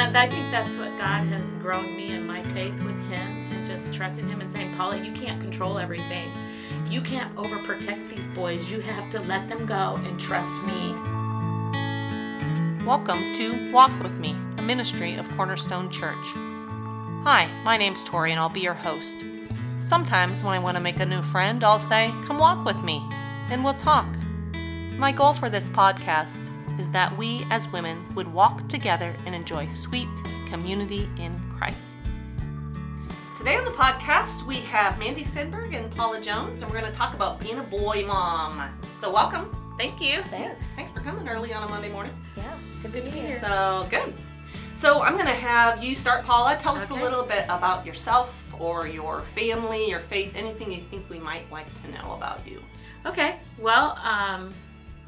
And 0.00 0.16
I 0.16 0.26
think 0.26 0.50
that's 0.50 0.76
what 0.76 0.96
God 0.96 1.26
has 1.26 1.52
grown 1.56 1.94
me 1.94 2.12
in 2.12 2.26
my 2.26 2.42
faith 2.54 2.80
with 2.82 2.96
Him 3.10 3.52
and 3.52 3.66
just 3.66 3.92
trusting 3.92 4.26
Him 4.26 4.40
and 4.40 4.50
saying, 4.50 4.74
Paula, 4.74 4.96
you 4.96 5.12
can't 5.12 5.38
control 5.42 5.78
everything. 5.78 6.26
You 6.88 7.02
can't 7.02 7.32
overprotect 7.36 8.08
these 8.08 8.26
boys. 8.28 8.70
You 8.70 8.80
have 8.80 9.10
to 9.10 9.20
let 9.20 9.46
them 9.50 9.66
go 9.66 10.00
and 10.02 10.18
trust 10.18 10.50
me. 10.62 10.94
Welcome 12.86 13.18
to 13.36 13.70
Walk 13.72 13.92
With 14.02 14.18
Me, 14.18 14.34
a 14.56 14.62
ministry 14.62 15.16
of 15.16 15.30
Cornerstone 15.32 15.90
Church. 15.90 16.16
Hi, 17.22 17.46
my 17.62 17.76
name's 17.76 18.02
Tori 18.02 18.30
and 18.30 18.40
I'll 18.40 18.48
be 18.48 18.60
your 18.60 18.72
host. 18.72 19.26
Sometimes 19.82 20.42
when 20.42 20.54
I 20.54 20.60
want 20.60 20.78
to 20.78 20.82
make 20.82 20.98
a 20.98 21.06
new 21.06 21.22
friend, 21.22 21.62
I'll 21.62 21.78
say, 21.78 22.10
Come 22.24 22.38
walk 22.38 22.64
with 22.64 22.82
me, 22.82 23.06
and 23.50 23.62
we'll 23.62 23.74
talk. 23.74 24.06
My 24.96 25.12
goal 25.12 25.34
for 25.34 25.50
this 25.50 25.68
podcast 25.68 26.49
is 26.80 26.90
that 26.92 27.14
we 27.18 27.44
as 27.50 27.70
women 27.72 28.02
would 28.14 28.26
walk 28.32 28.66
together 28.68 29.14
and 29.26 29.34
enjoy 29.34 29.66
sweet 29.68 30.08
community 30.48 31.06
in 31.18 31.38
Christ. 31.50 32.10
Today 33.36 33.56
on 33.56 33.66
the 33.66 33.70
podcast, 33.72 34.46
we 34.46 34.56
have 34.56 34.98
Mandy 34.98 35.22
Stenberg 35.22 35.76
and 35.76 35.94
Paula 35.94 36.22
Jones, 36.22 36.62
and 36.62 36.72
we're 36.72 36.80
going 36.80 36.90
to 36.90 36.96
talk 36.96 37.12
about 37.12 37.38
being 37.38 37.58
a 37.58 37.62
boy 37.62 38.06
mom. 38.06 38.80
So, 38.94 39.12
welcome. 39.12 39.54
Thank 39.76 40.00
you. 40.00 40.22
Thanks. 40.22 40.72
Thanks 40.72 40.90
for 40.92 41.00
coming 41.00 41.28
early 41.28 41.52
on 41.52 41.62
a 41.64 41.68
Monday 41.68 41.92
morning. 41.92 42.12
Yeah, 42.34 42.56
good, 42.82 42.92
good 42.94 43.04
to 43.04 43.10
be 43.10 43.18
here. 43.18 43.38
So 43.38 43.86
good. 43.90 44.14
So 44.74 45.02
I'm 45.02 45.12
going 45.12 45.26
to 45.26 45.32
have 45.32 45.84
you 45.84 45.94
start, 45.94 46.24
Paula. 46.24 46.56
Tell 46.58 46.76
us 46.76 46.88
a 46.88 46.94
little 46.94 47.24
bit 47.24 47.44
about 47.50 47.84
yourself 47.84 48.54
or 48.58 48.88
your 48.88 49.20
family, 49.20 49.90
your 49.90 50.00
faith, 50.00 50.32
anything 50.34 50.72
you 50.72 50.80
think 50.80 51.10
we 51.10 51.18
might 51.18 51.50
like 51.52 51.66
to 51.82 51.90
know 51.90 52.14
about 52.14 52.40
you. 52.48 52.62
Okay. 53.04 53.36
Well, 53.58 53.98
um, 54.02 54.54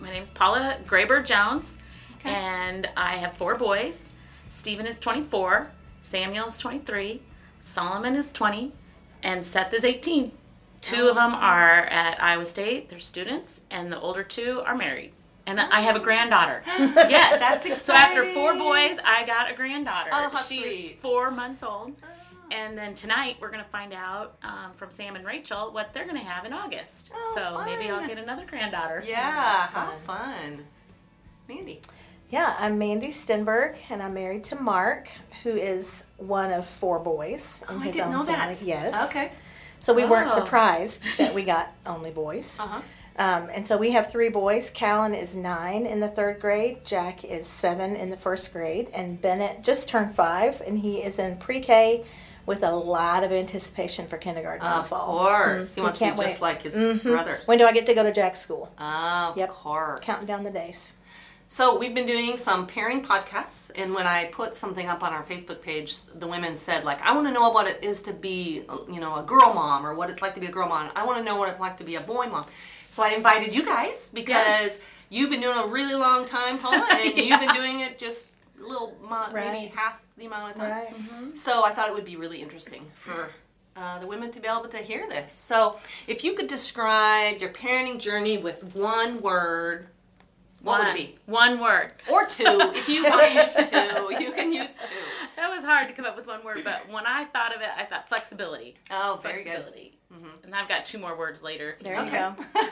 my 0.02 0.10
name's 0.10 0.30
Paula 0.30 0.78
Graber 0.84 1.24
Jones, 1.24 1.76
Okay. 2.16 2.30
and 2.30 2.88
I 2.96 3.16
have 3.16 3.36
four 3.36 3.54
boys. 3.54 4.12
Stephen 4.48 4.84
is 4.84 4.98
24, 4.98 5.70
Samuel 6.02 6.48
is 6.48 6.58
23, 6.58 7.22
Solomon 7.60 8.16
is 8.16 8.32
20, 8.32 8.72
and 9.22 9.46
Seth 9.46 9.72
is 9.72 9.84
18. 9.84 10.32
Two 10.80 11.08
of 11.08 11.14
them 11.14 11.32
oh. 11.32 11.38
are 11.38 11.84
at 11.86 12.20
Iowa 12.20 12.44
State, 12.44 12.88
they're 12.88 12.98
students, 12.98 13.60
and 13.70 13.92
the 13.92 14.00
older 14.00 14.24
two 14.24 14.60
are 14.66 14.76
married. 14.76 15.12
And 15.46 15.60
I 15.60 15.80
have 15.82 15.94
a 15.94 16.00
oh. 16.00 16.02
granddaughter. 16.02 16.62
yes, 16.66 17.38
That's 17.38 17.82
So 17.82 17.92
after 17.92 18.24
four 18.34 18.54
boys, 18.54 18.98
I 19.04 19.24
got 19.24 19.50
a 19.50 19.54
granddaughter. 19.54 20.10
Oh, 20.12 20.30
how 20.30 20.42
She's 20.42 20.62
sweet. 20.62 21.00
four 21.00 21.30
months 21.30 21.62
old. 21.62 21.92
Oh. 22.02 22.21
And 22.52 22.76
then 22.76 22.92
tonight 22.92 23.36
we're 23.40 23.50
going 23.50 23.64
to 23.64 23.70
find 23.70 23.94
out 23.94 24.36
um, 24.42 24.72
from 24.76 24.90
Sam 24.90 25.16
and 25.16 25.24
Rachel 25.24 25.72
what 25.72 25.94
they're 25.94 26.04
going 26.04 26.18
to 26.18 26.22
have 26.24 26.44
in 26.44 26.52
August. 26.52 27.10
Oh, 27.14 27.32
so 27.34 27.64
maybe 27.64 27.90
I'll 27.90 28.06
get 28.06 28.18
another 28.18 28.44
granddaughter. 28.44 29.02
Yeah, 29.06 29.16
that's 29.70 29.72
how 29.72 29.90
fun. 29.92 30.64
Mandy. 31.48 31.80
Yeah, 32.28 32.54
I'm 32.58 32.78
Mandy 32.78 33.08
Stenberg, 33.08 33.76
and 33.90 34.02
I'm 34.02 34.12
married 34.14 34.44
to 34.44 34.56
Mark, 34.56 35.10
who 35.42 35.50
is 35.50 36.04
one 36.18 36.52
of 36.52 36.66
four 36.66 36.98
boys 36.98 37.62
in 37.70 37.76
Oh, 37.76 37.80
I 37.80 37.84
his 37.84 37.96
didn't 37.96 38.08
own 38.08 38.26
know 38.26 38.32
family. 38.32 38.54
that. 38.54 38.62
Yes. 38.62 39.10
Okay. 39.10 39.32
So 39.78 39.94
we 39.94 40.04
weren't 40.04 40.30
Oh. 40.30 40.34
surprised 40.36 41.06
that 41.18 41.34
we 41.34 41.44
got 41.44 41.72
only 41.86 42.10
boys. 42.10 42.58
Uh 42.60 42.66
huh. 42.66 42.80
Um, 43.16 43.48
and 43.52 43.66
so 43.68 43.76
we 43.78 43.90
have 43.92 44.10
three 44.10 44.30
boys. 44.30 44.70
Callan 44.70 45.14
is 45.14 45.34
nine 45.36 45.84
in 45.86 46.00
the 46.00 46.08
third 46.08 46.38
grade. 46.40 46.84
Jack 46.84 47.24
is 47.24 47.46
seven 47.46 47.96
in 47.96 48.08
the 48.10 48.16
first 48.16 48.52
grade, 48.52 48.88
and 48.94 49.20
Bennett 49.20 49.62
just 49.62 49.88
turned 49.88 50.14
five, 50.14 50.62
and 50.66 50.78
he 50.78 51.02
is 51.02 51.18
in 51.18 51.36
pre-K 51.36 52.04
with 52.46 52.62
a 52.62 52.70
lot 52.70 53.22
of 53.24 53.32
anticipation 53.32 54.06
for 54.06 54.16
kindergarten 54.18 54.66
in 54.66 54.72
the 54.72 54.78
Of 54.78 54.88
fall. 54.88 55.06
course. 55.06 55.70
Mm, 55.70 55.74
He 55.76 55.80
wants 55.80 55.98
to 55.98 56.04
be 56.04 56.08
can't 56.10 56.20
just 56.20 56.40
like 56.40 56.62
his 56.62 56.74
Mhm. 56.74 57.02
brothers. 57.02 57.46
When 57.46 57.58
do 57.58 57.66
I 57.66 57.72
get 57.72 57.86
to 57.86 57.94
go 57.94 58.02
to 58.02 58.12
Jack's 58.12 58.40
school? 58.40 58.72
of 58.78 59.36
Yep. 59.36 59.48
course. 59.50 60.00
Counting 60.02 60.26
down 60.26 60.42
the 60.44 60.50
days. 60.50 60.92
So 61.46 61.78
we've 61.78 61.94
been 61.94 62.06
doing 62.06 62.38
some 62.38 62.66
pairing 62.66 63.02
podcasts, 63.04 63.70
and 63.76 63.94
when 63.94 64.06
I 64.06 64.24
put 64.26 64.54
something 64.54 64.88
up 64.88 65.02
on 65.02 65.12
our 65.12 65.22
Facebook 65.22 65.60
page, 65.60 65.94
the 66.14 66.26
women 66.26 66.56
said 66.56 66.82
like, 66.84 67.02
"I 67.06 67.12
want 67.12 67.26
to 67.26 67.32
know 67.32 67.50
what 67.50 67.66
it 67.66 67.78
is 67.84 68.00
to 68.02 68.12
be, 68.14 68.64
you 68.88 68.98
know, 69.00 69.16
a 69.16 69.22
girl 69.22 69.52
mom, 69.52 69.84
or 69.86 69.94
what 69.94 70.08
it's 70.08 70.22
like 70.22 70.32
to 70.34 70.40
be 70.40 70.46
a 70.46 70.50
girl 70.50 70.66
mom. 70.68 70.90
I 70.96 71.04
want 71.04 71.18
to 71.18 71.24
know 71.24 71.36
what 71.36 71.50
it's 71.50 71.60
like 71.60 71.76
to 71.78 71.84
be 71.84 71.96
a 71.96 72.00
boy 72.00 72.26
mom." 72.26 72.46
So 72.88 73.02
I 73.02 73.08
invited 73.10 73.54
you 73.54 73.66
guys 73.66 74.10
because 74.14 74.78
you've 75.10 75.28
been 75.30 75.42
doing 75.42 75.58
a 75.58 75.66
really 75.66 75.94
long 75.94 76.24
time, 76.24 76.58
Paula, 76.58 76.86
and 76.90 77.14
you've 77.18 77.40
been 77.40 77.52
doing 77.54 77.80
it 77.80 77.98
just 77.98 78.32
a 78.58 78.66
little, 78.66 78.96
mo- 79.06 79.26
maybe 79.32 79.46
Right. 79.48 79.72
half 79.74 79.98
the 80.22 80.26
amount 80.28 80.52
of 80.52 80.56
time. 80.60 80.70
Right. 80.70 81.36
So 81.36 81.64
I 81.64 81.72
thought 81.72 81.88
it 81.88 81.94
would 81.94 82.04
be 82.04 82.16
really 82.16 82.40
interesting 82.40 82.86
for 82.94 83.30
uh, 83.76 83.98
the 83.98 84.06
women 84.06 84.30
to 84.30 84.40
be 84.40 84.46
able 84.48 84.68
to 84.68 84.78
hear 84.78 85.08
this. 85.08 85.34
So 85.34 85.78
if 86.06 86.22
you 86.24 86.34
could 86.34 86.46
describe 86.46 87.38
your 87.40 87.50
parenting 87.50 87.98
journey 87.98 88.38
with 88.38 88.74
one 88.74 89.20
word, 89.20 89.88
what 90.62 90.78
would 90.78 90.88
it 90.88 90.94
be? 90.94 91.18
One 91.26 91.58
word. 91.58 91.90
Or 92.10 92.24
two, 92.24 92.44
if 92.46 92.88
you 92.88 93.02
want 93.02 93.20
to 93.20 93.34
use 93.34 93.68
two, 93.68 94.22
you 94.24 94.32
can 94.32 94.52
use 94.52 94.74
two. 94.74 94.88
That 95.34 95.50
was 95.50 95.64
hard 95.64 95.88
to 95.88 95.94
come 95.94 96.04
up 96.04 96.16
with 96.16 96.28
one 96.28 96.44
word, 96.44 96.60
but 96.62 96.88
when 96.88 97.04
I 97.04 97.24
thought 97.24 97.54
of 97.54 97.60
it, 97.60 97.68
I 97.76 97.84
thought 97.84 98.08
flexibility. 98.08 98.76
Oh, 98.92 99.18
very 99.22 99.42
good. 99.42 99.52
flexibility. 99.54 99.98
And 100.44 100.54
I've 100.54 100.68
got 100.68 100.84
two 100.84 100.98
more 100.98 101.16
words 101.18 101.42
later. 101.42 101.76
There 101.82 101.94
you 101.94 102.00
Okay. 102.02 102.10
go. 102.18 102.36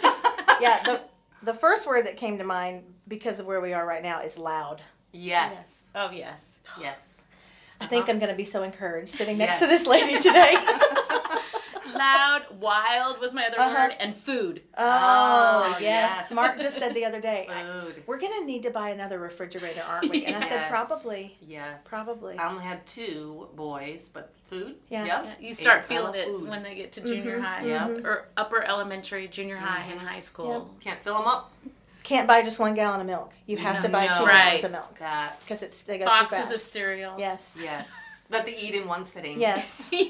yeah, 0.61 0.83
the 0.85 1.01
the 1.43 1.55
first 1.55 1.87
word 1.89 2.05
that 2.07 2.19
came 2.19 2.37
to 2.37 2.45
mind 2.45 2.85
because 3.09 3.41
of 3.41 3.47
where 3.47 3.63
we 3.63 3.73
are 3.73 3.87
right 3.87 4.03
now 4.03 4.21
is 4.21 4.37
loud. 4.39 4.83
Yes, 5.13 5.89
Oh, 5.95 6.11
yes. 6.11 6.51
yes. 6.79 7.25
I 7.81 7.87
think 7.87 8.09
I'm 8.09 8.19
going 8.19 8.31
to 8.31 8.37
be 8.37 8.45
so 8.45 8.63
encouraged 8.63 9.11
sitting 9.11 9.39
next 9.39 9.53
Yes. 9.53 9.61
to 9.61 9.67
this 9.67 9.87
lady 9.87 10.19
today. 10.21 10.55
Loud, 11.95 12.43
wild 12.61 13.21
was 13.21 13.35
my 13.35 13.47
other 13.47 13.59
Uh-huh. 13.61 13.75
word, 13.89 13.97
and 14.01 14.17
food. 14.17 14.63
oh, 14.79 15.77
yes. 15.81 16.13
yes. 16.21 16.31
Mark 16.33 16.59
just 16.61 16.79
said 16.79 16.95
the 16.95 17.05
other 17.05 17.21
day, 17.21 17.47
I- 17.51 17.63
Food. 17.65 18.03
we're 18.07 18.19
going 18.19 18.39
to 18.41 18.47
need 18.47 18.63
to 18.63 18.71
buy 18.71 18.91
another 18.91 19.19
refrigerator, 19.19 19.83
aren't 19.87 20.09
we? 20.11 20.25
And 20.25 20.37
I 20.37 20.41
said, 20.49 20.69
probably. 20.71 21.37
Yes. 21.47 21.83
Probably. 21.87 22.39
I 22.39 22.49
only 22.49 22.63
had 22.65 22.87
two 22.87 23.49
boys, 23.55 24.09
but 24.13 24.33
food. 24.49 24.77
Yeah. 24.89 25.05
Yep. 25.05 25.25
Yeah, 25.25 25.47
you 25.47 25.53
start 25.53 25.81
Ate 25.81 25.87
feeling 25.87 26.15
it 26.15 26.27
food. 26.27 26.49
when 26.49 26.63
they 26.63 26.75
get 26.75 26.93
to 26.93 27.01
junior 27.03 27.37
Mm-hmm. 27.37 27.45
high, 27.45 27.65
Yep. 27.67 28.05
or 28.05 28.29
upper 28.37 28.63
elementary, 28.65 29.27
junior 29.29 29.57
high, 29.57 29.85
and 29.91 30.01
high 30.01 30.21
school. 30.21 30.71
Can't 30.81 31.03
fill 31.03 31.19
them 31.19 31.27
up. 31.27 31.53
Can't 32.03 32.27
buy 32.27 32.43
just 32.43 32.59
one 32.59 32.75
gallon 32.75 33.01
of 33.01 33.07
milk. 33.07 33.33
You 33.47 33.57
have 33.59 33.83
to 33.83 33.89
buy 33.89 34.07
No. 34.07 34.19
two 34.19 34.25
Right. 34.25 34.45
gallons 34.45 34.65
of 34.65 34.71
milk 34.73 34.99
That's 34.99 35.45
because 35.45 35.63
it's 35.63 35.83
they 35.83 35.99
go 35.99 36.05
too 36.05 36.09
Boxes 36.11 36.39
fast. 36.39 36.55
of 36.55 36.61
cereal. 36.61 37.15
yes. 37.19 37.57
yes. 37.61 38.17
That 38.31 38.47
they 38.47 38.57
eat 38.57 38.77
in 38.77 38.87
one 38.87 39.05
sitting. 39.05 39.41
Yes. 39.41 39.89
Yeah, 39.93 40.07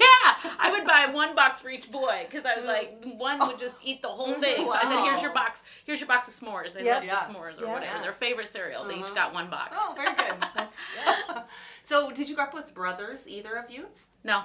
I 0.59 0.69
would 0.71 0.85
buy 0.85 1.07
one 1.11 1.33
box 1.35 1.59
for 1.59 1.69
each 1.71 1.89
boy 1.89 2.27
because 2.29 2.45
I 2.45 2.55
was 2.55 2.65
like, 2.65 3.03
one 3.17 3.39
would 3.39 3.59
just 3.59 3.77
eat 3.83 4.03
the 4.03 4.09
whole 4.09 4.35
thing. 4.35 4.67
So 4.67 4.73
I 4.75 4.83
said, 4.83 5.03
"Here's 5.05 5.23
your 5.23 5.33
box. 5.33 5.63
Here's 5.85 5.99
your 5.99 6.07
box 6.07 6.27
of 6.27 6.35
s'mores. 6.35 6.73
They 6.73 6.83
Yep. 6.85 6.95
love 6.97 7.03
Yeah. 7.03 7.15
the 7.27 7.33
s'mores 7.33 7.59
or 7.59 7.65
Yeah. 7.65 7.73
whatever. 7.73 8.03
Their 8.03 8.13
favorite 8.13 8.47
cereal. 8.47 8.83
They 8.85 8.93
each 8.97 9.05
Uh-huh. 9.05 9.15
got 9.15 9.33
one 9.33 9.49
box. 9.49 9.75
Oh, 9.79 9.93
very 9.97 10.13
good. 10.13 10.35
That's 10.55 10.77
good. 11.03 11.41
so, 11.81 12.11
did 12.11 12.29
you 12.29 12.35
grow 12.35 12.45
up 12.45 12.53
with 12.53 12.75
brothers, 12.75 13.27
either 13.27 13.55
of 13.57 13.71
you? 13.71 13.87
No, 14.23 14.43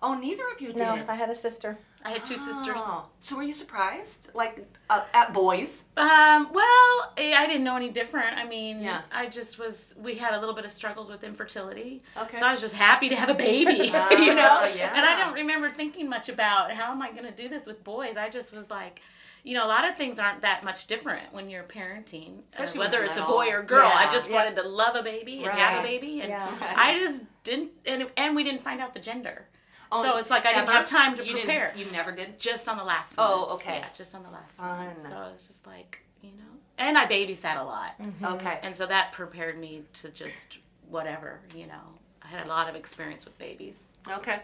Oh, 0.00 0.14
neither 0.14 0.44
of 0.54 0.60
you 0.60 0.68
did. 0.68 0.76
no. 0.76 1.04
I 1.08 1.14
had 1.16 1.28
a 1.28 1.34
sister. 1.34 1.78
I 2.06 2.10
had 2.10 2.24
two 2.24 2.36
sisters. 2.38 2.76
Oh. 2.78 3.06
So, 3.18 3.36
were 3.36 3.42
you 3.42 3.52
surprised, 3.52 4.30
like 4.34 4.64
uh, 4.88 5.02
at 5.12 5.32
boys? 5.32 5.84
Um, 5.96 6.48
well, 6.52 7.12
eh, 7.16 7.34
I 7.36 7.46
didn't 7.46 7.64
know 7.64 7.74
any 7.76 7.90
different. 7.90 8.36
I 8.38 8.44
mean, 8.44 8.80
Yeah. 8.80 9.00
I 9.10 9.26
just 9.26 9.58
was. 9.58 9.94
We 9.98 10.14
had 10.14 10.32
a 10.34 10.38
little 10.38 10.54
bit 10.54 10.64
of 10.64 10.70
struggles 10.72 11.10
with 11.10 11.24
infertility, 11.24 12.02
Okay. 12.16 12.38
so 12.38 12.46
I 12.46 12.52
was 12.52 12.60
just 12.60 12.76
happy 12.76 13.08
to 13.08 13.16
have 13.16 13.28
a 13.28 13.34
baby, 13.34 13.90
Ah, 13.92 14.10
you 14.26 14.34
know. 14.34 14.70
yeah. 14.76 14.92
And 14.96 15.04
I 15.04 15.18
don't 15.18 15.34
remember 15.34 15.70
thinking 15.70 16.08
much 16.08 16.28
about 16.28 16.70
how 16.72 16.92
am 16.92 17.02
I 17.02 17.10
going 17.10 17.24
to 17.24 17.32
do 17.42 17.48
this 17.48 17.66
with 17.66 17.82
boys. 17.82 18.16
I 18.16 18.28
just 18.28 18.52
was 18.52 18.70
like, 18.70 19.00
you 19.42 19.54
know, 19.54 19.64
a 19.64 19.68
lot 19.68 19.88
of 19.88 19.96
things 19.96 20.18
aren't 20.20 20.42
that 20.42 20.62
much 20.64 20.86
different 20.86 21.32
when 21.32 21.50
you're 21.50 21.64
parenting, 21.64 22.38
uh, 22.58 22.66
whether 22.76 23.02
it's 23.04 23.18
a 23.18 23.22
boy 23.22 23.48
or 23.50 23.62
girl. 23.62 23.90
I 23.92 24.10
just 24.12 24.28
Yeah. 24.28 24.36
wanted 24.44 24.56
to 24.62 24.68
love 24.68 24.94
a 24.96 25.02
baby 25.02 25.42
and 25.44 25.52
have 25.52 25.80
a 25.80 25.82
baby, 25.82 26.20
and 26.20 26.28
Yeah. 26.30 26.48
I 26.76 26.98
just 26.98 27.24
didn't. 27.42 27.70
And 27.84 28.08
and 28.16 28.36
we 28.36 28.44
didn't 28.44 28.62
find 28.62 28.80
out 28.80 28.92
the 28.94 29.00
gender, 29.00 29.48
Oh, 29.92 30.02
so 30.02 30.16
it's 30.18 30.30
like 30.30 30.44
I 30.46 30.52
didn't 30.54 30.68
have 30.68 30.86
time 30.86 31.16
to 31.16 31.24
You 31.24 31.32
prepare. 31.34 31.72
You 31.76 31.86
never 31.92 32.12
did. 32.12 32.38
Just 32.38 32.68
on 32.68 32.76
the 32.76 32.84
last 32.84 33.16
one. 33.16 33.26
Oh, 33.30 33.54
okay. 33.54 33.78
Yeah, 33.78 33.86
just 33.96 34.14
on 34.14 34.22
the 34.22 34.30
last 34.30 34.58
one. 34.58 34.68
Fun. 34.94 34.96
So 35.10 35.28
it's 35.34 35.46
just 35.46 35.66
like, 35.66 36.00
you 36.22 36.30
know. 36.30 36.44
And 36.78 36.98
I 36.98 37.06
babysat 37.06 37.58
a 37.60 37.64
lot. 37.64 37.92
Okay. 38.34 38.58
And 38.62 38.76
so 38.76 38.86
that 38.86 39.12
prepared 39.12 39.58
me 39.58 39.82
to 39.94 40.08
just 40.10 40.58
whatever, 40.88 41.40
you 41.54 41.66
know. 41.66 41.80
I 42.22 42.28
had 42.28 42.44
a 42.46 42.48
lot 42.48 42.68
of 42.68 42.74
experience 42.74 43.24
with 43.24 43.38
babies. 43.38 43.86
Okay. 44.10 44.40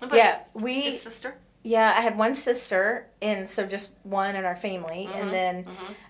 What 0.00 0.08
about 0.08 0.16
Yeah, 0.16 0.40
your 0.54 0.64
we. 0.64 0.94
sister. 0.94 1.36
Yeah, 1.64 1.94
I 1.96 2.00
had 2.02 2.16
one 2.16 2.34
sister, 2.36 3.08
and 3.20 3.48
so 3.50 3.66
just 3.66 3.92
one 4.04 4.36
in 4.36 4.44
our 4.44 4.56
family, 4.56 5.08
Mm-hmm, 5.10 5.18
and 5.18 5.30
then 5.34 5.66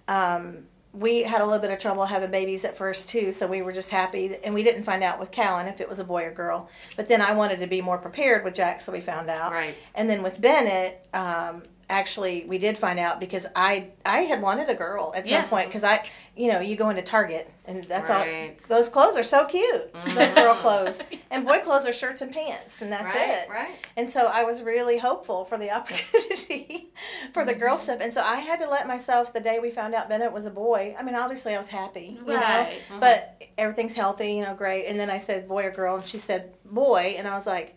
um, 0.06 0.66
we 0.92 1.22
had 1.22 1.40
a 1.40 1.44
little 1.44 1.60
bit 1.60 1.70
of 1.70 1.78
trouble 1.78 2.06
having 2.06 2.30
babies 2.30 2.64
at 2.64 2.76
first 2.76 3.08
too. 3.08 3.32
So 3.32 3.46
we 3.46 3.62
were 3.62 3.72
just 3.72 3.90
happy, 3.90 4.36
and 4.44 4.54
we 4.54 4.62
didn't 4.62 4.84
find 4.84 5.02
out 5.02 5.20
with 5.20 5.30
Callan 5.30 5.66
if 5.66 5.80
it 5.80 5.88
was 5.88 5.98
a 5.98 6.04
boy 6.04 6.24
or 6.24 6.30
girl. 6.30 6.68
But 6.96 7.08
then 7.08 7.20
I 7.20 7.32
wanted 7.34 7.60
to 7.60 7.66
be 7.66 7.80
more 7.80 7.98
prepared 7.98 8.44
with 8.44 8.54
Jack, 8.54 8.80
so 8.80 8.92
we 8.92 9.00
found 9.00 9.28
out. 9.28 9.52
Right. 9.52 9.74
And 9.94 10.08
then 10.08 10.22
with 10.22 10.40
Bennett, 10.40 11.06
um, 11.12 11.62
actually 11.90 12.44
we 12.46 12.58
did 12.58 12.76
find 12.76 12.98
out 12.98 13.18
because 13.18 13.46
I 13.56 13.88
I 14.04 14.18
had 14.18 14.42
wanted 14.42 14.68
a 14.68 14.74
girl 14.74 15.12
at 15.16 15.26
Yeah. 15.26 15.40
some 15.40 15.48
point 15.50 15.68
because 15.68 15.84
I 15.84 16.04
you 16.36 16.52
know 16.52 16.60
you 16.60 16.76
go 16.76 16.90
into 16.90 17.02
Target 17.02 17.50
and 17.64 17.84
that's 17.84 18.10
Right. 18.10 18.58
all 18.60 18.66
those 18.68 18.88
clothes 18.90 19.16
are 19.16 19.22
so 19.22 19.44
cute 19.46 19.90
those 20.14 20.34
girl 20.34 20.54
clothes 20.54 21.02
and 21.30 21.46
boy 21.46 21.60
clothes 21.60 21.86
are 21.86 21.92
shirts 21.92 22.20
and 22.20 22.30
pants 22.32 22.82
and 22.82 22.92
that's 22.92 23.14
Right, 23.14 23.30
it 23.44 23.48
right. 23.48 23.74
and 23.96 24.10
so 24.10 24.26
I 24.26 24.44
was 24.44 24.62
really 24.62 24.98
hopeful 24.98 25.44
for 25.46 25.56
the 25.56 25.70
opportunity 25.76 26.92
for 27.32 27.44
the 27.44 27.52
Mm-hmm. 27.52 27.60
girl 27.60 27.78
stuff 27.78 27.98
and 28.02 28.12
so 28.12 28.20
I 28.20 28.36
had 28.36 28.60
to 28.60 28.68
let 28.68 28.86
myself 28.86 29.32
the 29.32 29.40
day 29.40 29.58
we 29.58 29.70
found 29.70 29.94
out 29.94 30.08
Bennett 30.10 30.32
was 30.32 30.44
a 30.44 30.50
boy 30.50 30.94
I 30.98 31.02
mean 31.02 31.14
obviously 31.14 31.54
I 31.54 31.58
was 31.58 31.68
happy 31.68 32.18
you 32.26 32.34
Right. 32.34 32.82
know 32.90 32.98
but 33.00 33.42
everything's 33.56 33.94
healthy 33.94 34.34
you 34.34 34.42
know 34.44 34.54
great 34.54 34.86
and 34.86 35.00
then 35.00 35.08
I 35.08 35.18
said 35.18 35.48
boy 35.48 35.64
or 35.64 35.70
girl 35.70 35.96
and 35.96 36.04
she 36.04 36.18
said 36.18 36.54
boy 36.66 37.14
and 37.16 37.26
I 37.26 37.34
was 37.36 37.46
like 37.46 37.76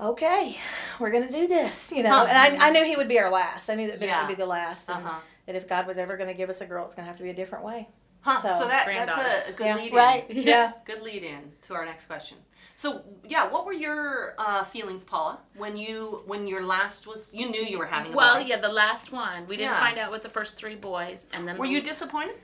okay, 0.00 0.56
we're 1.00 1.10
gonna 1.10 1.30
do 1.30 1.46
this, 1.46 1.92
you 1.92 2.02
know. 2.02 2.10
Huh. 2.10 2.26
And 2.28 2.60
I, 2.62 2.68
I 2.68 2.70
knew 2.70 2.84
he 2.84 2.96
would 2.96 3.08
be 3.08 3.18
our 3.18 3.30
last. 3.30 3.68
I 3.70 3.74
knew 3.74 3.86
that 3.88 3.98
Bennett 4.00 4.08
Yeah. 4.14 4.26
would 4.26 4.36
be 4.36 4.40
the 4.40 4.46
last, 4.46 4.88
and 4.88 5.04
Uh-huh. 5.04 5.18
that 5.46 5.54
if 5.56 5.68
God 5.68 5.86
was 5.86 5.98
ever 5.98 6.16
gonna 6.16 6.34
give 6.34 6.50
us 6.50 6.60
a 6.60 6.66
girl, 6.66 6.84
it's 6.86 6.94
gonna 6.94 7.08
have 7.08 7.16
to 7.16 7.22
be 7.22 7.30
a 7.30 7.34
different 7.34 7.64
way. 7.64 7.88
Huh. 8.22 8.42
So, 8.42 8.58
So, 8.64 8.68
that 8.68 8.86
that's 8.86 9.46
a, 9.46 9.50
a 9.50 9.52
good 9.52 9.66
yeah, 9.66 9.76
lead 9.76 9.92
right, 9.94 10.30
in. 10.30 10.42
yeah. 10.42 10.72
Good 10.84 11.02
lead 11.02 11.22
in 11.22 11.52
to 11.62 11.74
our 11.74 11.84
next 11.84 12.06
question. 12.06 12.38
So 12.74 13.04
yeah, 13.24 13.46
what 13.48 13.64
were 13.64 13.72
your 13.72 14.34
uh, 14.36 14.64
feelings, 14.64 15.04
Paula, 15.04 15.38
when 15.56 15.76
you 15.76 16.22
when 16.26 16.46
your 16.48 16.62
last 16.62 17.06
was 17.06 17.32
you 17.32 17.48
knew 17.50 17.62
you 17.62 17.78
were 17.78 17.86
having 17.86 18.12
a 18.12 18.16
Well, 18.16 18.34
boy? 18.40 18.46
yeah, 18.46 18.56
the 18.58 18.68
last 18.72 19.12
one 19.12 19.46
we 19.46 19.56
didn't 19.56 19.72
Yeah. 19.72 19.80
find 19.80 19.98
out 19.98 20.10
with 20.10 20.22
the 20.22 20.28
first 20.28 20.56
three 20.56 20.74
boys, 20.74 21.24
and 21.32 21.46
then 21.48 21.56
Were 21.56 21.66
the- 21.66 21.72
you 21.72 21.80
disappointed? 21.80 22.36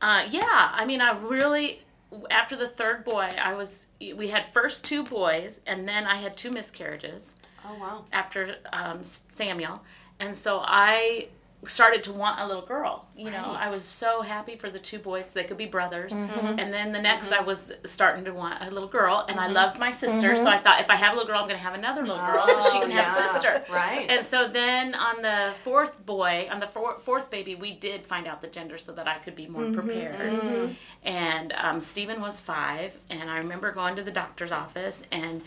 Uh, 0.00 0.24
yeah, 0.28 0.70
I 0.72 0.84
mean, 0.84 1.00
I 1.00 1.12
really 1.18 1.82
after 2.30 2.56
the 2.56 2.68
third 2.68 3.04
boy, 3.04 3.28
I 3.40 3.54
was. 3.54 3.86
We 4.00 4.28
had 4.28 4.52
first 4.52 4.84
two 4.84 5.02
boys, 5.04 5.60
and 5.66 5.88
then 5.88 6.06
I 6.06 6.16
had 6.16 6.36
two 6.36 6.50
miscarriages 6.50 7.34
Oh 7.64 7.74
wow. 7.78 8.04
after 8.12 8.56
um, 8.72 9.02
Samuel, 9.02 9.82
and 10.20 10.36
so 10.36 10.60
I 10.64 11.28
started 11.66 12.04
to 12.04 12.12
want 12.12 12.40
a 12.40 12.46
little 12.46 12.64
girl. 12.64 13.06
You 13.16 13.30
know, 13.30 13.42
Right. 13.54 13.66
I 13.66 13.68
was 13.68 13.84
so 13.84 14.22
happy 14.22 14.56
for 14.56 14.70
the 14.70 14.78
two 14.78 14.98
boys; 14.98 15.28
they 15.28 15.44
could 15.44 15.56
be 15.56 15.66
brothers. 15.66 16.12
Mm-hmm. 16.12 16.58
And 16.58 16.72
then 16.72 16.92
the 16.92 17.00
next, 17.00 17.32
I 17.32 17.40
was 17.40 17.72
starting 17.84 18.24
to 18.26 18.32
want 18.32 18.62
a 18.62 18.70
little 18.70 18.88
girl, 18.88 19.24
and 19.28 19.38
I 19.38 19.44
Mm-hmm. 19.44 19.54
loved 19.54 19.78
my 19.78 19.90
sister, 19.90 20.34
so 20.36 20.46
I 20.46 20.58
thought 20.58 20.80
if 20.80 20.90
I 20.90 20.96
have 20.96 21.12
a 21.12 21.16
little 21.16 21.26
girl, 21.28 21.38
I'm 21.40 21.48
going 21.48 21.58
to 21.58 21.64
have 21.64 21.74
another 21.74 22.02
little 22.02 22.16
girl, 22.16 22.46
so 22.48 22.70
she 22.72 22.78
Oh, 22.78 22.80
can 22.82 22.90
have 22.92 23.24
a 23.24 23.28
sister. 23.28 23.64
Right. 23.70 24.06
And 24.10 24.24
so 24.24 24.48
then 24.48 24.94
on 24.94 25.22
the 25.22 25.52
fourth 25.62 26.04
boy, 26.04 26.48
on 26.50 26.60
the 26.60 26.66
four, 26.66 26.98
fourth 26.98 27.30
baby, 27.30 27.54
we 27.54 27.72
did 27.72 28.06
find 28.06 28.26
out 28.26 28.40
the 28.42 28.48
gender 28.48 28.78
so 28.78 28.92
that 28.92 29.06
I 29.08 29.18
could 29.18 29.36
be 29.36 29.46
more 29.46 29.62
Mm-hmm. 29.62 29.74
prepared. 29.74 30.76
And 31.04 31.52
um, 31.56 31.80
Stephen 31.80 32.20
was 32.20 32.40
five, 32.40 32.96
and 33.10 33.30
I 33.30 33.38
remember 33.38 33.70
going 33.72 33.96
to 33.96 34.02
the 34.02 34.10
doctor's 34.10 34.52
office, 34.52 35.02
and 35.12 35.42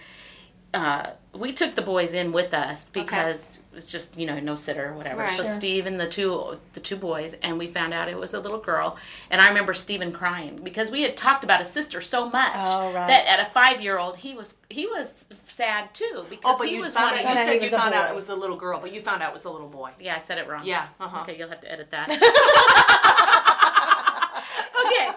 uh, 0.74 1.12
we 1.34 1.54
took 1.54 1.76
the 1.76 1.82
boys 1.82 2.14
in 2.14 2.32
with 2.32 2.54
us 2.54 2.90
because 2.90 3.60
it's 3.74 3.92
just 3.92 4.18
you 4.18 4.26
know 4.26 4.40
no 4.40 4.56
sitter 4.56 4.90
or 4.90 4.94
whatever. 4.94 5.22
Right. 5.22 5.32
So 5.32 5.44
Sure. 5.44 5.54
Steve 5.54 5.86
and 5.86 6.00
the 6.00 6.08
two 6.10 6.58
the 6.74 6.80
two 6.80 6.96
boys, 6.98 7.36
and 7.42 7.58
we 7.60 7.68
found 7.68 7.94
out 7.94 8.10
it 8.10 8.18
was 8.18 8.34
a 8.34 8.40
little 8.40 8.60
girl. 8.60 8.98
And 9.30 9.40
I 9.40 9.48
remember 9.48 9.74
Stephen 9.74 10.12
crying 10.12 10.60
because 10.64 10.92
we 10.92 11.04
had 11.04 11.16
talked 11.16 11.44
about 11.44 11.60
his 11.60 11.70
sister 11.70 12.02
so 12.02 12.30
much 12.30 12.52
Oh, 12.56 12.92
right. 12.94 13.08
that 13.08 13.26
at 13.28 13.40
a 13.40 13.46
five 13.46 13.82
year 13.82 13.98
old 13.98 14.18
he 14.18 14.36
was 14.36 14.58
he 14.70 14.86
was 14.88 15.26
sad 15.46 15.94
too 15.94 16.26
because 16.30 16.56
Oh, 16.56 16.58
but 16.58 16.68
he 16.68 16.76
you 16.76 16.82
was 16.82 16.94
found 16.94 17.16
out. 17.16 17.22
You 17.22 17.38
said 17.38 17.48
he 17.50 17.54
you 17.56 17.60
was 17.62 17.74
a 17.74 17.78
found 17.78 17.94
out 17.94 18.10
it 18.10 18.16
was 18.16 18.30
a 18.30 18.36
little 18.36 18.58
girl, 18.58 18.80
but 18.82 18.94
you 18.94 19.00
found 19.02 19.22
out 19.24 19.30
it 19.30 19.34
was 19.34 19.46
a 19.46 19.52
little 19.52 19.70
boy. 19.70 19.92
Yeah, 20.00 20.16
I 20.16 20.20
said 20.20 20.38
it 20.38 20.48
wrong. 20.48 20.66
Yeah. 20.66 20.88
Uh-huh. 21.00 21.22
Okay, 21.22 21.38
you'll 21.38 21.50
have 21.50 21.62
to 21.62 21.72
edit 21.72 21.92
that. 21.92 22.10
okay, 24.86 25.10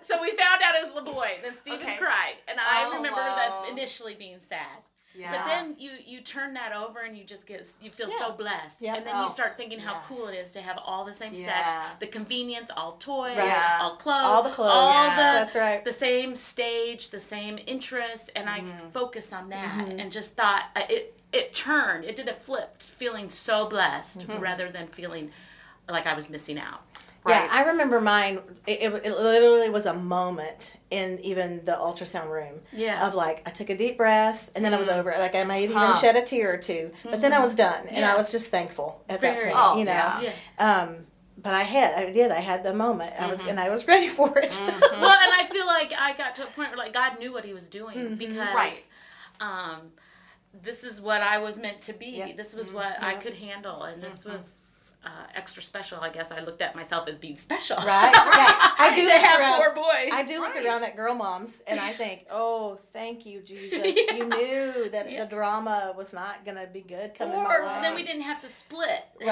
so 0.00 0.20
we 0.20 0.30
found 0.36 0.62
out 0.62 0.74
it 0.76 0.82
was 0.82 0.90
a 0.90 0.94
little 0.94 1.12
boy. 1.12 1.32
Then 1.42 1.54
Stephen 1.54 1.80
Okay. 1.82 1.96
cried, 1.96 2.34
and 2.48 2.58
I 2.60 2.84
Oh, 2.86 2.94
remember 2.96 3.20
wow. 3.20 3.62
that 3.64 3.70
initially 3.70 4.14
being 4.14 4.38
sad. 4.40 4.82
Yeah. 5.14 5.32
But 5.32 5.46
then 5.46 5.76
you 5.78 5.90
you 6.04 6.20
turn 6.20 6.54
that 6.54 6.72
over 6.72 7.00
and 7.00 7.16
you 7.16 7.24
just 7.24 7.46
get 7.46 7.66
you 7.80 7.90
feel 7.90 8.08
so 8.08 8.32
blessed, 8.32 8.80
Yeah. 8.80 8.96
and 8.96 9.06
then 9.06 9.14
Oh, 9.14 9.24
you 9.24 9.28
start 9.28 9.56
thinking 9.56 9.78
how 9.78 10.00
cool 10.08 10.28
it 10.28 10.34
is 10.34 10.52
to 10.52 10.62
have 10.62 10.78
all 10.84 11.04
the 11.04 11.12
same 11.12 11.34
Yeah. 11.34 11.46
sex, 11.46 11.94
the 12.00 12.06
convenience, 12.06 12.70
all 12.76 12.92
toys, 12.92 13.36
Right. 13.36 13.48
Yeah. 13.48 13.78
all 13.82 13.96
clothes, 13.96 14.24
All 14.24 14.42
the 14.42 14.50
clothes. 14.50 14.70
all 14.72 14.92
Yeah. 14.92 15.16
the 15.16 15.38
That's 15.40 15.54
right. 15.54 15.84
the 15.84 15.92
same 15.92 16.34
stage, 16.34 17.10
the 17.10 17.20
same 17.20 17.58
interests, 17.66 18.30
and 18.34 18.48
I 18.48 18.60
mm-hmm. 18.60 18.90
focused 18.90 19.32
on 19.32 19.50
that 19.50 19.86
mm-hmm. 19.86 20.00
and 20.00 20.10
just 20.10 20.34
thought 20.36 20.64
uh, 20.76 20.82
it 20.88 21.18
it 21.32 21.54
turned, 21.54 22.04
it 22.04 22.14
did 22.14 22.28
a 22.28 22.34
flip, 22.34 22.82
feeling 22.82 23.28
so 23.30 23.66
blessed 23.66 24.20
mm-hmm. 24.20 24.38
rather 24.38 24.70
than 24.70 24.86
feeling 24.86 25.30
like 25.88 26.06
I 26.06 26.14
was 26.14 26.28
missing 26.30 26.58
out. 26.58 26.82
Right. 27.24 27.34
Yeah, 27.34 27.48
I 27.52 27.62
remember 27.70 28.00
mine. 28.00 28.40
It, 28.66 28.82
it, 28.82 29.06
it 29.06 29.16
literally 29.16 29.70
was 29.70 29.86
a 29.86 29.94
moment 29.94 30.76
in 30.90 31.20
even 31.22 31.64
the 31.64 31.72
ultrasound 31.72 32.30
room. 32.30 32.60
Yeah. 32.72 33.06
Of 33.06 33.14
like, 33.14 33.46
I 33.46 33.50
took 33.50 33.70
a 33.70 33.76
deep 33.76 33.96
breath 33.96 34.50
and 34.56 34.64
then 34.64 34.74
I 34.74 34.76
was 34.78 34.88
mm-hmm. 34.88 34.98
over. 34.98 35.10
it. 35.10 35.18
Like, 35.18 35.36
I 35.36 35.44
might 35.44 35.54
have 35.60 35.62
even 35.70 35.76
Huh. 35.76 35.94
shed 35.94 36.16
a 36.16 36.22
tear 36.22 36.52
or 36.52 36.56
two, 36.58 36.90
but 37.04 37.20
then 37.20 37.32
I 37.32 37.36
mm-hmm. 37.36 37.44
was 37.44 37.54
done, 37.54 37.86
and 37.86 37.98
Yeah. 37.98 38.12
I 38.12 38.16
was 38.16 38.32
just 38.32 38.50
thankful 38.50 39.02
at 39.08 39.20
Very. 39.20 39.44
that 39.44 39.54
point. 39.54 39.56
Oh, 39.56 39.78
you 39.78 39.84
know. 39.84 39.92
yeah. 39.92 40.20
Yeah. 40.20 40.80
Um, 40.80 41.06
but 41.38 41.54
I 41.54 41.62
had, 41.62 41.94
I 41.94 42.12
did, 42.12 42.30
I 42.30 42.40
had 42.40 42.62
the 42.64 42.74
moment. 42.74 43.14
I 43.18 43.28
was, 43.28 43.38
mm-hmm. 43.38 43.50
and 43.50 43.60
I 43.60 43.70
was 43.70 43.86
ready 43.86 44.08
for 44.08 44.36
it. 44.38 44.58
well, 44.66 44.72
and 44.72 45.32
I 45.32 45.46
feel 45.50 45.66
like 45.66 45.92
I 45.96 46.14
got 46.14 46.34
to 46.36 46.42
a 46.42 46.46
point 46.46 46.70
where 46.70 46.76
like 46.78 46.92
God 46.92 47.18
knew 47.18 47.32
what 47.32 47.44
He 47.44 47.52
was 47.52 47.68
doing 47.68 48.16
because 48.16 48.54
Right. 48.54 48.86
um, 49.40 49.92
this 50.60 50.82
is 50.84 51.00
what 51.00 51.20
I 51.22 51.38
was 51.38 51.58
meant 51.58 51.80
to 51.82 51.92
be. 51.92 52.16
Yep. 52.16 52.36
This 52.36 52.54
was 52.54 52.72
what 52.72 53.00
I 53.02 53.14
could 53.14 53.34
handle, 53.34 53.84
and 53.84 54.02
this 54.02 54.24
was 54.24 54.61
uh, 55.04 55.08
extra 55.34 55.62
special. 55.62 55.98
I 56.00 56.10
guess 56.10 56.30
I 56.30 56.40
looked 56.40 56.62
at 56.62 56.76
myself 56.76 57.08
as 57.08 57.18
being 57.18 57.36
special. 57.36 57.76
Right? 57.76 58.12
Yeah. 58.14 58.70
I 58.78 58.92
do 58.94 59.04
to 59.04 59.10
have 59.12 59.40
around. 59.40 59.58
four 59.58 59.74
boys. 59.74 60.10
I 60.12 60.24
do 60.26 60.40
look 60.40 60.54
around 60.56 60.84
at 60.84 60.96
girl 60.96 61.14
moms 61.14 61.60
and 61.66 61.80
I 61.80 61.92
think, 61.92 62.26
oh, 62.30 62.78
thank 62.92 63.26
you, 63.26 63.40
Jesus. 63.40 63.82
Yeah. 63.82 64.14
You 64.16 64.24
knew 64.28 64.88
that 64.90 65.10
Yeah. 65.10 65.24
the 65.24 65.30
drama 65.34 65.92
was 65.96 66.12
not 66.12 66.44
going 66.44 66.56
to 66.56 66.66
be 66.66 66.82
good 66.82 67.14
coming 67.14 67.34
Or 67.34 67.64
way. 67.64 67.78
then 67.82 67.94
we 67.94 68.02
didn't 68.04 68.22
have 68.22 68.40
to 68.42 68.48
split. 68.48 69.04
Right. 69.20 69.26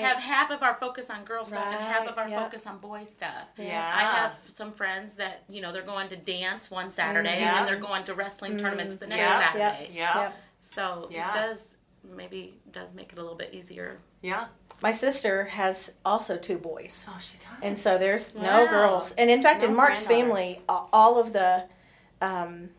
Have, 0.00 0.16
have 0.16 0.18
half 0.18 0.50
of 0.50 0.62
our 0.62 0.74
focus 0.74 1.10
on 1.10 1.24
girl 1.24 1.44
stuff 1.44 1.66
and 1.66 1.76
half 1.76 2.06
of 2.06 2.16
our 2.18 2.28
yeah. 2.28 2.44
focus 2.44 2.66
on 2.66 2.78
boy 2.78 3.04
stuff. 3.04 3.46
Yeah. 3.56 3.92
I 3.94 4.02
have 4.02 4.38
some 4.46 4.72
friends 4.72 5.14
that, 5.14 5.42
you 5.48 5.60
know, 5.60 5.72
they're 5.72 5.82
going 5.82 6.08
to 6.08 6.16
dance 6.16 6.70
one 6.70 6.90
Saturday 6.90 7.38
and 7.38 7.56
then 7.56 7.66
they're 7.66 7.76
going 7.76 8.04
to 8.04 8.14
wrestling 8.14 8.58
tournaments 8.58 8.96
the 8.96 9.06
next 9.06 9.18
Yeah. 9.18 9.52
Saturday. 9.52 9.90
Yeah. 9.92 10.22
Yep. 10.22 10.36
So 10.60 11.08
Yeah. 11.10 11.30
it 11.30 11.34
does 11.34 11.78
maybe 12.14 12.54
does 12.70 12.94
make 12.94 13.12
it 13.12 13.18
a 13.18 13.22
little 13.22 13.36
bit 13.36 13.52
easier. 13.52 13.98
Yeah. 14.22 14.46
My 14.82 14.90
sister 14.90 15.44
has 15.46 15.92
also 16.04 16.36
two 16.36 16.58
boys. 16.58 17.06
Oh, 17.08 17.16
she 17.18 17.38
does. 17.38 17.46
And 17.62 17.78
so 17.78 17.98
there's 17.98 18.34
no 18.34 18.66
girls. 18.68 19.12
And 19.16 19.30
in 19.30 19.42
fact, 19.42 19.62
No 19.62 19.68
in 19.68 19.76
Mark's 19.76 20.06
family, 20.06 20.56
all 20.68 21.18
of 21.18 21.32
the, 21.32 21.64
um, 22.20 22.70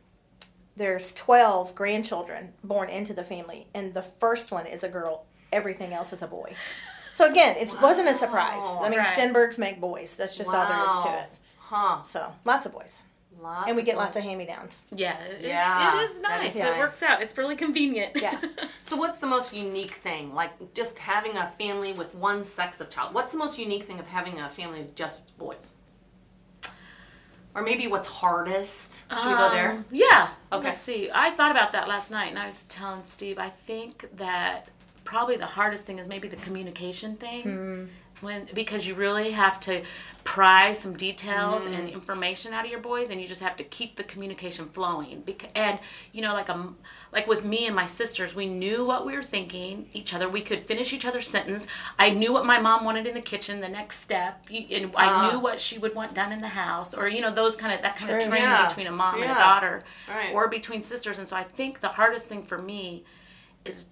there's 0.76 1.12
12 1.14 1.74
grandchildren 1.74 2.54
born 2.64 2.90
into 2.90 3.14
the 3.14 3.24
family. 3.24 3.68
And 3.74 3.94
the 3.94 4.04
first 4.04 4.52
one 4.52 4.68
is 4.68 4.84
a 4.84 4.90
girl. 4.90 5.26
Everything 5.52 5.92
else 5.94 6.14
is 6.14 6.22
a 6.22 6.28
boy. 6.28 6.54
So 7.14 7.30
again, 7.30 7.56
it 7.58 7.76
wasn't 7.82 8.10
a 8.10 8.14
surprise. 8.14 8.62
I 8.64 8.90
mean, 8.90 9.00
Right. 9.00 9.08
Stenbergs 9.08 9.58
make 9.58 9.82
boys. 9.82 10.16
That's 10.16 10.38
just 10.38 10.52
all 10.54 10.68
there 10.68 10.86
is 10.86 11.04
to 11.04 11.24
it. 11.24 11.30
Huh. 11.58 12.04
So 12.04 12.34
lots 12.46 12.66
of 12.68 12.74
boys. 12.74 13.02
Lots 13.42 13.68
And 13.68 13.76
we 13.76 13.82
of 13.82 13.86
get 13.86 13.98
lots 13.98 14.16
of 14.18 14.24
hand-me-downs. 14.24 14.86
Yeah, 14.94 15.18
it, 15.20 15.46
Yeah, 15.46 16.00
it 16.00 16.04
is 16.04 16.20
nice. 16.22 16.56
is 16.56 16.62
It 16.62 16.78
works 16.78 17.02
out. 17.04 17.22
It's 17.22 17.38
really 17.38 17.56
convenient. 17.56 18.16
Yeah. 18.16 18.40
So 18.84 18.96
what's 18.96 19.18
the 19.18 19.28
most 19.28 19.54
unique 19.54 19.96
thing? 19.96 20.34
Like 20.34 20.74
just 20.74 20.98
having 20.98 21.36
a 21.36 21.52
family 21.60 21.92
with 21.92 22.16
one 22.16 22.46
sex 22.46 22.80
of 22.80 22.90
child. 22.90 23.14
What's 23.14 23.34
the 23.34 23.38
most 23.38 23.60
unique 23.60 23.84
thing 23.84 24.00
of 24.00 24.08
having 24.08 24.40
a 24.40 24.50
family 24.50 24.80
of 24.80 24.96
just 24.96 25.38
boys? 25.38 25.76
Or 27.54 27.64
maybe 27.64 27.88
what's 27.88 28.08
hardest? 28.08 29.04
Should 29.20 29.28
we 29.30 29.36
go 29.36 29.50
there? 29.50 29.72
Um, 29.72 29.86
Yeah. 29.92 30.30
Okay. 30.54 30.70
Let's 30.70 30.82
see. 30.82 31.10
I 31.14 31.32
thought 31.32 31.52
about 31.52 31.74
that 31.74 31.88
last 31.90 32.12
night, 32.12 32.30
and 32.30 32.40
I 32.40 32.46
was 32.46 32.64
telling 32.64 33.04
Steve. 33.04 33.38
I 33.40 33.50
think 33.50 34.08
that 34.16 34.70
probably 35.04 35.38
the 35.38 35.46
hardest 35.48 35.86
thing 35.86 36.00
is 36.00 36.08
maybe 36.08 36.28
the 36.28 36.36
communication 36.38 37.16
thing. 37.18 37.44
Hmm. 37.44 37.86
When 38.22 38.48
because 38.54 38.88
you 38.88 38.96
really 38.96 39.32
have 39.32 39.60
to 39.62 39.84
pry 40.24 40.74
some 40.74 40.98
details 40.98 41.64
Hmm. 41.64 41.74
and 41.74 41.90
information 41.90 42.54
out 42.54 42.66
of 42.66 42.72
your 42.72 42.80
boys, 42.82 43.10
and 43.10 43.22
you 43.22 43.28
just 43.28 43.42
have 43.42 43.56
to 43.58 43.64
keep 43.64 43.96
the 43.96 44.04
communication 44.04 44.68
flowing. 44.70 45.22
Because 45.26 45.50
and 45.56 45.80
you 46.12 46.22
know, 46.22 46.34
like 46.34 46.50
um, 46.50 46.78
like 47.14 47.28
with 47.28 47.46
me 47.46 47.66
and 47.68 47.76
my 47.76 47.86
sisters, 47.86 48.36
we 48.36 48.46
knew 48.48 48.84
what 48.86 49.06
we 49.06 49.16
were 49.16 49.24
thinking 49.24 49.90
each 49.94 50.14
other. 50.14 50.28
We 50.28 50.42
could 50.42 50.66
finish 50.68 50.92
each 50.94 51.06
other's 51.06 51.28
sentence. 51.28 51.68
I 52.00 52.10
knew 52.10 52.34
what 52.34 52.46
my 52.46 52.60
mom 52.60 52.84
wanted 52.86 53.06
in 53.08 53.14
the 53.14 53.22
kitchen. 53.22 53.60
The 53.62 53.70
next 53.70 54.02
step, 54.02 54.46
and 54.50 54.92
I 54.96 55.06
Ah. 55.06 55.32
knew 55.32 55.40
what 55.40 55.60
she 55.62 55.78
would 55.78 55.94
want 55.96 56.14
done 56.14 56.32
in 56.32 56.42
the 56.42 56.50
house, 56.50 56.94
or 56.94 57.08
you 57.08 57.22
know, 57.22 57.32
those 57.32 57.56
kind 57.56 57.74
of 57.74 57.82
that 57.84 57.96
kind 57.96 58.12
of 58.12 58.20
True. 58.20 58.30
training 58.30 58.50
Yeah. 58.50 58.68
between 58.68 58.88
a 58.88 58.92
mom 58.92 59.22
and 59.22 59.32
a 59.32 59.36
daughter 59.36 59.84
Right. 60.10 60.34
or 60.34 60.48
between 60.48 60.82
sisters 60.84 61.18
and 61.20 61.28
so 61.28 61.36
i 61.36 61.44
think 61.44 61.80
the 61.82 61.90
hardest 61.90 62.26
thing 62.28 62.44
for 62.44 62.58
me 62.58 63.04
is 63.66 63.90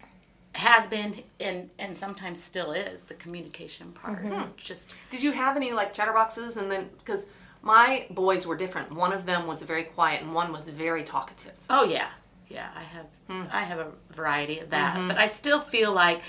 has 0.56 0.88
been 0.88 1.22
and 1.40 1.70
and 1.78 1.96
sometimes 1.96 2.42
still 2.42 2.72
is 2.72 3.04
the 3.04 3.14
communication 3.16 3.92
part. 3.92 4.24
Mm-hmm. 4.24 4.34
Hmm. 4.34 4.50
Just 4.56 4.96
Did 5.12 5.22
you 5.22 5.34
have 5.34 5.58
any 5.58 5.74
like 5.74 5.94
chatterboxes? 5.94 6.56
And 6.58 6.72
then 6.72 6.90
because 6.98 7.26
my 7.62 8.08
boys 8.10 8.48
were 8.48 8.56
different. 8.56 8.94
One 8.94 9.12
of 9.12 9.26
them 9.26 9.48
was 9.48 9.62
very 9.62 9.84
quiet 9.84 10.22
and 10.22 10.34
one 10.34 10.54
was 10.54 10.70
very 10.70 11.04
talkative. 11.04 11.54
oh 11.70 11.84
yeah. 11.84 12.10
Yeah 12.48 12.70
i 12.76 12.84
have 12.84 13.06
hmm. 13.28 13.44
i 13.52 13.64
have 13.64 13.80
a 13.80 13.92
variety 14.14 14.60
of 14.60 14.70
that. 14.70 14.96
Mm-hmm. 14.96 15.10
But 15.10 15.18
i 15.18 15.26
still 15.26 15.60
feel 15.60 15.92
like 15.92 16.22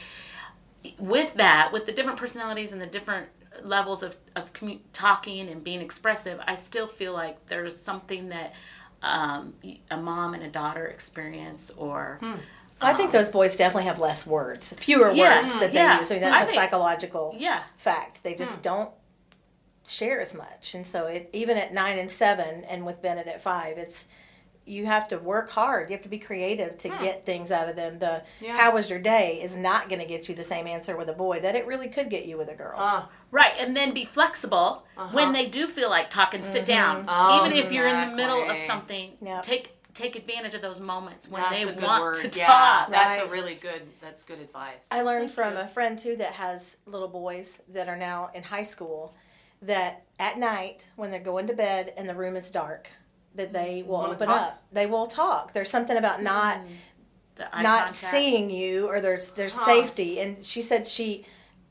with 0.98 1.34
that 1.34 1.72
with 1.72 1.86
the 1.86 1.92
different 1.92 2.18
personalities 2.18 2.72
and 2.72 2.80
the 2.80 2.86
different 2.86 3.28
levels 3.62 4.02
of, 4.02 4.16
of 4.34 4.52
commu- 4.52 4.80
talking 4.92 5.48
and 5.48 5.64
being 5.64 5.80
expressive 5.80 6.38
i 6.46 6.54
still 6.54 6.86
feel 6.86 7.12
like 7.12 7.46
there's 7.46 7.74
something 7.74 8.28
that 8.28 8.52
um, 9.02 9.54
a 9.90 9.96
mom 9.96 10.34
and 10.34 10.42
a 10.42 10.48
daughter 10.48 10.86
experience 10.86 11.70
or 11.76 12.18
hmm. 12.20 12.34
I 12.80 12.92
think 12.92 13.12
those 13.12 13.28
boys 13.30 13.56
definitely 13.56 13.84
have 13.84 13.98
less 13.98 14.26
words, 14.26 14.72
fewer 14.74 15.10
Yeah, 15.10 15.42
words 15.42 15.58
that 15.58 15.72
they 15.72 15.78
yeah. 15.78 15.98
use. 15.98 16.10
I 16.10 16.14
mean, 16.14 16.22
that's 16.22 16.36
I 16.36 16.42
a 16.42 16.46
think- 16.46 16.56
psychological 16.60 17.34
Yeah. 17.36 17.62
fact. 17.76 18.22
They 18.22 18.34
just 18.34 18.56
hmm. 18.56 18.62
don't 18.62 18.90
share 19.86 20.20
as 20.20 20.34
much, 20.34 20.74
and 20.74 20.86
so 20.86 21.06
it 21.06 21.30
even 21.32 21.56
at 21.56 21.72
nine 21.72 21.98
and 21.98 22.10
seven, 22.10 22.64
and 22.64 22.84
with 22.84 23.00
Bennett 23.00 23.28
at 23.28 23.40
five, 23.40 23.78
it's 23.78 24.06
you 24.68 24.84
have 24.86 25.06
to 25.06 25.16
work 25.16 25.50
hard. 25.50 25.88
You 25.88 25.94
have 25.94 26.02
to 26.02 26.08
be 26.08 26.18
creative 26.18 26.76
to 26.78 26.88
hmm. 26.88 27.02
get 27.02 27.24
things 27.24 27.52
out 27.52 27.68
of 27.68 27.76
them. 27.76 28.00
The 28.00 28.24
Yeah. 28.40 28.56
"How 28.56 28.72
was 28.72 28.90
your 28.90 28.98
day?" 28.98 29.40
is 29.40 29.54
not 29.54 29.88
going 29.88 30.00
to 30.00 30.06
get 30.06 30.28
you 30.28 30.34
the 30.34 30.42
same 30.44 30.66
answer 30.66 30.96
with 30.96 31.08
a 31.08 31.12
boy 31.12 31.38
that 31.40 31.54
it 31.54 31.66
really 31.66 31.88
could 31.88 32.10
get 32.10 32.26
you 32.26 32.36
with 32.36 32.48
a 32.48 32.54
girl. 32.54 32.78
Uh, 32.78 33.04
Right, 33.32 33.52
and 33.58 33.76
then 33.76 33.92
be 33.92 34.04
flexible 34.04 34.86
when 35.10 35.24
uh-huh. 35.24 35.32
they 35.32 35.46
do 35.46 35.66
feel 35.66 35.90
like 35.90 36.10
talking. 36.10 36.42
Sit 36.42 36.64
mm-hmm. 36.64 36.64
down, 36.64 37.04
Oh, 37.08 37.44
even 37.44 37.56
if 37.56 37.72
you're 37.72 37.86
in 37.86 38.10
the 38.10 38.16
middle 38.16 38.48
of 38.48 38.58
something. 38.60 39.16
Yep. 39.20 39.42
Take 39.42 39.75
take 39.96 40.14
advantage 40.16 40.54
of 40.54 40.62
those 40.62 40.78
moments 40.80 41.28
when 41.28 41.42
that's 41.42 41.54
they 41.54 41.62
a 41.62 41.72
good 41.72 41.82
want 41.82 42.02
word. 42.02 42.32
to 42.32 42.38
yeah, 42.38 42.46
talk. 42.46 42.90
that's 42.90 43.22
a 43.22 43.26
really 43.28 43.54
good. 43.54 43.82
That's 44.00 44.22
good 44.22 44.40
advice. 44.40 44.88
I 44.90 45.02
learned 45.02 45.30
from 45.30 45.56
a 45.56 45.66
friend 45.66 45.98
too 45.98 46.16
that 46.16 46.32
has 46.32 46.76
little 46.86 47.08
boys 47.08 47.62
that 47.70 47.88
are 47.88 47.96
now 47.96 48.30
in 48.34 48.42
high 48.42 48.62
school 48.62 49.14
that 49.62 50.04
at 50.18 50.38
night 50.38 50.90
when 50.96 51.10
they're 51.10 51.20
going 51.20 51.46
to 51.46 51.54
bed 51.54 51.92
and 51.96 52.08
the 52.08 52.14
room 52.14 52.36
is 52.36 52.50
dark 52.50 52.90
that 53.34 53.52
they 53.52 53.80
mm-hmm. 53.80 53.88
will 53.88 53.98
Wanna 53.98 54.12
open 54.12 54.28
talk? 54.28 54.40
up. 54.40 54.62
They 54.72 54.86
will 54.86 55.06
talk. 55.06 55.52
There's 55.52 55.70
something 55.70 55.96
about 55.96 56.22
not 56.22 56.58
mm-hmm. 56.58 56.72
The 57.36 57.54
eye 57.54 57.62
not 57.62 57.78
contact. 57.78 57.96
seeing 57.96 58.48
you 58.50 58.88
or 58.88 59.00
there's 59.00 59.28
there's 59.32 59.56
Huh. 59.56 59.64
safety 59.66 60.20
and 60.20 60.42
she 60.44 60.62
said 60.62 60.86
she 60.86 61.26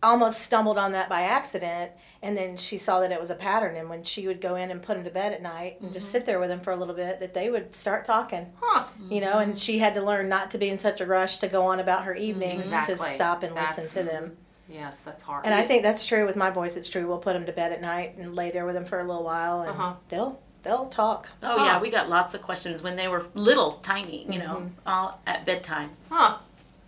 almost 0.06 0.40
stumbled 0.42 0.78
on 0.78 0.92
that 0.94 1.10
by 1.10 1.22
accident 1.24 1.92
and 2.22 2.38
then 2.38 2.56
she 2.58 2.78
saw 2.78 3.00
that 3.00 3.12
it 3.12 3.20
was 3.20 3.30
a 3.32 3.36
pattern 3.36 3.76
and 3.76 3.90
when 3.90 4.04
she 4.04 4.28
would 4.28 4.40
go 4.40 4.56
in 4.56 4.70
and 4.72 4.82
put 4.82 4.96
him 4.98 5.04
to 5.04 5.10
bed 5.10 5.34
at 5.34 5.42
night 5.42 5.82
and 5.82 5.92
just 5.92 6.12
sit 6.12 6.26
there 6.26 6.40
with 6.40 6.50
him 6.52 6.60
for 6.60 6.72
a 6.72 6.76
little 6.76 6.94
bit 6.96 7.20
that 7.20 7.34
they 7.34 7.50
would 7.50 7.76
start 7.76 8.06
talking 8.06 8.46
huh? 8.62 8.86
you 9.10 9.20
know 9.20 9.40
and 9.40 9.58
she 9.58 9.80
had 9.80 9.94
to 9.96 10.02
learn 10.02 10.30
not 10.30 10.52
to 10.52 10.58
be 10.58 10.70
in 10.70 10.78
such 10.80 11.02
a 11.02 11.06
rush 11.06 11.38
to 11.38 11.48
go 11.48 11.64
on 11.66 11.80
about 11.80 12.04
her 12.04 12.14
evenings 12.16 12.70
to 12.70 12.96
stop 12.96 13.44
and 13.44 13.54
listen 13.56 14.04
to 14.04 14.10
them 14.12 14.38
Yes, 14.68 15.02
that's 15.02 15.22
hard. 15.24 15.46
and 15.46 15.54
I 15.54 15.64
think 15.68 15.84
that's 15.84 16.08
true 16.08 16.26
with 16.26 16.36
my 16.36 16.50
boys. 16.50 16.76
It's 16.76 16.90
true. 16.90 17.08
We'll 17.08 17.20
put 17.20 17.34
them 17.34 17.46
to 17.46 17.52
bed 17.52 17.72
at 17.72 17.82
night 17.82 18.16
and 18.18 18.34
lay 18.36 18.50
there 18.50 18.66
with 18.66 18.74
them 18.74 18.84
for 18.86 19.00
a 19.00 19.04
little 19.04 19.24
while, 19.24 19.62
and 19.62 19.70
Uh-huh. 19.70 19.94
they'll 20.10 20.40
they'll 20.64 20.88
talk. 20.88 21.30
Oh 21.44 21.60
Huh. 21.60 21.66
yeah, 21.66 21.80
we 21.80 21.92
got 21.92 22.10
lots 22.10 22.34
of 22.34 22.42
questions 22.42 22.82
when 22.82 22.96
they 22.96 23.08
were 23.08 23.28
little, 23.36 23.74
tiny. 23.84 24.26
You 24.28 24.40
know, 24.40 24.56
Mm-hmm. 24.56 24.88
all 24.88 25.22
at 25.28 25.46
bedtime. 25.46 25.92
Huh. 26.10 26.38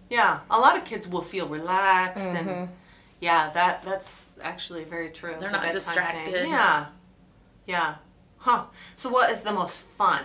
Yeah. 0.10 0.40
A 0.50 0.58
lot 0.58 0.76
of 0.76 0.86
kids 0.86 1.08
will 1.08 1.22
feel 1.22 1.48
relaxed 1.48 2.24
Mm-hmm. 2.30 2.50
and 2.50 2.70
yeah, 3.20 3.50
that 3.52 3.84
that's 3.84 4.32
actually 4.42 4.84
very 4.84 5.10
true. 5.10 5.36
They're 5.40 5.52
the 5.52 5.58
not 5.58 5.72
distracted. 5.72 6.34
Thing. 6.34 6.50
Yeah. 6.52 6.86
Yeah. 7.66 7.96
Huh. 8.38 8.66
So 8.96 9.10
what 9.10 9.32
is 9.32 9.42
the 9.42 9.52
most 9.54 9.82
fun? 9.82 10.24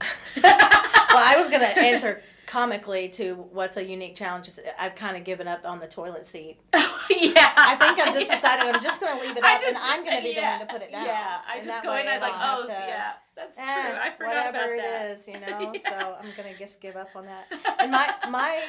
well, 0.42 0.44
I 0.44 1.34
was 1.36 1.48
gonna 1.48 1.64
answer 1.64 2.20
comically 2.46 3.08
to 3.08 3.34
what's 3.34 3.76
a 3.76 3.84
unique 3.84 4.14
challenge. 4.14 4.50
I've 4.78 4.94
kind 4.94 5.16
of 5.16 5.24
given 5.24 5.46
up 5.48 5.64
on 5.64 5.78
the 5.80 5.86
toilet 5.86 6.26
seat. 6.26 6.58
yeah, 6.74 7.52
I 7.56 7.76
think 7.80 7.98
I've 7.98 8.12
just 8.12 8.30
decided 8.30 8.74
I'm 8.74 8.82
just 8.82 9.00
gonna 9.00 9.20
leave 9.22 9.36
it 9.36 9.44
I 9.44 9.56
up, 9.56 9.62
and 9.66 9.76
I'm 9.78 10.04
gonna 10.04 10.20
be 10.22 10.34
yeah, 10.34 10.58
the 10.58 10.64
one 10.64 10.66
to 10.66 10.72
put 10.74 10.82
it 10.82 10.92
down. 10.92 11.06
Yeah, 11.06 11.38
I 11.48 11.58
And 11.58 11.66
just 11.68 11.82
go 11.82 11.90
in. 11.96 12.04
way 12.06 12.08
I 12.10 12.14
was 12.14 12.22
like, 12.22 12.34
oh 12.36 12.62
to- 12.66 12.72
yeah, 12.72 13.12
that's 13.36 13.58
eh, 13.58 13.62
true. 13.62 13.98
I 13.98 14.10
forgot 14.10 14.28
whatever 14.46 14.48
about 14.48 14.68
it 14.70 14.82
that. 14.82 15.18
is, 15.18 15.28
you 15.28 15.34
know. 15.34 15.72
Yeah. 15.72 15.90
So 15.90 16.16
I'm 16.20 16.28
gonna 16.36 16.56
just 16.58 16.80
give 16.80 16.96
up 16.96 17.10
on 17.14 17.26
that. 17.26 17.46
And 17.78 17.92
my 17.92 18.12
my 18.28 18.60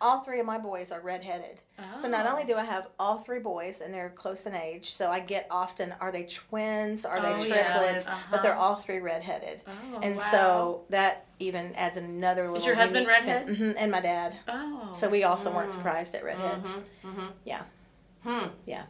all 0.00 0.20
three 0.20 0.40
of 0.40 0.46
my 0.46 0.58
boys 0.58 0.92
are 0.92 1.00
redheaded. 1.00 1.60
So 2.00 2.08
not 2.08 2.26
Oh. 2.26 2.30
only 2.30 2.44
do 2.44 2.54
I 2.56 2.64
have 2.64 2.88
all 2.98 3.18
three 3.18 3.38
boys 3.38 3.80
and 3.80 3.92
they're 3.92 4.10
close 4.10 4.46
in 4.46 4.54
age, 4.54 4.90
so 4.92 5.10
I 5.10 5.20
get 5.20 5.46
often 5.50 5.94
are 6.00 6.10
they 6.12 6.24
twins, 6.24 7.04
are 7.04 7.20
they 7.20 7.32
Oh, 7.34 7.44
yeah. 7.44 7.72
triplets, 7.78 8.28
but 8.28 8.42
they're 8.42 8.52
Uh-huh. 8.54 8.60
all 8.62 8.74
three 8.76 8.98
redheaded. 8.98 9.62
Oh, 9.66 9.98
and 10.02 10.16
wow. 10.16 10.22
so 10.30 10.84
that 10.90 11.24
even 11.38 11.74
adds 11.76 11.96
another 11.98 12.42
little. 12.44 12.56
Is 12.56 12.66
your 12.66 12.74
husband 12.76 13.06
redhead? 13.06 13.46
Mhm, 13.48 13.74
and 13.78 13.90
my 13.90 14.00
dad. 14.00 14.36
Oh, 14.48 14.88
So 14.92 15.08
we 15.08 15.24
also 15.24 15.50
weren't 15.50 15.72
surprised 15.72 16.14
at 16.14 16.24
redheads. 16.24 16.76
Mm-hmm, 17.04 17.26
Yeah, 17.44 17.62
Hmm. 18.22 18.46
yeah. 18.66 18.84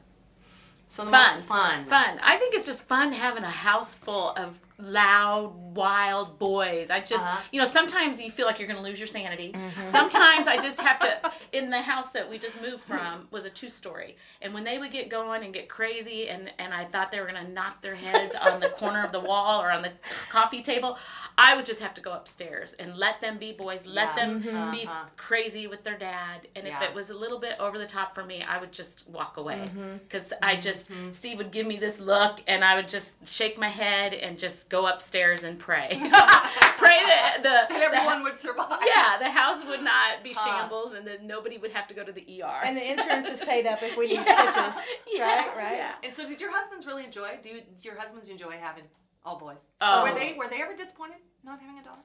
So 0.88 1.04
the 1.04 1.10
Fun. 1.10 1.36
most 1.36 1.46
fun. 1.48 1.84
fun. 1.86 2.20
I 2.22 2.36
think 2.36 2.54
it's 2.54 2.66
just 2.66 2.82
fun 2.82 3.12
having 3.12 3.42
a 3.44 3.50
house 3.50 3.94
full 3.94 4.30
of 4.30 4.60
loud, 4.78 5.54
wild 5.76 6.38
boys. 6.38 6.90
I 6.90 7.00
just, 7.00 7.24
Uh-huh. 7.24 7.40
you 7.52 7.60
know, 7.60 7.66
sometimes 7.66 8.20
you 8.20 8.30
feel 8.30 8.46
like 8.46 8.58
you're 8.58 8.68
going 8.68 8.78
to 8.82 8.82
lose 8.82 8.98
your 8.98 9.06
sanity. 9.06 9.52
Mm-hmm. 9.52 9.86
Sometimes 9.86 10.46
I 10.46 10.56
just 10.58 10.80
have 10.80 10.98
to. 11.00 11.32
In 11.52 11.70
the 11.70 11.80
house 11.80 12.10
that 12.10 12.28
we 12.28 12.38
just 12.38 12.60
moved 12.60 12.82
from 12.82 13.28
was 13.30 13.44
a 13.46 13.50
two 13.50 13.68
story, 13.70 14.16
and 14.42 14.52
when 14.52 14.64
they 14.64 14.78
would 14.78 14.90
get 14.90 15.08
going 15.08 15.42
and 15.42 15.54
get 15.54 15.68
crazy, 15.68 16.28
and 16.28 16.50
and 16.58 16.74
I 16.74 16.84
thought 16.84 17.10
they 17.10 17.20
were 17.20 17.26
going 17.30 17.42
to 17.46 17.50
knock 17.50 17.80
their 17.80 17.94
heads 17.94 18.34
on 18.34 18.60
the 18.60 18.68
corner 18.70 19.02
of 19.02 19.12
the 19.12 19.20
wall 19.20 19.62
or 19.62 19.70
on 19.70 19.80
the 19.82 19.92
coffee 20.28 20.60
table, 20.60 20.98
I 21.38 21.54
would 21.56 21.64
just 21.64 21.80
have 21.80 21.94
to 21.94 22.00
go 22.02 22.12
upstairs 22.12 22.74
and 22.74 22.96
let 22.96 23.20
them 23.22 23.38
be 23.38 23.52
boys, 23.52 23.86
let 23.86 24.10
Yeah. 24.10 24.14
them 24.26 24.42
Mm-hmm. 24.42 24.70
be 24.70 24.84
Uh-huh. 24.84 25.04
crazy 25.16 25.66
with 25.66 25.82
their 25.84 25.96
dad, 25.96 26.48
and 26.54 26.66
Yeah. 26.66 26.82
if 26.82 26.90
it 26.90 26.94
was 26.94 27.08
a 27.10 27.14
little 27.14 27.38
bit 27.38 27.56
over 27.58 27.78
the 27.78 27.86
top 27.86 28.14
for 28.14 28.24
me, 28.24 28.42
I 28.46 28.58
would 28.58 28.72
just 28.72 29.08
walk 29.08 29.36
away 29.38 29.60
Mm-hmm. 29.70 29.96
because 29.98 30.32
I 30.42 30.56
just 30.56 30.90
Steve 31.12 31.38
would 31.38 31.52
give 31.52 31.66
me 31.66 31.76
this 31.78 32.00
look, 32.00 32.40
and 32.46 32.62
I 32.64 32.74
would 32.74 32.88
just 32.88 33.26
shake 33.26 33.56
my 33.56 33.68
head 33.68 34.12
and 34.14 34.38
just 34.38 34.65
go 34.68 34.86
upstairs 34.86 35.44
and 35.44 35.58
pray, 35.58 35.88
pray 36.00 36.98
that 37.06 37.38
the, 37.42 37.74
And 37.74 37.82
everyone 37.82 38.22
would 38.24 38.38
survive. 38.38 38.78
yeah 38.86 39.16
the 39.18 39.30
house 39.30 39.64
would 39.66 39.82
not 39.82 40.22
be 40.24 40.32
Huh. 40.34 40.60
shambles, 40.60 40.92
and 40.94 41.06
that 41.06 41.22
nobody 41.24 41.56
would 41.58 41.72
have 41.72 41.86
to 41.88 41.94
go 41.94 42.02
to 42.04 42.12
the 42.12 42.42
ER. 42.42 42.60
And 42.64 42.76
the 42.76 42.90
insurance 42.90 43.30
is 43.30 43.42
paid 43.44 43.66
up 43.66 43.82
if 43.82 43.96
we 43.96 44.06
need 44.08 44.14
Yeah. 44.16 44.50
stitches. 44.50 44.86
Yeah, 45.12 45.38
Right, 45.46 45.56
right. 45.56 45.76
yeah. 45.76 45.92
And 46.04 46.12
so, 46.12 46.26
did 46.26 46.40
your 46.40 46.52
husbands 46.52 46.86
really 46.86 47.04
enjoy? 47.04 47.38
Do, 47.42 47.48
you, 47.50 47.60
do 47.60 47.88
your 47.88 47.98
husbands 47.98 48.28
enjoy 48.28 48.52
having 48.60 48.84
all 49.24 49.38
boys? 49.38 49.64
Oh. 49.80 50.02
Were 50.04 50.14
they 50.18 50.34
were 50.34 50.48
they 50.48 50.60
ever 50.62 50.74
disappointed 50.74 51.18
not 51.44 51.60
having 51.60 51.78
a 51.78 51.82
daughter? 51.84 52.02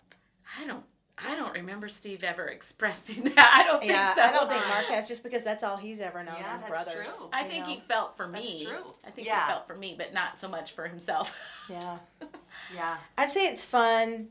I 0.60 0.66
don't. 0.68 0.84
I 1.18 1.36
don't 1.36 1.54
remember 1.54 1.88
Steve 1.88 2.24
ever 2.24 2.48
expressing 2.48 3.24
that. 3.36 3.52
I 3.54 3.64
don't 3.68 3.84
Yeah, 3.84 4.08
think 4.14 4.18
so. 4.18 4.22
I 4.30 4.32
don't 4.32 4.50
think 4.50 4.68
Mark 4.68 4.86
has 4.86 5.08
just 5.08 5.24
because 5.24 5.44
that's 5.44 5.64
all 5.64 5.78
he's 5.78 6.00
ever 6.02 6.24
known 6.24 6.36
Yeah, 6.40 6.52
his 6.54 6.62
that's 6.62 6.72
brothers. 6.84 7.16
true. 7.16 7.30
I 7.32 7.44
think 7.44 7.66
know? 7.66 7.74
he 7.74 7.80
felt 7.88 8.18
for 8.18 8.28
me. 8.28 8.40
That's 8.40 8.64
true. 8.64 8.94
I 9.06 9.12
think 9.12 9.28
Yeah. 9.28 9.46
he 9.46 9.52
felt 9.52 9.68
for 9.68 9.76
me, 9.76 9.94
but 9.98 10.14
not 10.14 10.38
so 10.38 10.48
much 10.48 10.72
for 10.74 10.88
himself. 10.88 11.38
Yeah. 11.70 12.00
Yeah. 12.76 12.98
I'd 13.18 13.30
say 13.30 13.46
it's 13.48 13.64
fun. 13.64 14.28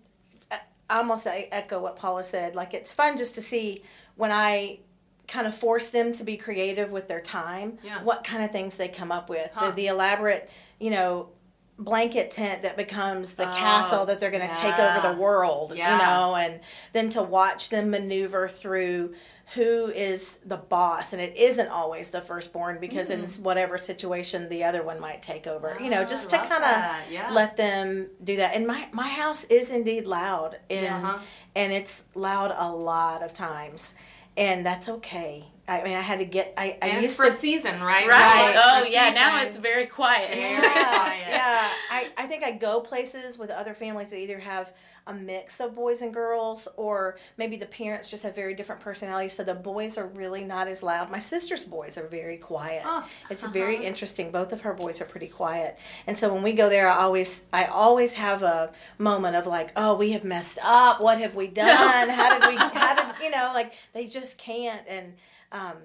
I 0.50 0.58
almost 0.98 1.26
echo 1.26 1.80
what 1.80 1.96
Paula 1.96 2.22
said. 2.24 2.54
Like 2.54 2.74
it's 2.74 2.92
fun 2.92 3.16
just 3.16 3.34
to 3.36 3.40
see 3.40 3.82
when 4.16 4.30
I 4.32 4.80
kind 5.28 5.46
of 5.46 5.54
force 5.54 5.88
them 5.90 6.12
to 6.14 6.24
be 6.24 6.36
creative 6.36 6.90
with 6.90 7.08
their 7.08 7.20
time. 7.20 7.78
Yeah. 7.82 8.02
What 8.02 8.24
kind 8.24 8.42
of 8.44 8.50
things 8.50 8.76
they 8.76 8.88
come 8.88 9.10
up 9.12 9.30
with? 9.30 9.48
Huh. 9.54 9.70
The, 9.70 9.76
the 9.76 9.86
elaborate, 9.86 10.50
you 10.80 10.90
know, 10.90 11.28
blanket 11.80 12.30
tent 12.30 12.62
that 12.62 12.76
becomes 12.76 13.34
the 13.34 13.48
Oh, 13.48 13.52
castle 13.52 14.06
that 14.06 14.20
they're 14.20 14.30
going 14.30 14.46
to 14.48 14.54
take 14.54 14.78
over 14.78 15.00
the 15.00 15.12
world. 15.20 15.72
Yeah. 15.74 15.92
You 15.92 15.98
know, 15.98 16.36
and 16.36 16.60
then 16.92 17.08
to 17.10 17.22
watch 17.22 17.70
them 17.70 17.90
maneuver 17.90 18.46
through 18.48 19.14
who 19.54 19.86
is 19.88 20.38
the 20.46 20.56
boss 20.56 21.12
and 21.12 21.20
it 21.20 21.36
isn't 21.36 21.68
always 21.70 22.10
the 22.10 22.20
firstborn 22.20 22.78
because 22.80 23.10
in 23.10 23.26
whatever 23.42 23.76
situation 23.76 24.48
the 24.48 24.62
other 24.62 24.80
one 24.84 25.00
might 25.00 25.22
take 25.22 25.44
over 25.48 25.76
you 25.82 25.90
know 25.90 26.02
Oh, 26.02 26.04
just 26.04 26.32
I 26.32 26.38
to 26.38 26.48
kind 26.48 26.62
of 26.62 27.12
Yeah. 27.12 27.32
let 27.32 27.56
them 27.56 28.10
do 28.22 28.36
that. 28.36 28.54
And 28.54 28.64
my 28.64 28.86
my 28.92 29.08
house 29.08 29.42
is 29.44 29.72
indeed 29.72 30.06
loud, 30.06 30.56
and 30.70 31.04
Uh-huh. 31.04 31.18
and 31.56 31.72
it's 31.72 32.04
loud 32.14 32.54
a 32.56 32.70
lot 32.70 33.24
of 33.24 33.34
times, 33.34 33.94
and 34.36 34.64
that's 34.64 34.88
okay. 34.88 35.46
I 35.70 35.84
mean, 35.84 35.96
I 35.96 36.00
had 36.00 36.18
to 36.18 36.24
get. 36.24 36.52
I, 36.56 36.76
I 36.82 36.88
And 36.88 37.02
used 37.02 37.16
for 37.16 37.26
to. 37.26 37.30
a 37.30 37.32
season, 37.32 37.80
right? 37.82 38.06
Right. 38.08 38.52
It's 38.54 38.62
Oh 38.64 38.80
for 38.80 38.86
a 38.86 38.90
yeah. 38.90 39.10
Now 39.14 39.42
it's 39.42 39.56
very 39.56 39.86
quiet. 39.86 40.34
Very 40.36 40.52
yeah, 40.62 40.94
quiet. 41.04 41.26
yeah. 41.28 41.68
I, 41.90 42.08
I 42.18 42.26
think 42.26 42.42
I 42.42 42.52
go 42.52 42.80
places 42.80 43.38
with 43.38 43.50
other 43.50 43.74
families 43.74 44.10
that 44.10 44.18
either 44.18 44.38
have 44.40 44.72
a 45.06 45.14
mix 45.14 45.60
of 45.60 45.74
boys 45.74 46.02
and 46.02 46.12
girls, 46.12 46.68
or 46.76 47.18
maybe 47.36 47.56
the 47.56 47.66
parents 47.66 48.10
just 48.10 48.22
have 48.22 48.34
very 48.36 48.54
different 48.54 48.80
personalities. 48.80 49.32
So 49.32 49.42
the 49.44 49.54
boys 49.54 49.96
are 49.96 50.06
really 50.06 50.44
not 50.44 50.68
as 50.68 50.82
loud. 50.82 51.10
My 51.10 51.18
sister's 51.18 51.64
boys 51.64 51.96
are 51.96 52.06
very 52.06 52.36
quiet. 52.36 52.82
Oh, 52.84 53.06
It's 53.30 53.44
uh-huh. 53.44 53.52
very 53.52 53.84
interesting. 53.84 54.30
Both 54.30 54.52
of 54.52 54.60
her 54.62 54.74
boys 54.74 55.00
are 55.00 55.04
pretty 55.06 55.28
quiet, 55.28 55.78
and 56.06 56.18
so 56.18 56.32
when 56.34 56.42
we 56.42 56.52
go 56.52 56.68
there, 56.68 56.88
I 56.88 56.96
always 56.98 57.42
I 57.52 57.64
always 57.66 58.14
have 58.14 58.42
a 58.42 58.72
moment 58.98 59.36
of 59.36 59.46
like, 59.46 59.72
oh, 59.76 59.94
we 59.94 60.12
have 60.12 60.24
messed 60.24 60.58
up. 60.62 61.00
What 61.00 61.18
have 61.18 61.34
we 61.34 61.46
done? 61.64 62.08
How 62.08 62.38
did 62.38 62.48
we? 62.48 62.56
How 62.56 62.94
did 62.94 63.24
you 63.24 63.30
know? 63.30 63.50
Like 63.54 63.72
they 63.92 64.06
just 64.06 64.36
can't 64.38 64.82
and. 64.88 65.14
Um 65.52 65.76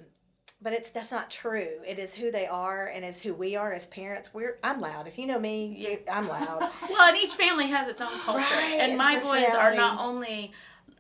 but 0.61 0.73
it's 0.73 0.89
that's 0.89 1.11
not 1.11 1.29
true. 1.29 1.67
It 1.85 1.99
is 1.99 2.15
who 2.15 2.31
they 2.31 2.47
are, 2.47 2.87
and 2.87 3.03
is 3.05 3.21
who 3.21 3.33
we 3.35 3.55
are 3.55 3.73
as 3.73 3.85
parents. 3.85 4.33
We're 4.33 4.57
I'm 4.63 4.79
loud. 4.81 5.05
If 5.07 5.19
you 5.19 5.27
know 5.27 5.37
me, 5.37 5.65
you- 5.77 5.99
I'm 6.11 6.27
loud. 6.27 6.69
Well, 6.89 7.01
and 7.13 7.17
each 7.21 7.33
family 7.33 7.67
has 7.67 7.87
its 7.87 8.01
own 8.01 8.17
culture. 8.21 8.39
Right, 8.39 8.77
and 8.79 8.91
and 8.93 8.97
my 8.97 9.19
boys 9.19 9.53
are 9.53 9.75
not 9.75 9.99
only 9.99 10.53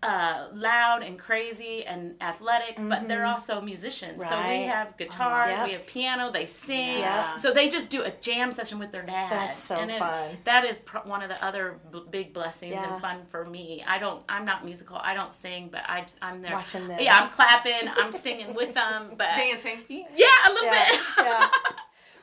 uh, 0.05 0.47
loud 0.53 1.01
and 1.03 1.17
crazy 1.17 1.83
and 1.85 2.15
athletic, 2.21 2.75
but 2.77 3.07
they're 3.07 3.25
also 3.25 3.59
musicians. 3.61 4.21
So 4.23 4.37
we 4.37 4.43
Mm-hmm. 4.43 4.69
Have 4.69 4.97
guitars, 4.97 5.49
Yep. 5.49 5.65
we 5.67 5.73
have 5.73 5.85
piano, 5.87 6.31
they 6.31 6.45
sing. 6.45 6.99
Yep. 6.99 7.39
So 7.39 7.51
they 7.51 7.69
just 7.69 7.89
do 7.89 8.03
a 8.03 8.11
jam 8.21 8.51
session 8.51 8.77
with 8.79 8.91
their 8.91 9.01
dad. 9.01 9.31
That's 9.31 9.57
so 9.57 9.75
and 9.77 9.89
it- 9.91 9.99
fun. 9.99 10.37
That 10.43 10.63
is 10.65 10.79
pr- 10.79 10.99
one 11.05 11.21
of 11.23 11.29
the 11.29 11.43
other 11.43 11.79
b- 11.91 12.03
big 12.09 12.33
blessings 12.33 12.73
Yeah. 12.73 12.91
and 12.93 13.01
fun 13.01 13.25
for 13.29 13.43
me. 13.45 13.83
I 13.87 13.97
don't. 13.97 14.23
I'm 14.29 14.45
not 14.45 14.63
musical. 14.65 14.97
I 14.97 15.13
don't 15.13 15.33
sing, 15.33 15.69
but 15.71 15.81
I 15.87 16.05
I'm 16.21 16.41
there. 16.41 16.53
Watching 16.53 16.87
them. 16.87 16.99
Yeah, 17.01 17.17
I'm 17.17 17.29
clapping. 17.29 17.87
I'm 17.97 18.11
singing 18.11 18.53
with 18.53 18.73
them. 18.73 19.11
But 19.17 19.29
dancing. 19.35 19.79
Yeah, 19.89 20.27
a 20.47 20.49
little 20.53 20.65
Yeah, 20.65 20.89
bit. 20.91 20.99
yeah. 21.17 21.47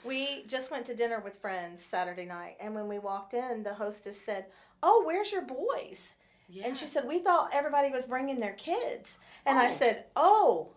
We 0.05 0.43
just 0.49 0.71
went 0.73 0.87
to 0.87 0.95
dinner 0.97 1.21
with 1.21 1.37
friends 1.37 1.81
Saturday 1.85 2.25
night, 2.25 2.57
and 2.61 2.75
when 2.75 2.89
we 2.89 2.99
walked 2.99 3.35
in, 3.35 3.63
the 3.63 3.75
hostess 3.75 4.21
said, 4.21 4.47
"Oh, 4.83 5.03
where's 5.07 5.31
your 5.31 5.43
boys?" 5.43 6.15
And 6.65 6.77
she 6.77 6.87
said, 6.87 7.07
We 7.07 7.19
thought 7.19 7.51
everybody 7.53 7.91
was 7.91 8.07
bringing 8.07 8.41
their 8.41 8.53
kids. 8.55 9.19
And 9.47 9.59
I 9.59 9.67
Oh. 9.67 9.71
said, 9.71 10.05
Oh, 10.17 10.71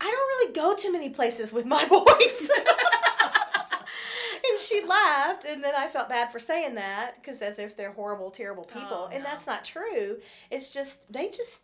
I 0.00 0.04
don't 0.04 0.12
really 0.14 0.52
go 0.52 0.74
to 0.76 0.92
many 0.92 1.10
places 1.10 1.52
with 1.52 1.66
my 1.66 1.84
boys. 1.88 2.50
and 4.48 4.58
she 4.58 4.82
laughed. 4.84 5.44
And 5.44 5.62
then 5.62 5.74
I 5.76 5.88
felt 5.88 6.08
bad 6.08 6.30
for 6.32 6.38
saying 6.38 6.74
that 6.76 7.14
because 7.20 7.38
as 7.40 7.58
if 7.58 7.76
they're 7.76 7.92
horrible, 7.92 8.30
terrible 8.30 8.64
people. 8.64 9.08
Oh, 9.08 9.10
And 9.12 9.24
that's 9.24 9.46
not 9.46 9.64
true. 9.64 10.18
It's 10.50 10.72
just, 10.72 11.10
they 11.12 11.28
just. 11.28 11.62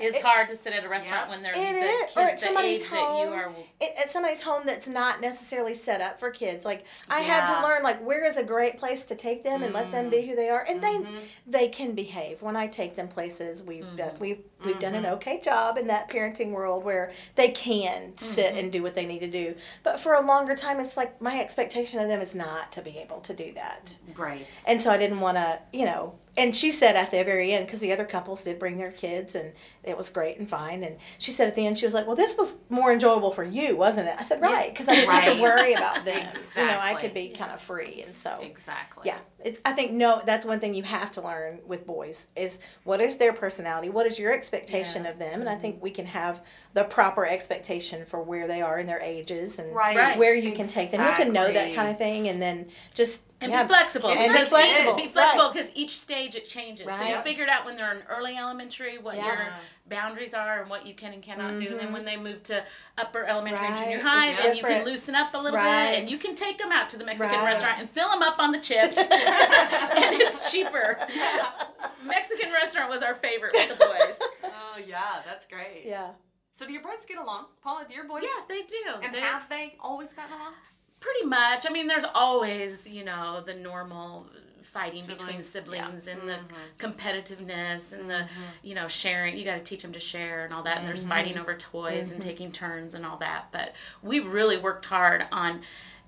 It's 0.00 0.18
it- 0.18 0.24
hard 0.24 0.48
to 0.48 0.56
sit 0.56 0.72
at 0.72 0.84
a 0.84 0.88
restaurant 0.88 1.26
Yeah. 1.26 1.30
when 1.30 1.42
they're 1.42 1.52
It 1.52 1.72
the 1.72 1.86
is, 1.86 2.00
kids 2.00 2.16
or 2.16 2.20
at 2.22 2.38
the 2.38 2.44
somebody's 2.44 2.82
age 2.82 2.88
home. 2.88 3.16
that 3.16 3.26
you 3.26 3.34
are. 3.34 3.52
it, 3.80 3.94
at 3.98 4.10
somebody's 4.10 4.42
home 4.42 4.62
that's 4.66 4.86
not 4.86 5.20
necessarily 5.20 5.74
set 5.74 6.00
up 6.00 6.18
for 6.18 6.30
kids. 6.30 6.64
Like 6.64 6.84
I 7.08 7.20
had 7.20 7.46
to 7.54 7.62
learn, 7.62 7.82
like 7.82 8.04
where 8.04 8.24
is 8.24 8.36
a 8.36 8.42
great 8.42 8.78
place 8.78 9.04
to 9.04 9.14
take 9.14 9.44
them 9.44 9.62
and 9.62 9.72
let 9.72 9.90
them 9.90 10.10
be 10.10 10.18
mm. 10.18 10.28
who 10.28 10.36
they 10.36 10.48
are, 10.48 10.64
and 10.68 10.82
they 10.82 10.94
mm-hmm. 10.94 11.16
they 11.46 11.68
can 11.68 11.94
behave. 11.94 12.42
When 12.42 12.56
I 12.56 12.66
take 12.66 12.96
them 12.96 13.08
places, 13.08 13.62
we've 13.62 13.84
mm-hmm. 13.84 13.96
done, 13.96 14.16
we've 14.18 14.40
we've 14.64 14.80
done 14.80 14.94
an 14.94 15.04
mm-hmm. 15.04 15.14
okay 15.14 15.40
job 15.40 15.76
in 15.78 15.86
that 15.88 16.08
parenting 16.08 16.52
world 16.52 16.84
where 16.84 17.12
they 17.34 17.48
can 17.50 18.16
sit 18.16 18.54
and 18.54 18.72
do 18.72 18.82
what 18.82 18.94
they 18.94 19.06
need 19.06 19.20
to 19.20 19.30
do. 19.30 19.54
But 19.82 20.00
for 20.00 20.14
a 20.14 20.24
longer 20.24 20.54
time, 20.54 20.80
it's 20.80 20.96
like 20.96 21.20
my 21.20 21.40
expectation 21.40 22.00
of 22.00 22.08
them 22.08 22.20
is 22.20 22.34
not 22.34 22.72
to 22.72 22.82
be 22.82 22.98
able 22.98 23.20
to 23.20 23.34
do 23.34 23.52
that. 23.52 23.96
Right. 24.16 24.46
And 24.66 24.82
so 24.82 24.90
I 24.90 24.96
didn't 24.96 25.20
want 25.20 25.36
to, 25.36 25.60
you 25.72 25.84
know. 25.84 26.14
And 26.38 26.54
she 26.54 26.70
said 26.70 26.94
at 26.94 27.10
the 27.10 27.22
very 27.24 27.52
end, 27.52 27.66
because 27.66 27.80
the 27.80 27.92
other 27.92 28.04
couples 28.04 28.44
did 28.44 28.58
bring 28.58 28.78
their 28.78 28.92
kids, 28.92 29.34
and 29.34 29.52
it 29.82 29.96
was 29.96 30.08
great 30.08 30.38
and 30.38 30.48
fine. 30.48 30.84
And 30.84 30.96
she 31.18 31.32
said 31.32 31.48
at 31.48 31.56
the 31.56 31.66
end, 31.66 31.78
she 31.78 31.84
was 31.84 31.94
like, 31.94 32.06
"Well, 32.06 32.16
this 32.16 32.36
was 32.36 32.56
more 32.68 32.92
enjoyable 32.92 33.32
for 33.32 33.42
you, 33.42 33.76
wasn't 33.76 34.08
it?" 34.08 34.14
I 34.18 34.22
said, 34.22 34.40
"Right," 34.40 34.70
because 34.72 34.86
I 34.88 34.94
didn't 34.94 35.10
have 35.10 35.36
to 35.36 35.42
worry 35.42 35.74
about 35.74 36.04
them. 36.04 36.26
You 36.56 36.64
know, 36.64 36.78
I 36.80 36.94
could 36.94 37.12
be 37.12 37.30
kind 37.30 37.50
of 37.50 37.60
free, 37.60 38.04
and 38.06 38.16
so 38.16 38.38
Exactly. 38.40 39.02
yeah. 39.06 39.18
It, 39.44 39.60
I 39.64 39.72
think 39.72 39.92
no, 39.92 40.22
that's 40.24 40.44
one 40.44 40.58
thing 40.58 40.74
you 40.74 40.82
have 40.82 41.12
to 41.12 41.22
learn 41.22 41.60
with 41.66 41.86
boys 41.86 42.28
is 42.34 42.58
what 42.84 43.00
is 43.00 43.16
their 43.18 43.32
personality, 43.32 43.88
what 43.88 44.06
is 44.06 44.18
your 44.18 44.32
expectation 44.32 45.06
of 45.06 45.18
them, 45.18 45.40
and 45.40 45.48
I 45.48 45.56
think 45.56 45.76
mm-hmm. 45.76 45.84
we 45.84 45.90
can 45.90 46.06
have 46.06 46.44
the 46.74 46.84
proper 46.84 47.26
expectation 47.26 48.04
for 48.04 48.22
where 48.22 48.46
they 48.46 48.62
are 48.62 48.78
in 48.78 48.86
their 48.86 49.00
ages 49.00 49.58
and 49.58 49.74
Right. 49.74 49.96
Right. 49.96 50.18
where 50.18 50.34
you 50.34 50.52
can 50.52 50.68
take 50.68 50.90
them. 50.90 51.00
You 51.00 51.06
have 51.06 51.18
to 51.18 51.32
know 51.32 51.52
that 51.52 51.74
kind 51.74 51.88
of 51.88 51.98
thing, 51.98 52.28
and 52.28 52.40
then 52.40 52.66
just 52.94 53.22
And 53.40 53.52
yeah, 53.52 53.62
be 53.62 53.68
flexible. 53.68 54.10
and 54.10 54.18
be 54.18 54.28
because 54.28 54.48
flexible. 54.48 54.94
Be 54.94 55.06
flexible 55.06 55.44
Right. 55.44 55.54
because 55.54 55.70
each 55.76 55.96
stage 55.96 56.34
it 56.34 56.48
changes. 56.48 56.86
So 56.86 56.92
Right. 56.92 57.10
you 57.14 57.22
figured 57.22 57.48
out 57.48 57.64
when 57.64 57.76
they're 57.76 57.92
in 57.92 58.02
early 58.08 58.36
elementary 58.36 58.98
what 58.98 59.14
Yeah. 59.16 59.26
your 59.26 59.52
boundaries 59.86 60.34
are 60.34 60.60
and 60.60 60.68
what 60.68 60.84
you 60.86 60.94
can 60.94 61.12
and 61.12 61.22
cannot 61.22 61.56
do. 61.58 61.68
And 61.68 61.78
then 61.78 61.92
when 61.92 62.04
they 62.04 62.16
move 62.16 62.42
to 62.44 62.64
upper 62.98 63.24
elementary 63.24 63.64
and 63.66 63.76
junior 63.78 64.00
high, 64.00 64.30
It's 64.30 64.42
then 64.42 64.56
you 64.56 64.62
can 64.64 64.84
loosen 64.84 65.14
up 65.14 65.32
a 65.34 65.38
little 65.38 65.56
Right. 65.58 65.90
bit 65.92 66.00
and 66.00 66.10
you 66.10 66.18
can 66.18 66.34
take 66.34 66.58
them 66.58 66.72
out 66.72 66.88
to 66.90 66.96
the 66.96 67.04
Mexican 67.04 67.32
Right. 67.38 67.44
restaurant 67.44 67.78
and 67.78 67.88
fill 67.88 68.08
them 68.10 68.22
up 68.22 68.40
on 68.40 68.50
the 68.50 68.58
chips. 68.60 68.96
and 68.98 69.08
it's 69.10 70.50
cheaper. 70.50 70.98
Mexican 72.02 72.52
restaurant 72.52 72.90
was 72.90 73.02
our 73.02 73.14
favorite 73.16 73.52
with 73.54 73.68
the 73.78 73.84
boys. 73.84 74.18
Oh 74.44 74.78
yeah, 74.84 75.22
that's 75.24 75.46
great. 75.46 75.82
yeah. 75.84 76.10
So 76.52 76.66
do 76.66 76.72
your 76.72 76.82
boys 76.82 77.04
get 77.06 77.18
along? 77.18 77.46
Paula, 77.62 77.84
do 77.88 77.94
your 77.94 78.04
boys? 78.04 78.24
Yeah, 78.24 78.44
they 78.48 78.62
do. 78.62 78.76
And 79.02 79.14
They- 79.14 79.20
have 79.20 79.48
they 79.48 79.76
always 79.80 80.12
gotten 80.12 80.32
along? 80.34 80.54
Pretty 81.00 81.24
much. 81.26 81.64
I 81.68 81.70
mean, 81.72 81.86
there's 81.86 82.04
always, 82.14 82.88
you 82.88 83.04
know, 83.04 83.40
the 83.44 83.54
normal 83.54 84.26
fighting 84.62 85.06
between 85.06 85.42
Siblings, 85.42 85.46
siblings 85.46 86.08
and 86.08 86.20
Mm-hmm. 86.22 86.28
the 86.78 86.86
competitiveness 86.86 87.92
and 87.92 88.10
the, 88.10 88.26
you 88.62 88.74
know, 88.74 88.86
sharing. 88.88 89.36
You 89.38 89.44
got 89.44 89.54
to 89.54 89.62
teach 89.62 89.82
them 89.82 89.92
to 89.92 90.00
share 90.00 90.44
and 90.44 90.52
all 90.52 90.62
that. 90.64 90.78
And 90.78 90.86
there's 90.88 91.00
Mm-hmm. 91.00 91.08
fighting 91.10 91.38
over 91.38 91.54
toys 91.54 92.12
and 92.12 92.20
taking 92.20 92.52
turns 92.52 92.94
and 92.94 93.06
all 93.06 93.16
that. 93.18 93.46
But 93.52 93.74
we 94.02 94.20
really 94.20 94.58
worked 94.58 94.86
hard 94.86 95.26
on, 95.32 95.62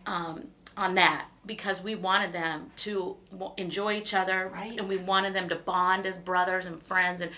um, 0.07 0.49
on 0.77 0.95
that 0.97 1.27
because 1.47 1.83
we 1.83 1.95
wanted 1.95 2.33
them 2.33 2.71
to 2.77 3.17
enjoy 3.57 3.95
each 3.95 4.13
other 4.15 4.51
Right. 4.53 4.79
and 4.79 4.89
we 4.89 4.99
wanted 5.03 5.33
them 5.35 5.49
to 5.49 5.57
bond 5.57 6.05
as 6.07 6.19
brothers 6.19 6.67
and 6.67 6.83
friends 6.83 7.21
and. 7.21 7.31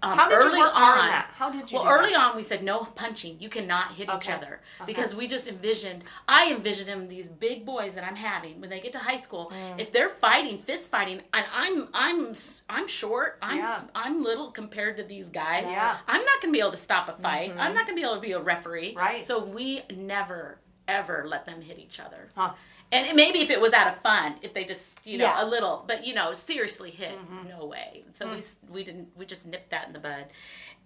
Um, 0.00 0.16
How 0.16 0.28
did 0.28 0.34
you 0.36 0.40
early 0.48 0.58
work 0.60 0.76
on, 0.76 0.82
on 0.98 1.06
that? 1.08 1.30
How 1.34 1.50
did 1.50 1.72
you 1.72 1.78
Well, 1.78 1.88
early 1.88 2.10
that? 2.10 2.30
on, 2.30 2.36
we 2.36 2.42
said 2.44 2.62
no 2.62 2.84
punching. 2.84 3.38
You 3.40 3.48
cannot 3.48 3.92
hit 3.94 4.04
each 4.08 4.14
Okay. 4.14 4.32
other 4.32 4.60
because 4.86 5.12
we 5.14 5.26
just 5.26 5.48
envisioned. 5.48 6.04
I 6.28 6.52
envisioned 6.52 6.88
them 6.88 7.08
these 7.08 7.28
big 7.28 7.64
boys 7.66 7.94
that 7.96 8.04
I'm 8.04 8.14
having 8.14 8.60
when 8.60 8.70
they 8.70 8.78
get 8.78 8.92
to 8.92 8.98
high 9.00 9.16
school. 9.16 9.50
Mm. 9.52 9.80
If 9.80 9.90
they're 9.90 10.08
fighting, 10.10 10.58
fist 10.58 10.88
fighting, 10.88 11.22
and 11.32 11.44
I'm 11.52 11.88
I'm 11.94 12.32
I'm 12.70 12.86
short. 12.86 13.38
I'm 13.42 13.58
Yeah. 13.58 13.80
I'm 13.94 14.22
little 14.22 14.52
compared 14.52 14.96
to 14.98 15.02
these 15.02 15.30
guys. 15.30 15.64
Yeah. 15.66 15.94
Mm-hmm. 15.94 16.10
I'm 16.10 16.24
not 16.24 16.40
gonna 16.42 16.52
be 16.52 16.60
able 16.60 16.70
to 16.70 16.76
stop 16.76 17.08
a 17.08 17.20
fight. 17.20 17.50
I'm 17.58 17.74
not 17.74 17.84
gonna 17.86 17.96
be 17.96 18.02
able 18.02 18.14
to 18.14 18.20
be 18.20 18.32
a 18.32 18.40
referee. 18.40 18.94
Right. 18.96 19.26
So 19.26 19.42
we 19.44 19.82
never 19.96 20.58
ever 20.88 21.24
let 21.28 21.44
them 21.44 21.60
hit 21.60 21.78
each 21.78 22.00
other. 22.00 22.30
Huh. 22.34 22.54
And 22.90 23.06
it- 23.06 23.14
maybe 23.14 23.40
if 23.40 23.50
it 23.50 23.60
was 23.60 23.72
out 23.74 23.86
of 23.86 24.00
fun, 24.02 24.36
if 24.42 24.54
they 24.54 24.64
just 24.64 25.06
you 25.06 25.18
know 25.18 25.26
Yeah. 25.26 25.44
a 25.44 25.46
little, 25.46 25.84
but 25.86 26.04
you 26.06 26.14
know 26.14 26.32
seriously 26.32 26.90
hit, 26.90 27.12
Mm-hmm. 27.18 27.48
no 27.48 27.66
way. 27.66 28.04
So 28.12 28.26
Hmm. 28.26 28.34
we 28.36 28.42
we 28.72 28.84
didn't 28.84 29.16
we 29.16 29.26
just 29.26 29.46
nipped 29.46 29.70
that 29.70 29.86
in 29.86 29.92
the 29.92 29.98
bud, 30.00 30.26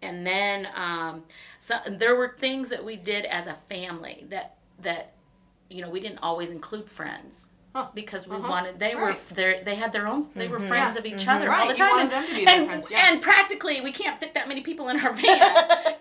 and 0.03 0.27
then 0.27 0.69
um, 0.75 1.25
so 1.59 1.79
there 1.87 2.17
were 2.17 2.35
things 2.39 2.69
that 2.71 2.85
we 2.85 2.97
did 2.97 3.25
as 3.27 3.47
a 3.47 3.55
family 3.55 4.27
that 4.29 4.57
that 4.81 5.13
you 5.71 5.81
know 5.81 5.89
we 5.89 6.01
didn't 6.01 6.19
always 6.19 6.51
include 6.51 6.91
friends. 6.91 7.49
Huh. 7.75 7.89
Because 7.95 8.27
we 8.27 8.37
Uh-huh. 8.37 8.49
wanted, 8.51 8.79
they 8.79 8.95
were, 8.95 9.07
Right. 9.07 9.29
they 9.31 9.63
they 9.65 9.75
had 9.77 9.93
their 9.93 10.07
own, 10.07 10.29
they 10.35 10.47
were 10.47 10.61
friends 10.61 10.95
Yeah. 10.95 11.01
of 11.01 11.07
each 11.07 11.27
other 11.27 11.51
all 11.51 11.67
the 11.69 11.75
time, 11.75 12.01
and, 12.01 12.11
them 12.11 12.27
to 12.27 12.35
be 12.35 12.47
and, 12.47 12.85
yeah. 12.91 13.09
and 13.11 13.23
practically 13.23 13.81
we 13.81 13.93
can't 13.93 14.19
fit 14.21 14.35
that 14.35 14.47
many 14.47 14.61
people 14.61 14.89
in 14.91 15.01
our 15.01 15.13
van, 15.13 15.41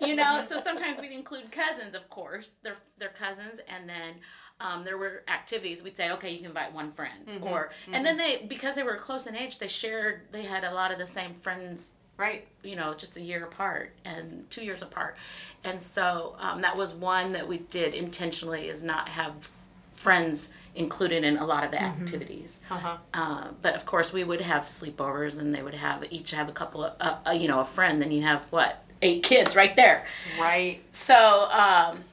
you 0.00 0.14
know. 0.14 0.44
So 0.48 0.60
sometimes 0.60 1.00
we'd 1.00 1.12
include 1.12 1.50
cousins, 1.50 1.94
of 1.94 2.08
course, 2.10 2.52
they're 2.62 2.76
they're 2.98 3.08
cousins, 3.08 3.60
and 3.68 3.88
then 3.88 4.16
um, 4.60 4.84
there 4.84 4.98
were 4.98 5.22
activities. 5.28 5.82
We'd 5.82 5.96
say, 5.96 6.10
okay, 6.12 6.30
you 6.30 6.36
can 6.38 6.46
invite 6.46 6.72
one 6.74 6.92
friend, 6.92 7.26
Mm-hmm. 7.26 7.44
or 7.44 7.70
and 7.92 8.04
then 8.04 8.16
they 8.18 8.44
because 8.46 8.74
they 8.74 8.82
were 8.82 8.96
close 8.96 9.26
in 9.26 9.34
age, 9.34 9.58
they 9.58 9.66
shared. 9.68 10.28
They 10.30 10.42
had 10.42 10.64
a 10.64 10.72
lot 10.74 10.92
of 10.92 10.98
the 10.98 11.06
same 11.06 11.32
friends 11.34 11.94
Right. 12.18 12.46
you 12.62 12.76
know, 12.76 12.92
just 12.94 13.16
a 13.16 13.20
year 13.22 13.42
apart 13.44 13.94
and 14.04 14.48
two 14.50 14.62
years 14.62 14.82
apart. 14.82 15.16
And 15.64 15.82
so 15.82 16.36
um, 16.38 16.60
that 16.60 16.76
was 16.76 16.92
one 16.92 17.32
that 17.32 17.48
we 17.48 17.58
did 17.58 17.94
intentionally 17.94 18.68
is 18.68 18.82
not 18.82 19.08
have 19.08 19.50
friends 19.94 20.50
included 20.74 21.24
in 21.24 21.36
a 21.36 21.44
lot 21.44 21.64
of 21.64 21.70
the 21.70 21.82
activities. 21.82 22.60
Uh-huh. 22.70 22.96
Uh, 23.12 23.48
but 23.60 23.74
of 23.74 23.84
course, 23.84 24.12
we 24.12 24.24
would 24.24 24.40
have 24.40 24.64
sleepovers, 24.64 25.38
and 25.38 25.54
they 25.54 25.62
would 25.62 25.74
have 25.74 26.04
each 26.10 26.30
have 26.30 26.48
a 26.48 26.52
couple 26.52 26.84
of, 26.84 26.94
uh, 27.00 27.18
uh, 27.26 27.30
you 27.32 27.48
know, 27.48 27.60
a 27.60 27.64
friend. 27.64 28.00
Then 28.00 28.10
you 28.10 28.22
have 28.22 28.42
what 28.50 28.84
eight 29.02 29.22
kids 29.22 29.54
right 29.54 29.76
there. 29.76 30.06
Right. 30.40 30.80
So 30.92 31.48
um, 31.50 32.04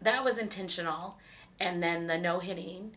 that 0.00 0.24
was 0.24 0.38
intentional, 0.38 1.18
and 1.58 1.82
then 1.82 2.06
the 2.06 2.18
no 2.18 2.38
hitting, 2.38 2.92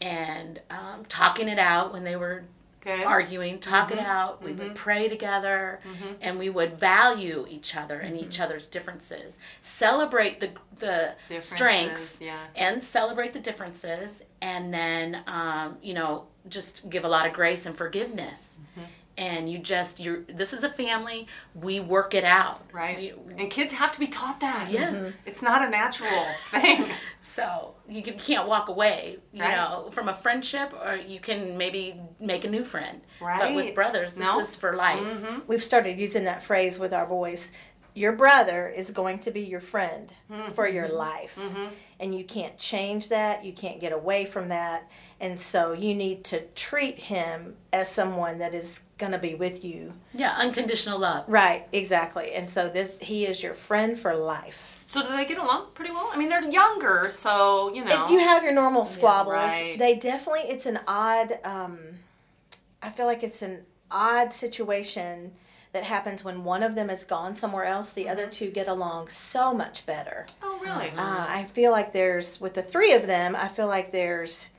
and 0.00 0.60
um, 0.70 1.04
talking 1.08 1.48
it 1.48 1.58
out 1.58 1.92
when 1.92 2.04
they 2.04 2.16
were 2.16 2.44
Good. 2.82 3.04
arguing, 3.04 3.58
talk 3.60 3.90
Mm-hmm. 3.90 3.98
it 3.98 4.04
out. 4.04 4.42
We 4.42 4.52
would 4.52 4.74
pray 4.74 5.08
together, 5.08 5.80
and 6.20 6.38
we 6.38 6.50
would 6.50 6.78
value 6.80 7.46
each 7.48 7.76
other 7.76 7.98
and 8.00 8.16
Mm-hmm. 8.16 8.24
each 8.26 8.40
other's 8.40 8.66
differences. 8.66 9.38
Celebrate 9.60 10.40
the 10.40 10.50
the 10.78 11.14
strengths, 11.40 12.20
yeah. 12.20 12.38
and 12.56 12.82
celebrate 12.82 13.32
the 13.32 13.40
differences, 13.40 14.22
and 14.40 14.74
then 14.74 15.22
um, 15.26 15.76
you 15.82 15.94
know 15.94 16.24
just 16.48 16.90
give 16.90 17.04
a 17.04 17.08
lot 17.08 17.26
of 17.26 17.32
grace 17.32 17.66
and 17.66 17.76
forgiveness. 17.76 18.58
Mm-hmm. 18.72 18.86
And 19.18 19.52
you 19.52 19.58
just 19.58 20.00
you're 20.00 20.22
this 20.22 20.52
is 20.52 20.64
a 20.64 20.68
family. 20.70 21.26
We 21.54 21.80
work 21.80 22.14
it 22.14 22.24
out, 22.24 22.60
Right. 22.72 23.14
We- 23.26 23.34
and 23.34 23.50
kids 23.50 23.72
have 23.74 23.92
to 23.92 24.00
be 24.00 24.06
taught 24.08 24.40
that. 24.40 24.68
Yeah. 24.70 25.10
It's 25.26 25.42
not 25.42 25.62
a 25.62 25.68
natural 25.70 26.24
thing. 26.50 26.86
So 27.22 27.76
you, 27.88 28.02
can, 28.02 28.14
you 28.14 28.20
can't 28.20 28.48
walk 28.48 28.68
away, 28.68 29.18
you 29.32 29.42
Right. 29.42 29.56
know, 29.56 29.88
from 29.92 30.08
a 30.08 30.14
friendship, 30.14 30.74
or 30.84 30.96
you 30.96 31.20
can 31.20 31.56
maybe 31.56 32.00
make 32.20 32.44
a 32.44 32.50
new 32.50 32.64
friend. 32.64 33.00
Right. 33.20 33.40
But 33.40 33.54
with 33.54 33.74
brothers, 33.74 34.14
this 34.14 34.24
No. 34.24 34.40
is 34.40 34.56
for 34.56 34.74
life. 34.74 34.98
Mm-hmm. 35.00 35.40
We've 35.46 35.62
started 35.62 35.98
using 35.98 36.24
that 36.24 36.42
phrase 36.42 36.80
with 36.80 36.92
our 36.92 37.06
boys. 37.06 37.52
Your 37.94 38.12
brother 38.12 38.68
is 38.68 38.90
going 38.90 39.20
to 39.20 39.30
be 39.30 39.42
your 39.42 39.60
friend 39.60 40.10
mm-hmm. 40.30 40.50
for 40.52 40.66
your 40.66 40.88
life. 40.88 41.38
Mm-hmm. 41.40 41.66
And 42.00 42.14
you 42.14 42.24
can't 42.24 42.58
change 42.58 43.10
that. 43.10 43.44
You 43.44 43.52
can't 43.52 43.80
get 43.80 43.92
away 43.92 44.24
from 44.24 44.48
that. 44.48 44.90
And 45.20 45.40
so 45.40 45.72
you 45.72 45.94
need 45.94 46.24
to 46.24 46.40
treat 46.56 46.98
him 46.98 47.54
as 47.72 47.88
someone 47.88 48.38
that 48.38 48.54
is 48.54 48.80
going 48.98 49.12
to 49.12 49.18
be 49.18 49.34
with 49.34 49.64
you. 49.64 49.92
Yeah, 50.14 50.34
unconditional 50.36 50.98
love. 50.98 51.24
Right, 51.28 51.68
exactly. 51.70 52.32
And 52.32 52.50
so 52.50 52.68
this 52.68 52.98
he 53.00 53.26
is 53.26 53.42
your 53.42 53.54
friend 53.54 53.96
for 53.98 54.14
life. 54.16 54.81
So 54.92 55.02
do 55.02 55.08
they 55.08 55.24
get 55.24 55.38
along 55.38 55.68
pretty 55.72 55.90
well? 55.90 56.10
I 56.12 56.18
mean, 56.18 56.28
they're 56.28 56.46
younger, 56.50 57.06
so 57.08 57.72
you 57.74 57.82
know. 57.82 58.04
If 58.04 58.10
you 58.10 58.18
have 58.18 58.42
your 58.42 58.52
normal 58.52 58.84
squabbles, 58.84 59.32
right. 59.32 59.78
they 59.78 59.96
definitely 59.96 60.50
it's 60.50 60.66
an 60.66 60.80
odd 60.86 61.38
um 61.44 61.78
I 62.82 62.90
feel 62.90 63.06
like 63.06 63.22
it's 63.22 63.40
an 63.40 63.64
odd 63.90 64.34
situation 64.34 65.32
that 65.72 65.84
happens 65.84 66.22
when 66.22 66.44
one 66.44 66.62
of 66.62 66.74
them 66.74 66.90
is 66.90 67.04
gone 67.04 67.38
somewhere 67.38 67.64
else, 67.64 67.90
the 67.90 68.06
other 68.06 68.26
two 68.26 68.50
get 68.50 68.68
along 68.68 69.08
so 69.08 69.54
much 69.54 69.86
better. 69.86 70.26
oh, 70.42 70.60
really? 70.62 70.90
Uh, 70.90 71.26
I 71.26 71.48
feel 71.54 71.72
like 71.72 71.94
there's 71.94 72.38
with 72.38 72.52
the 72.52 72.62
three 72.62 72.92
of 72.92 73.06
them, 73.06 73.34
I 73.34 73.48
feel 73.48 73.68
like 73.68 73.92
there's 73.92 74.50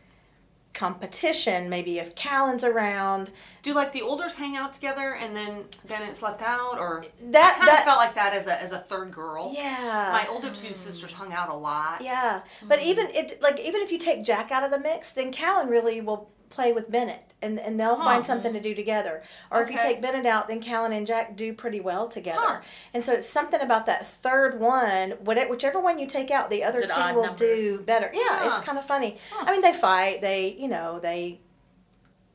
competition. 0.74 1.70
Maybe 1.70 2.00
if 2.00 2.16
Callan's 2.16 2.64
around, 2.64 3.32
do 3.62 3.74
like 3.74 3.92
the 3.92 4.02
olders 4.02 4.36
hang 4.36 4.56
out 4.56 4.74
together 4.74 5.14
and 5.16 5.36
then 5.36 5.66
then 5.86 6.02
it's 6.04 6.22
left 6.22 6.42
out, 6.42 6.78
or 6.80 7.04
that 7.32 7.58
I 7.62 7.66
kind 7.66 7.78
of 7.80 7.84
felt 7.86 7.98
like 8.00 8.16
that 8.16 8.34
as 8.34 8.48
a 8.48 8.62
as 8.62 8.72
a 8.72 8.80
third 8.80 9.12
girl. 9.12 9.52
yeah, 9.56 10.10
My 10.12 10.28
older 10.30 10.50
two 10.50 10.74
sisters 10.74 11.12
hung 11.14 11.32
out 11.34 11.50
a 11.50 11.54
lot. 11.56 12.02
yeah. 12.02 12.42
But 12.68 12.80
Mm-hmm. 12.80 12.90
even 12.90 13.08
it 13.12 13.42
like 13.42 13.60
even 13.60 13.82
if 13.82 13.92
you 13.92 13.98
take 13.98 14.24
Jack 14.24 14.52
out 14.52 14.64
of 14.64 14.72
the 14.72 14.80
mix, 14.80 15.12
then 15.12 15.32
Callan 15.32 15.70
really 15.70 16.02
will 16.02 16.30
play 16.54 16.72
with 16.74 16.90
Bennett. 16.92 17.24
And, 17.42 17.60
and 17.60 17.78
they'll 17.78 17.98
find 17.98 18.26
something 18.26 18.54
to 18.54 18.62
do 18.62 18.74
together. 18.74 19.22
Or 19.52 19.62
if 19.62 19.70
you 19.70 19.78
take 19.78 20.02
Bennett 20.02 20.26
out, 20.26 20.48
then 20.48 20.62
Callan 20.62 20.94
and 20.94 21.06
Jack 21.06 21.36
do 21.36 21.52
pretty 21.54 21.82
well 21.82 22.08
together. 22.08 22.40
Huh. 22.42 22.62
And 22.94 23.04
so 23.04 23.12
it's 23.12 23.28
something 23.28 23.60
about 23.60 23.86
that 23.88 24.08
third 24.08 24.62
one, 24.62 25.12
whatever, 25.26 25.50
whichever 25.50 25.78
one 25.82 26.00
you 26.00 26.08
take 26.08 26.32
out, 26.32 26.50
the 26.50 26.64
other 26.64 26.84
two 26.88 27.14
will 27.14 27.26
number. 27.26 27.38
do 27.38 27.82
better. 27.86 28.10
Yeah, 28.14 28.22
Huh. 28.30 28.50
it's 28.52 28.62
kind 28.66 28.78
of 28.78 28.86
funny. 28.86 29.18
I 29.42 29.52
mean, 29.52 29.62
they 29.62 29.74
fight. 29.74 30.22
They, 30.22 30.54
you 30.58 30.70
know, 30.70 31.00
they 31.00 31.42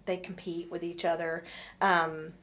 they 0.04 0.18
compete 0.18 0.70
with 0.70 0.82
each 0.82 1.06
other. 1.06 1.42
Um, 1.80 2.34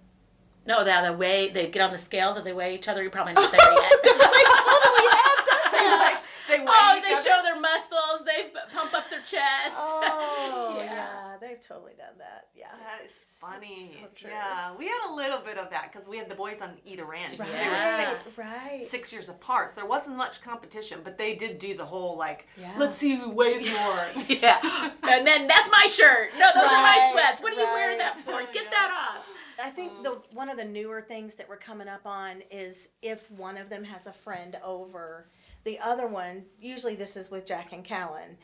No, 0.65 0.79
the, 0.79 1.01
the 1.11 1.13
way 1.15 1.49
they 1.51 1.67
get 1.69 1.83
on 1.83 1.91
the 1.91 1.99
scale 1.99 2.33
that 2.33 2.43
they 2.45 2.53
weigh 2.53 2.73
each 2.73 2.87
other, 2.87 3.03
you're 3.03 3.11
probably 3.11 3.33
not 3.33 3.51
there 3.51 3.61
yet. 3.73 3.91
totally 4.03 5.07
have 5.11 5.45
done 5.45 5.71
that. 5.71 6.23
They 6.49 6.57
weigh 6.59 6.65
oh, 6.67 7.01
they 7.03 7.13
other. 7.13 7.23
show 7.23 7.39
their 7.43 7.59
muscles. 7.59 8.25
They 8.25 8.49
pump 8.73 8.91
up 8.95 9.07
their 9.11 9.19
chest. 9.19 9.77
Oh, 9.77 10.75
Yeah. 10.79 10.83
yeah. 10.85 11.24
They've 11.45 11.59
totally 11.61 11.93
done 11.97 12.17
that. 12.17 12.47
Yeah. 12.55 12.67
That 12.71 13.05
is 13.05 13.25
funny. 13.29 13.89
so 14.01 14.07
true. 14.15 14.29
Yeah, 14.31 14.73
we 14.77 14.87
had 14.87 15.09
a 15.09 15.13
little 15.13 15.39
bit 15.39 15.57
of 15.57 15.69
that 15.69 15.91
because 15.91 16.07
we 16.07 16.17
had 16.17 16.29
the 16.29 16.35
boys 16.35 16.61
on 16.61 16.71
either 16.85 17.11
end. 17.13 17.37
'cause 17.37 17.53
They 17.53 17.59
Yeah. 17.59 18.09
were 18.09 18.15
six, 18.15 18.37
Right. 18.37 18.83
six 18.87 19.13
years 19.13 19.29
apart, 19.29 19.69
so 19.69 19.75
there 19.81 19.85
wasn't 19.89 20.17
much 20.17 20.41
competition. 20.41 21.01
But 21.03 21.17
they 21.17 21.35
did 21.35 21.59
do 21.59 21.75
the 21.75 21.85
whole 21.85 22.15
like, 22.17 22.47
Yeah. 22.57 22.73
let's 22.77 22.95
see 22.97 23.15
who 23.15 23.29
weighs 23.29 23.71
more. 23.71 24.07
yeah. 24.27 24.91
And 25.03 25.25
then 25.27 25.47
that's 25.47 25.69
my 25.71 25.87
shirt. 25.87 26.31
No, 26.37 26.51
those 26.53 26.65
are 26.71 26.81
my 26.81 27.09
sweats. 27.11 27.41
What 27.41 27.53
are 27.53 27.59
you 27.59 27.63
wearing 27.65 27.97
that 27.99 28.19
for? 28.19 28.41
Yeah. 28.41 28.51
Get 28.51 28.71
that 28.71 28.91
off. 29.17 29.27
I 29.63 29.69
think 29.69 30.03
the 30.03 30.11
um, 30.11 30.23
one 30.33 30.49
of 30.49 30.57
the 30.57 30.65
newer 30.65 31.01
things 31.01 31.35
that 31.35 31.47
we're 31.47 31.55
coming 31.57 31.87
up 31.87 32.05
on 32.05 32.41
is 32.51 32.89
if 33.01 33.31
one 33.31 33.55
of 33.57 33.69
them 33.69 33.85
has 33.85 34.05
a 34.05 34.11
friend 34.11 34.57
over, 34.61 35.29
the 35.63 35.79
other 35.79 36.07
one, 36.07 36.45
usually 36.59 36.95
this 36.95 37.15
is 37.15 37.31
with 37.31 37.45
Jack 37.45 37.71
and 37.71 37.83
Callan, 37.85 38.37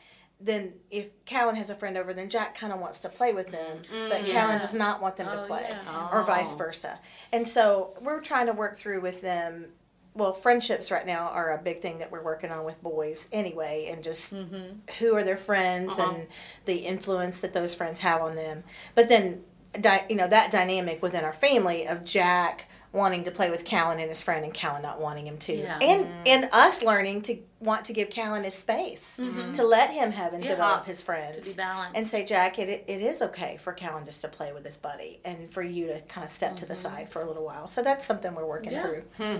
then 0.44 0.72
if 0.90 1.24
Callan 1.24 1.54
has 1.56 1.70
a 1.70 1.74
friend 1.74 1.96
over, 1.96 2.12
then 2.12 2.28
Jack 2.28 2.56
kind 2.56 2.72
of 2.72 2.80
wants 2.80 2.98
to 3.00 3.08
play 3.08 3.32
with 3.32 3.48
them, 3.52 3.78
mm-hmm. 3.78 3.94
mm, 3.94 4.10
but 4.10 4.24
Callan 4.26 4.58
does 4.58 4.74
not 4.74 5.00
want 5.00 5.16
them 5.16 5.26
to 5.26 5.44
Oh, 5.44 5.46
play, 5.46 5.66
yeah. 5.68 6.08
or 6.12 6.20
oh. 6.22 6.24
vice 6.24 6.54
Oh. 6.54 6.56
versa. 6.58 6.98
And 7.32 7.48
so 7.48 7.94
we're 8.00 8.20
trying 8.20 8.46
to 8.46 8.52
work 8.52 8.76
through 8.76 9.00
with 9.00 9.22
them. 9.22 9.68
Well, 10.14 10.34
friendships 10.34 10.90
right 10.90 11.06
now 11.06 11.28
are 11.28 11.54
a 11.54 11.62
big 11.62 11.80
thing 11.80 12.00
that 12.00 12.10
we're 12.12 12.22
working 12.22 12.50
on 12.50 12.64
with 12.64 12.82
boys 12.82 13.28
anyway, 13.32 13.88
and 13.90 14.02
just 14.02 14.34
mm-hmm. 14.34 14.78
who 14.98 15.14
are 15.14 15.24
their 15.24 15.36
friends 15.38 15.98
Uh-huh. 15.98 16.12
and 16.14 16.26
the 16.66 16.78
influence 16.78 17.40
that 17.40 17.54
those 17.54 17.74
friends 17.74 18.00
have 18.00 18.20
on 18.20 18.34
them. 18.34 18.64
But 18.94 19.08
then, 19.08 19.44
di- 19.80 20.04
you 20.10 20.16
know, 20.16 20.28
that 20.28 20.50
dynamic 20.50 21.00
within 21.02 21.24
our 21.24 21.32
family 21.32 21.86
of 21.86 22.04
Jack 22.04 22.66
wanting 22.92 23.24
to 23.24 23.30
play 23.30 23.50
with 23.50 23.64
Callan 23.64 23.98
and 23.98 24.08
his 24.08 24.22
friend, 24.22 24.44
and 24.44 24.52
Callan 24.52 24.82
not 24.82 25.00
wanting 25.00 25.26
him 25.26 25.38
to, 25.38 25.54
Yeah. 25.54 25.78
and 25.80 26.06
mm-hmm. 26.06 26.22
and 26.26 26.48
us 26.52 26.82
learning 26.82 27.22
to 27.22 27.38
want 27.58 27.86
to 27.86 27.92
give 27.92 28.10
Callan 28.10 28.44
his 28.44 28.54
space 28.54 29.18
mm-hmm. 29.18 29.52
to 29.52 29.62
let 29.64 29.90
him 29.90 30.12
have 30.12 30.34
and 30.34 30.44
Yeah. 30.44 30.50
develop 30.50 30.84
his 30.84 31.02
friends, 31.02 31.38
To 31.38 31.42
be 31.44 31.54
balanced. 31.54 31.96
and 31.96 32.08
say, 32.08 32.24
Jack, 32.24 32.58
it, 32.58 32.84
it 32.86 33.00
is 33.00 33.22
okay 33.22 33.56
for 33.56 33.72
Callan 33.72 34.04
just 34.04 34.20
to 34.20 34.28
play 34.28 34.52
with 34.52 34.64
his 34.64 34.76
buddy, 34.76 35.20
and 35.24 35.50
for 35.50 35.62
you 35.62 35.86
to 35.86 36.00
kind 36.02 36.24
of 36.24 36.30
step 36.30 36.56
to 36.56 36.66
the 36.66 36.74
mm-hmm. 36.74 36.94
side 36.96 37.08
for 37.08 37.22
a 37.22 37.26
little 37.26 37.44
while. 37.44 37.66
So 37.66 37.82
that's 37.82 38.04
something 38.04 38.34
we're 38.34 38.46
working 38.46 38.72
Yeah. 38.72 38.82
through. 38.82 39.02
Hmm. 39.16 39.36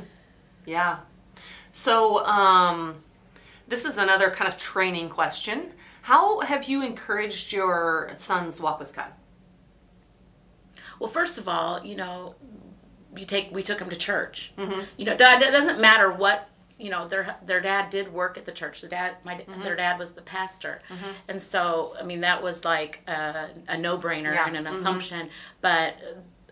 Yeah. 0.64 0.98
So, 1.72 2.24
um, 2.24 3.02
this 3.68 3.84
is 3.84 3.96
another 3.96 4.30
kind 4.30 4.48
of 4.48 4.56
training 4.56 5.08
question. 5.08 5.72
How 6.02 6.40
have 6.40 6.64
you 6.64 6.82
encouraged 6.82 7.52
your 7.52 8.10
sons 8.14 8.60
walk 8.60 8.78
with 8.80 8.94
God? 8.94 9.12
Well, 10.98 11.10
first 11.10 11.38
of 11.38 11.48
all, 11.48 11.84
you 11.84 11.96
know, 11.96 12.34
you 13.16 13.24
take 13.24 13.52
we 13.52 13.62
took 13.62 13.78
them 13.78 13.90
to 13.90 13.96
church. 13.96 14.52
Mm-hmm. 14.56 14.80
You 14.96 15.04
know, 15.04 15.16
dad, 15.16 15.42
it 15.42 15.50
doesn't 15.50 15.80
matter 15.80 16.10
what 16.10 16.48
you 16.78 16.90
know. 16.90 17.06
Their 17.08 17.36
their 17.44 17.60
dad 17.60 17.90
did 17.90 18.12
work 18.12 18.38
at 18.38 18.44
the 18.44 18.52
church. 18.52 18.80
The 18.80 18.88
dad, 18.88 19.16
my 19.24 19.34
mm-hmm. 19.34 19.62
their 19.62 19.76
dad 19.76 19.98
was 19.98 20.12
the 20.12 20.22
pastor, 20.22 20.80
mm-hmm. 20.88 21.10
and 21.28 21.40
so 21.40 21.94
I 22.00 22.04
mean 22.04 22.20
that 22.20 22.42
was 22.42 22.64
like 22.64 23.00
a, 23.06 23.48
a 23.68 23.78
no 23.78 23.98
brainer 23.98 24.34
Yeah. 24.34 24.46
and 24.46 24.56
an 24.56 24.66
assumption. 24.66 25.28
But 25.60 25.96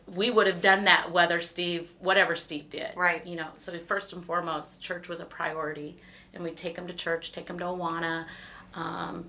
we 0.06 0.30
would 0.30 0.46
have 0.46 0.60
done 0.60 0.84
that 0.84 1.12
whether 1.12 1.40
Steve, 1.40 1.92
whatever 2.00 2.34
Steve 2.34 2.68
did, 2.68 2.90
Right. 2.96 3.24
You 3.26 3.36
know, 3.36 3.48
so 3.56 3.76
first 3.78 4.12
and 4.12 4.24
foremost, 4.24 4.82
church 4.82 5.08
was 5.08 5.20
a 5.20 5.24
priority, 5.24 5.96
and 6.34 6.42
we 6.42 6.50
take 6.50 6.76
them 6.76 6.86
to 6.86 6.92
church, 6.92 7.32
take 7.32 7.46
them 7.46 7.58
to 7.58 7.66
Awana, 7.66 8.26
um, 8.74 9.28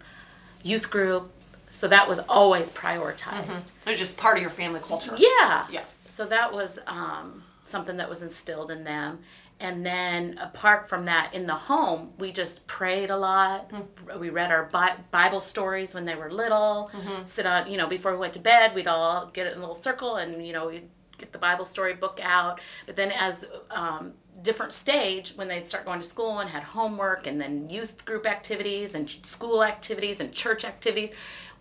youth 0.64 0.90
group. 0.90 1.32
So 1.70 1.88
that 1.88 2.08
was 2.08 2.20
always 2.28 2.70
prioritized. 2.70 3.72
It 3.86 3.92
was 3.92 4.00
just 4.00 4.18
part 4.18 4.36
of 4.36 4.42
your 4.42 4.50
family 4.50 4.82
culture. 4.82 5.16
Yeah. 5.18 5.68
Yeah. 5.72 5.84
So 6.12 6.26
that 6.26 6.52
was 6.52 6.78
um, 6.88 7.44
something 7.64 7.96
that 7.98 8.10
was 8.10 8.22
instilled 8.22 8.70
in 8.70 8.84
them. 8.84 9.20
And 9.62 9.86
then 9.86 10.38
apart 10.40 10.90
from 10.90 11.06
that, 11.06 11.34
in 11.34 11.46
the 11.46 11.54
home, 11.54 12.14
we 12.18 12.32
just 12.32 12.68
prayed 12.68 13.10
a 13.10 13.16
lot. 13.16 13.72
We 14.20 14.30
read 14.30 14.52
our 14.52 14.66
Bi- 14.66 14.98
Bible 15.12 15.40
stories 15.40 15.94
when 15.94 16.04
they 16.04 16.16
were 16.16 16.32
little. 16.32 16.92
Sit 17.26 17.46
on, 17.46 17.72
you 17.72 17.78
know, 17.78 17.88
before 17.88 18.12
we 18.12 18.18
went 18.18 18.34
to 18.34 18.40
bed, 18.40 18.76
we'd 18.76 18.88
all 18.88 19.28
get 19.28 19.48
in 19.48 19.54
a 19.54 19.60
little 19.60 19.76
circle 19.76 20.16
and, 20.18 20.46
you 20.46 20.52
know, 20.52 20.68
we'd 20.68 20.90
get 21.18 21.32
the 21.32 21.38
Bible 21.38 21.64
story 21.64 21.94
book 21.94 22.20
out. 22.22 22.60
But 22.88 22.96
then 22.96 23.12
as 23.12 23.46
um, 23.70 24.14
different 24.42 24.74
stage, 24.74 25.34
when 25.36 25.48
they'd 25.48 25.68
start 25.68 25.86
going 25.86 26.00
to 26.00 26.06
school 26.06 26.40
and 26.40 26.50
had 26.50 26.64
homework 26.64 27.28
and 27.28 27.40
then 27.40 27.70
youth 27.70 28.04
group 28.04 28.26
activities 28.26 28.96
and 28.96 29.10
school 29.24 29.64
activities 29.64 30.20
and 30.20 30.32
church 30.34 30.66
activities, 30.66 31.12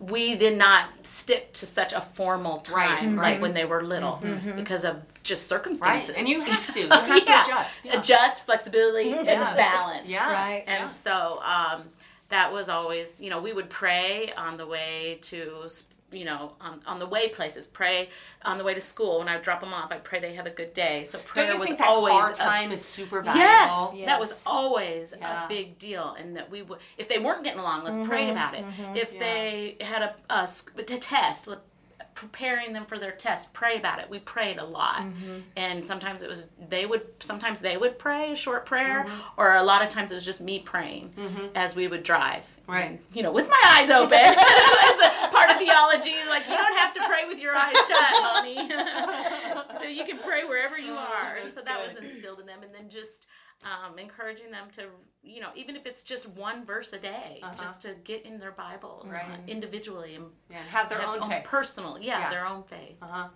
we 0.01 0.35
did 0.35 0.57
not 0.57 0.89
stick 1.03 1.53
to 1.53 1.65
such 1.67 1.93
a 1.93 2.01
formal 2.01 2.57
time 2.59 3.17
Right, 3.17 3.33
like 3.33 3.41
when 3.41 3.53
they 3.53 3.65
were 3.65 3.83
little 3.83 4.13
mm-hmm. 4.13 4.49
Mm-hmm. 4.49 4.55
because 4.57 4.83
of 4.83 4.95
just 5.21 5.49
Right. 5.51 5.57
circumstances. 5.59 6.15
And 6.17 6.27
you 6.27 6.41
have 6.41 6.67
to. 6.73 6.81
You 6.81 6.89
have 6.89 7.07
Yeah. 7.07 7.43
to 7.43 7.51
adjust. 7.51 7.85
Yeah. 7.85 7.99
Adjust, 7.99 8.45
flexibility, 8.45 9.11
mm-hmm. 9.11 9.27
and 9.27 9.55
balance. 9.55 10.07
Yeah. 10.07 10.33
Right. 10.33 10.63
And 10.65 10.89
so 10.89 11.41
um, 11.45 11.83
that 12.29 12.51
was 12.51 12.67
always, 12.67 13.21
you 13.21 13.29
know, 13.29 13.39
we 13.39 13.53
would 13.53 13.69
pray 13.69 14.33
on 14.35 14.57
the 14.57 14.65
way 14.65 15.19
to, 15.23 15.67
you 16.11 16.25
know, 16.25 16.53
on, 16.59 16.81
on 16.85 16.99
the 16.99 17.05
way 17.05 17.29
places. 17.29 17.67
Pray 17.67 18.09
on 18.43 18.57
the 18.57 18.63
way 18.63 18.73
to 18.73 18.81
school 18.81 19.19
when 19.19 19.27
I 19.27 19.37
drop 19.37 19.59
them 19.61 19.73
off. 19.73 19.91
I 19.91 19.97
pray 19.97 20.19
they 20.19 20.33
have 20.33 20.45
a 20.45 20.51
good 20.51 20.73
day. 20.73 21.05
So 21.05 21.19
prayer 21.19 21.47
Don't 21.47 21.55
you 21.55 21.59
was 21.59 21.67
think 21.67 21.79
that 21.79 21.87
always 21.87 22.13
car 22.13 22.31
a- 22.31 22.35
time 22.35 22.71
is 22.71 22.83
super 22.83 23.21
valuable? 23.21 23.39
Yes, 23.39 23.91
Yes. 23.95 24.05
that 24.05 24.19
was 24.19 24.43
always 24.45 25.13
Yeah. 25.17 25.45
a 25.45 25.47
big 25.47 25.77
deal, 25.77 26.15
and 26.19 26.35
that 26.35 26.49
we 26.49 26.61
would, 26.61 26.79
if 26.97 27.07
they 27.07 27.19
weren't 27.19 27.43
getting 27.43 27.59
along, 27.59 27.83
let's 27.83 28.07
pray 28.07 28.23
mm-hmm, 28.23 28.31
about 28.31 28.53
it. 28.55 28.65
Mm-hmm, 28.65 28.95
if 28.95 29.17
they 29.17 29.77
had 29.81 30.01
a, 30.01 30.15
a 30.29 30.47
to 30.83 30.97
test, 30.97 31.47
preparing 32.13 32.73
them 32.73 32.85
for 32.85 32.99
their 32.99 33.11
test, 33.11 33.53
pray 33.53 33.77
about 33.77 33.99
it. 33.99 34.09
We 34.09 34.19
prayed 34.19 34.57
a 34.57 34.65
lot, 34.65 34.97
mm-hmm. 34.97 35.39
and 35.55 35.83
sometimes 35.83 36.21
it 36.23 36.29
was 36.29 36.49
they 36.69 36.85
would, 36.85 37.03
sometimes 37.19 37.59
they 37.59 37.77
would 37.77 37.97
pray 37.97 38.33
a 38.33 38.35
short 38.35 38.65
prayer, 38.65 39.05
or 39.37 39.55
a 39.55 39.63
lot 39.63 39.81
of 39.81 39.89
times 39.89 40.11
it 40.11 40.15
was 40.15 40.25
just 40.25 40.41
me 40.41 40.59
praying 40.59 41.13
as 41.55 41.75
we 41.75 41.87
would 41.87 42.03
drive. 42.03 42.45
Right. 42.67 42.85
And, 42.91 42.99
you 43.13 43.23
know, 43.23 43.31
with 43.31 43.49
my 43.49 43.61
eyes 43.65 43.89
open. 43.89 44.19
That's 45.65 45.69
a 45.69 45.73
part 45.73 45.95
of 45.97 46.03
theology. 46.03 46.29
Like 46.29 46.47
you 46.49 46.55
don't 46.57 46.77
have 46.77 46.93
to 46.93 46.99
pray 47.07 47.25
with 47.27 47.39
your 47.39 47.55
eyes 47.55 47.75
shut, 47.87 47.97
honey. 47.99 48.57
so 49.79 49.83
you 49.85 50.05
can 50.05 50.17
pray 50.19 50.43
wherever 50.43 50.77
you 50.77 50.93
are. 50.93 51.37
And 51.43 51.53
so 51.53 51.61
that 51.61 51.87
was 51.87 51.97
instilled 51.97 52.39
in 52.39 52.45
them, 52.45 52.63
and 52.63 52.73
then 52.73 52.89
just 52.89 53.27
um, 53.63 53.99
encouraging 53.99 54.49
them 54.51 54.67
to, 54.73 54.85
you 55.23 55.39
know, 55.41 55.49
even 55.55 55.75
if 55.75 55.85
it's 55.85 56.01
just 56.03 56.27
one 56.29 56.65
verse 56.65 56.93
a 56.93 56.97
day, 56.99 57.41
just 57.59 57.81
to 57.83 57.95
get 58.03 58.25
in 58.25 58.39
their 58.39 58.51
Bibles 58.51 59.09
Right. 59.09 59.21
uh, 59.23 59.37
individually 59.47 60.15
and 60.15 60.25
Yeah, 60.49 60.57
and 60.57 60.67
have 60.69 60.89
their 60.89 60.99
have 61.01 61.21
own 61.21 61.29
faith. 61.29 61.43
personal, 61.43 61.97
yeah, 61.99 62.19
Yeah. 62.21 62.29
their 62.31 62.45
own 62.47 62.63
faith. 62.63 62.97
Uh 63.01 63.07
huh. 63.07 63.27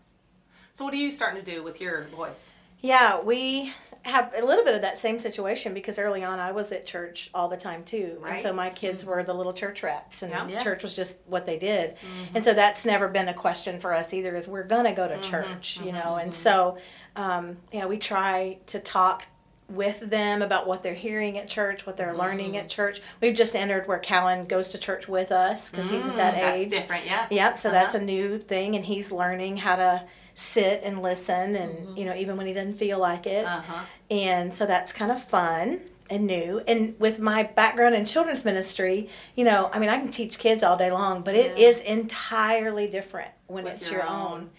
So 0.74 0.84
what 0.84 0.94
are 0.94 0.98
you 0.98 1.12
starting 1.12 1.44
to 1.44 1.52
do 1.52 1.64
with 1.64 1.80
your 1.82 2.02
boys? 2.16 2.52
Yeah, 2.80 3.22
we 3.22 3.72
have 4.06 4.34
a 4.38 4.46
little 4.46 4.64
bit 4.64 4.76
of 4.76 4.82
that 4.84 4.98
same 4.98 5.18
situation 5.18 5.74
because 5.74 5.98
early 5.98 6.24
on 6.24 6.40
I 6.40 6.52
was 6.52 6.72
at 6.72 6.86
church 6.86 7.32
all 7.34 7.48
the 7.48 7.58
time 7.58 7.84
too. 7.84 8.22
And 8.26 8.42
so 8.42 8.54
my 8.54 8.70
kids 8.70 9.04
were 9.04 9.24
the 9.24 9.34
little 9.34 9.54
church 9.54 9.82
rats 9.82 10.22
and 10.22 10.32
Yeah. 10.32 10.60
Church 10.62 10.84
was 10.84 10.96
just 10.96 11.18
what 11.26 11.48
they 11.48 11.58
did. 11.58 11.96
Mm-hmm. 11.96 12.36
And 12.36 12.46
so 12.46 12.54
that's 12.54 12.86
never 12.86 13.08
been 13.08 13.28
a 13.28 13.34
question 13.34 13.80
for 13.80 13.94
us 13.94 14.14
either 14.14 14.36
is 14.36 14.48
we're 14.48 14.64
going 14.64 14.86
to 14.86 14.92
go 14.94 15.08
to 15.08 15.16
mm-hmm. 15.16 15.32
church, 15.32 15.78
you 15.78 15.92
mm-hmm. 15.92 15.98
know. 15.98 16.16
And 16.18 16.34
so 16.36 16.78
um, 17.16 17.58
yeah, 17.72 17.88
we 17.88 17.98
try 17.98 18.60
to 18.68 18.80
talk 18.80 19.26
with 19.68 20.00
them 20.02 20.44
about 20.44 20.68
what 20.68 20.84
they're 20.84 20.94
hearing 20.94 21.40
at 21.40 21.48
church, 21.48 21.88
what 21.88 21.98
they're 21.98 22.16
learning 22.16 22.56
at 22.58 22.70
church. 22.70 23.02
We've 23.20 23.36
just 23.36 23.56
entered 23.56 23.88
where 23.88 23.98
Callan 23.98 24.46
goes 24.46 24.70
to 24.70 24.78
church 24.78 25.08
with 25.08 25.32
us 25.32 25.72
because 25.72 25.90
he's 25.90 26.06
at 26.06 26.16
that 26.18 26.36
mm, 26.36 26.42
That's 26.42 26.58
age. 26.58 26.70
different, 26.70 27.06
yeah. 27.08 27.26
Yep. 27.32 27.58
So 27.58 27.70
Uh-huh. 27.70 27.80
that's 27.80 27.96
a 27.96 28.00
new 28.00 28.38
thing, 28.38 28.76
and 28.76 28.86
he's 28.86 29.12
learning 29.12 29.58
how 29.58 29.76
to 29.78 30.04
sit 30.36 30.82
and 30.84 31.02
listen, 31.02 31.56
and 31.56 31.98
you 31.98 32.06
know, 32.06 32.14
even 32.16 32.38
when 32.38 32.46
he 32.46 32.54
doesn't 32.54 32.76
feel 32.76 33.00
like 33.00 33.26
it. 33.26 33.46
Uh-huh. 33.46 33.86
And 34.12 34.56
so 34.56 34.66
that's 34.68 34.94
kind 34.94 35.12
of 35.12 35.24
fun 35.24 35.82
and 36.10 36.28
new. 36.28 36.62
And 36.68 36.94
with 37.00 37.20
my 37.20 37.42
background 37.44 37.96
in 37.96 38.06
children's 38.06 38.46
ministry, 38.46 39.10
you 39.36 39.44
know, 39.44 39.72
I 39.74 39.80
mean, 39.80 39.90
I 39.90 39.98
can 39.98 40.12
teach 40.12 40.38
kids 40.38 40.62
all 40.62 40.78
day 40.78 40.92
long, 40.92 41.24
but 41.24 41.34
it 41.34 41.58
is 41.58 41.80
entirely 41.82 42.88
different 42.88 43.32
when 43.48 43.64
With 43.64 43.74
it's 43.76 43.90
your 43.92 44.02
your, 44.02 44.10
own. 44.10 44.50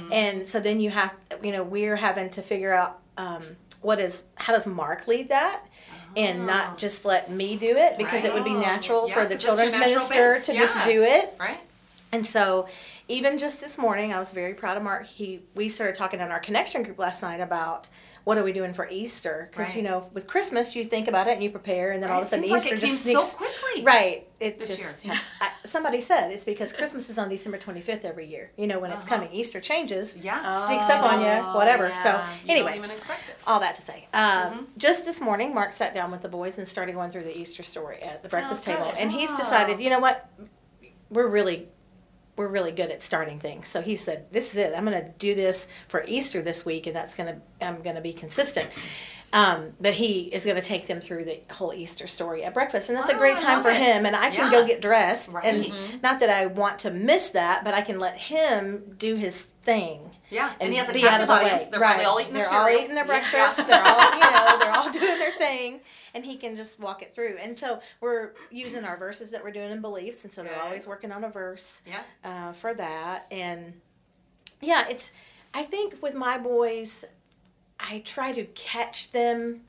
own. 0.00 0.12
And 0.12 0.48
so 0.48 0.60
then 0.60 0.80
you 0.80 0.88
have, 0.90 1.14
you 1.42 1.52
know, 1.52 1.62
we're 1.62 1.96
having 1.96 2.30
to 2.30 2.42
figure 2.42 2.72
out 2.72 3.00
um, 3.18 3.42
what 3.82 3.98
is, 4.00 4.22
how 4.36 4.54
does 4.54 4.66
Mark 4.66 5.06
lead 5.06 5.28
that? 5.28 5.62
And 6.16 6.46
not 6.46 6.78
just 6.78 7.04
let 7.04 7.28
me 7.30 7.56
do 7.56 7.76
it 7.76 7.98
because 7.98 8.24
it 8.24 8.32
would 8.32 8.44
be 8.44 8.54
natural 8.54 9.08
Yeah, 9.08 9.14
for 9.14 9.26
the 9.26 9.36
children's 9.36 9.74
minister 9.74 10.34
bent. 10.34 10.44
to 10.44 10.52
just 10.54 10.84
do 10.84 11.02
it 11.02 11.34
Right? 11.40 11.58
And 12.14 12.24
so, 12.24 12.68
even 13.08 13.38
just 13.38 13.60
this 13.60 13.76
morning, 13.76 14.12
I 14.12 14.20
was 14.20 14.32
very 14.32 14.54
proud 14.54 14.76
of 14.76 14.84
Mark. 14.84 15.04
He 15.04 15.42
we 15.56 15.68
started 15.68 15.96
talking 15.96 16.20
in 16.20 16.28
our 16.30 16.38
connection 16.38 16.84
group 16.84 16.96
last 16.98 17.22
night 17.22 17.40
about 17.40 17.88
what 18.22 18.38
are 18.38 18.44
we 18.44 18.52
doing 18.52 18.72
for 18.72 18.88
Easter? 18.88 19.48
Because 19.50 19.74
you 19.74 19.82
know, 19.82 20.08
with 20.14 20.28
Christmas, 20.28 20.76
you 20.76 20.84
think 20.84 21.08
about 21.08 21.26
it 21.26 21.32
and 21.32 21.42
you 21.42 21.50
prepare, 21.50 21.90
and 21.90 22.00
then 22.00 22.10
all 22.12 22.20
of 22.20 22.26
a 22.26 22.28
sudden 22.30 22.48
like 22.48 22.62
Easter 22.62 22.76
it 22.76 22.80
just 22.80 23.04
came 23.04 23.14
so 23.16 23.20
sneaks 23.20 23.34
quickly. 23.34 23.82
Right. 23.84 24.28
It 24.38 24.58
This 24.60 24.68
just 24.76 25.04
year. 25.04 25.14
I, 25.40 25.50
somebody 25.64 26.00
said 26.00 26.30
it's 26.30 26.44
because 26.44 26.72
Christmas 26.72 27.10
is 27.10 27.18
on 27.18 27.28
December 27.28 27.58
twenty 27.58 27.80
fifth 27.80 28.04
every 28.04 28.26
year. 28.26 28.52
You 28.56 28.68
know 28.68 28.78
when 28.78 28.92
it's 28.92 29.04
coming, 29.04 29.30
Easter 29.32 29.60
changes. 29.60 30.14
Uh-huh. 30.14 30.24
Yeah. 30.24 30.66
Sneaks 30.68 30.88
up 30.90 31.02
on 31.04 31.20
you, 31.20 31.54
whatever. 31.58 31.88
So 31.96 32.10
yeah. 32.10 32.28
You 32.44 32.50
anyway, 32.52 32.68
don't 32.70 32.78
even 32.78 32.90
expect 32.92 33.28
it. 33.28 33.36
all 33.46 33.58
that 33.58 33.74
to 33.74 33.82
say, 33.82 34.06
um, 34.14 34.22
Mm-hmm. 34.22 34.62
just 34.78 35.04
this 35.04 35.20
morning, 35.20 35.52
Mark 35.52 35.72
sat 35.72 35.94
down 35.94 36.12
with 36.12 36.22
the 36.22 36.28
boys 36.28 36.58
and 36.58 36.68
started 36.68 36.92
going 36.94 37.10
through 37.10 37.24
the 37.24 37.36
Easter 37.36 37.64
story 37.64 37.98
at 38.02 38.22
the 38.22 38.28
breakfast 38.28 38.64
good. 38.64 38.76
table, 38.76 38.92
and 38.96 39.10
he's 39.10 39.34
decided, 39.36 39.80
you 39.80 39.90
know 39.90 39.98
what, 40.00 40.28
we're 41.10 41.28
really, 41.28 41.68
we're 42.36 42.48
really 42.48 42.72
good 42.72 42.90
at 42.90 43.02
starting 43.02 43.38
things. 43.40 43.68
So 43.68 43.80
he 43.80 43.96
said, 43.96 44.26
"This 44.32 44.52
is 44.52 44.56
it. 44.58 44.72
I'm 44.76 44.84
going 44.84 45.00
to 45.00 45.08
do 45.18 45.34
this 45.34 45.68
for 45.88 46.04
Easter 46.06 46.42
this 46.42 46.64
week, 46.66 46.86
and 46.86 46.94
that's 46.96 47.14
going 47.14 47.34
to, 47.34 47.66
I'm 47.66 47.82
going 47.82 47.96
to 47.96 48.02
be 48.02 48.12
consistent." 48.12 48.68
Um, 49.32 49.72
but 49.80 49.94
he 49.94 50.32
is 50.32 50.44
going 50.44 50.54
to 50.60 50.62
take 50.62 50.86
them 50.86 51.00
through 51.00 51.24
the 51.24 51.40
whole 51.50 51.72
Easter 51.74 52.06
story 52.06 52.44
at 52.44 52.54
breakfast, 52.54 52.88
and 52.88 52.96
that's 52.96 53.10
a 53.10 53.14
Oh, 53.14 53.18
great 53.18 53.36
time 53.38 53.62
for 53.62 53.70
it. 53.70 53.78
him. 53.78 54.06
And 54.06 54.14
I 54.14 54.30
can 54.30 54.50
Yeah. 54.52 54.60
go 54.60 54.64
get 54.66 54.80
dressed, 54.80 55.32
Right. 55.32 55.44
and 55.44 55.64
Mm-hmm. 55.64 55.98
not 56.02 56.20
that 56.20 56.30
I 56.30 56.46
want 56.46 56.78
to 56.80 56.90
miss 56.92 57.30
that, 57.30 57.64
but 57.64 57.74
I 57.74 57.80
can 57.82 57.98
let 57.98 58.16
him 58.16 58.94
do 58.96 59.16
his 59.16 59.42
thing 59.62 60.12
Yeah, 60.30 60.52
and 60.60 60.72
he 60.72 60.78
has 60.78 60.88
a 60.88 60.92
be 60.92 61.00
captive 61.02 61.28
the 61.28 61.32
audience. 61.34 61.62
way. 61.64 61.68
They're 61.70 61.80
right. 61.80 61.88
probably 61.94 62.04
all 62.06 62.20
eating 62.20 62.32
their 62.34 62.44
They're 62.44 62.52
all 62.52 62.64
cereal. 62.64 62.80
eating 62.82 62.94
their 62.94 63.04
Yeah. 63.04 63.30
breakfast. 63.30 63.56
They're 63.66 63.82
all, 63.84 64.14
you 64.14 64.20
know, 64.20 64.58
they're 64.58 64.72
all 64.72 64.90
doing 64.90 65.18
their 65.18 65.32
thing, 65.32 65.80
and 66.14 66.24
he 66.24 66.36
can 66.36 66.56
just 66.56 66.80
walk 66.80 67.02
it 67.02 67.14
through. 67.14 67.36
And 67.40 67.58
so 67.58 67.80
we're 68.00 68.30
using 68.50 68.84
our 68.84 68.96
verses 68.96 69.30
that 69.32 69.44
we're 69.44 69.50
doing 69.52 69.70
in 69.70 69.80
beliefs, 69.80 70.24
and 70.24 70.32
so 70.32 70.42
they're 70.42 70.60
always 70.62 70.86
working 70.86 71.12
on 71.12 71.24
a 71.24 71.28
verse 71.28 71.82
Yeah. 71.86 72.02
uh, 72.24 72.52
for 72.52 72.74
that. 72.74 73.26
And 73.30 73.80
yeah, 74.60 74.88
it's. 74.88 75.12
I 75.52 75.62
think 75.62 76.02
with 76.02 76.14
my 76.14 76.38
boys, 76.38 77.04
I 77.78 78.00
try 78.04 78.32
to 78.32 78.44
catch 78.44 79.12
them 79.12 79.60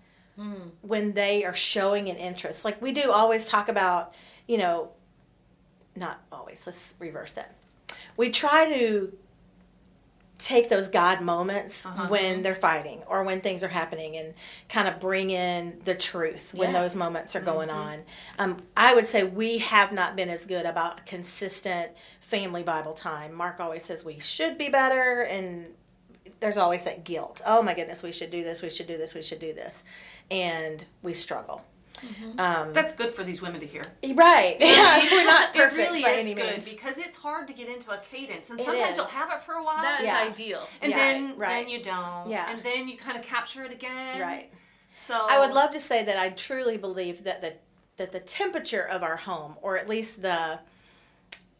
when 0.82 1.14
they 1.14 1.46
are 1.46 1.56
showing 1.56 2.10
an 2.10 2.16
interest. 2.18 2.66
Like 2.66 2.82
we 2.82 2.92
do 2.92 3.12
always 3.12 3.46
talk 3.46 3.70
about, 3.70 4.14
you 4.48 4.58
know, 4.58 4.90
not 5.96 6.22
always. 6.32 6.64
Let's 6.66 6.94
reverse 7.00 7.32
that. 7.34 7.56
We 8.18 8.30
try 8.32 8.68
to 8.70 9.16
take 10.38 10.70
those 10.70 10.88
God 10.90 11.22
moments 11.22 11.86
Uh-huh. 11.86 12.08
when 12.08 12.44
they're 12.44 12.56
fighting 12.56 13.02
or 13.08 13.24
when 13.24 13.40
things 13.42 13.64
are 13.64 13.70
happening 13.70 14.18
and 14.18 14.34
kind 14.70 14.88
of 14.88 15.00
bring 15.00 15.30
in 15.30 15.80
the 15.86 15.96
truth 15.96 16.54
when 16.54 16.72
Yes. 16.72 16.84
those 16.84 16.96
moments 16.96 17.36
are 17.36 17.40
going 17.42 17.70
Mm-hmm. 17.70 17.78
on. 17.80 18.04
Um, 18.38 18.64
I 18.76 18.94
would 18.94 19.08
say 19.08 19.24
we 19.24 19.60
have 19.60 19.92
not 19.94 20.16
been 20.16 20.30
as 20.30 20.46
good 20.46 20.66
about 20.66 21.06
consistent 21.06 21.92
family 22.20 22.64
Bible 22.64 22.94
time. 22.94 23.34
Mark 23.34 23.60
always 23.60 23.86
says 23.86 24.04
we 24.04 24.20
should 24.20 24.58
be 24.58 24.68
better, 24.70 25.22
and 25.22 25.74
there's 26.42 26.58
always 26.58 26.84
that 26.84 27.04
guilt. 27.06 27.42
Oh 27.46 27.62
my 27.62 27.74
goodness, 27.74 28.04
we 28.04 28.12
should 28.12 28.30
do 28.32 28.44
this, 28.44 28.62
we 28.62 28.70
should 28.70 28.88
do 28.88 28.98
this, 28.98 29.14
we 29.14 29.22
should 29.22 29.40
do 29.40 29.54
this. 29.54 29.84
And 30.30 30.84
we 31.02 31.14
struggle. 31.14 31.64
Mm-hmm. 31.98 32.40
Um, 32.40 32.74
That's 32.74 32.94
good 32.94 33.12
for 33.12 33.24
these 33.24 33.42
women 33.42 33.60
to 33.62 33.68
hear. 33.68 33.84
right. 34.16 34.58
Yeah, 34.60 35.08
we're 35.12 35.26
not 35.26 35.54
perfect 35.54 35.74
it 35.74 35.78
really 35.78 36.02
by 36.02 36.10
is 36.10 36.26
any 36.26 36.34
good 36.34 36.52
means. 36.52 36.70
because 36.70 36.98
it's 36.98 37.18
hard 37.18 37.48
to 37.48 37.54
get 37.54 37.70
into 37.70 37.92
a 37.92 37.98
cadence, 37.98 38.50
and 38.50 38.60
It 38.60 38.66
sometimes 38.66 38.98
you'll 38.98 39.06
have 39.06 39.32
it 39.32 39.42
for 39.42 39.54
a 39.54 39.64
while, 39.64 39.82
That 39.82 40.02
is 40.02 40.08
Yeah. 40.08 40.20
ideal. 40.20 40.68
and 40.82 40.92
Yeah, 40.92 40.98
then 40.98 41.38
right. 41.38 41.50
then 41.50 41.70
you 41.70 41.84
don't, 41.84 42.30
Yeah. 42.30 42.52
and 42.52 42.64
then 42.64 42.88
you 42.88 42.98
kind 42.98 43.18
of 43.18 43.24
capture 43.24 43.64
it 43.64 43.72
again, 43.72 44.20
Right. 44.20 44.52
So 44.96 45.28
I 45.30 45.40
would 45.40 45.54
love 45.54 45.72
to 45.72 45.80
say 45.80 46.04
that 46.04 46.18
I 46.18 46.30
truly 46.30 46.78
believe 46.78 47.26
that 47.26 47.42
the 47.42 47.54
that 47.98 48.12
the 48.12 48.20
temperature 48.20 48.86
of 48.86 49.04
our 49.04 49.18
home, 49.18 49.56
or 49.62 49.78
at 49.78 49.88
least 49.88 50.22
the 50.22 50.60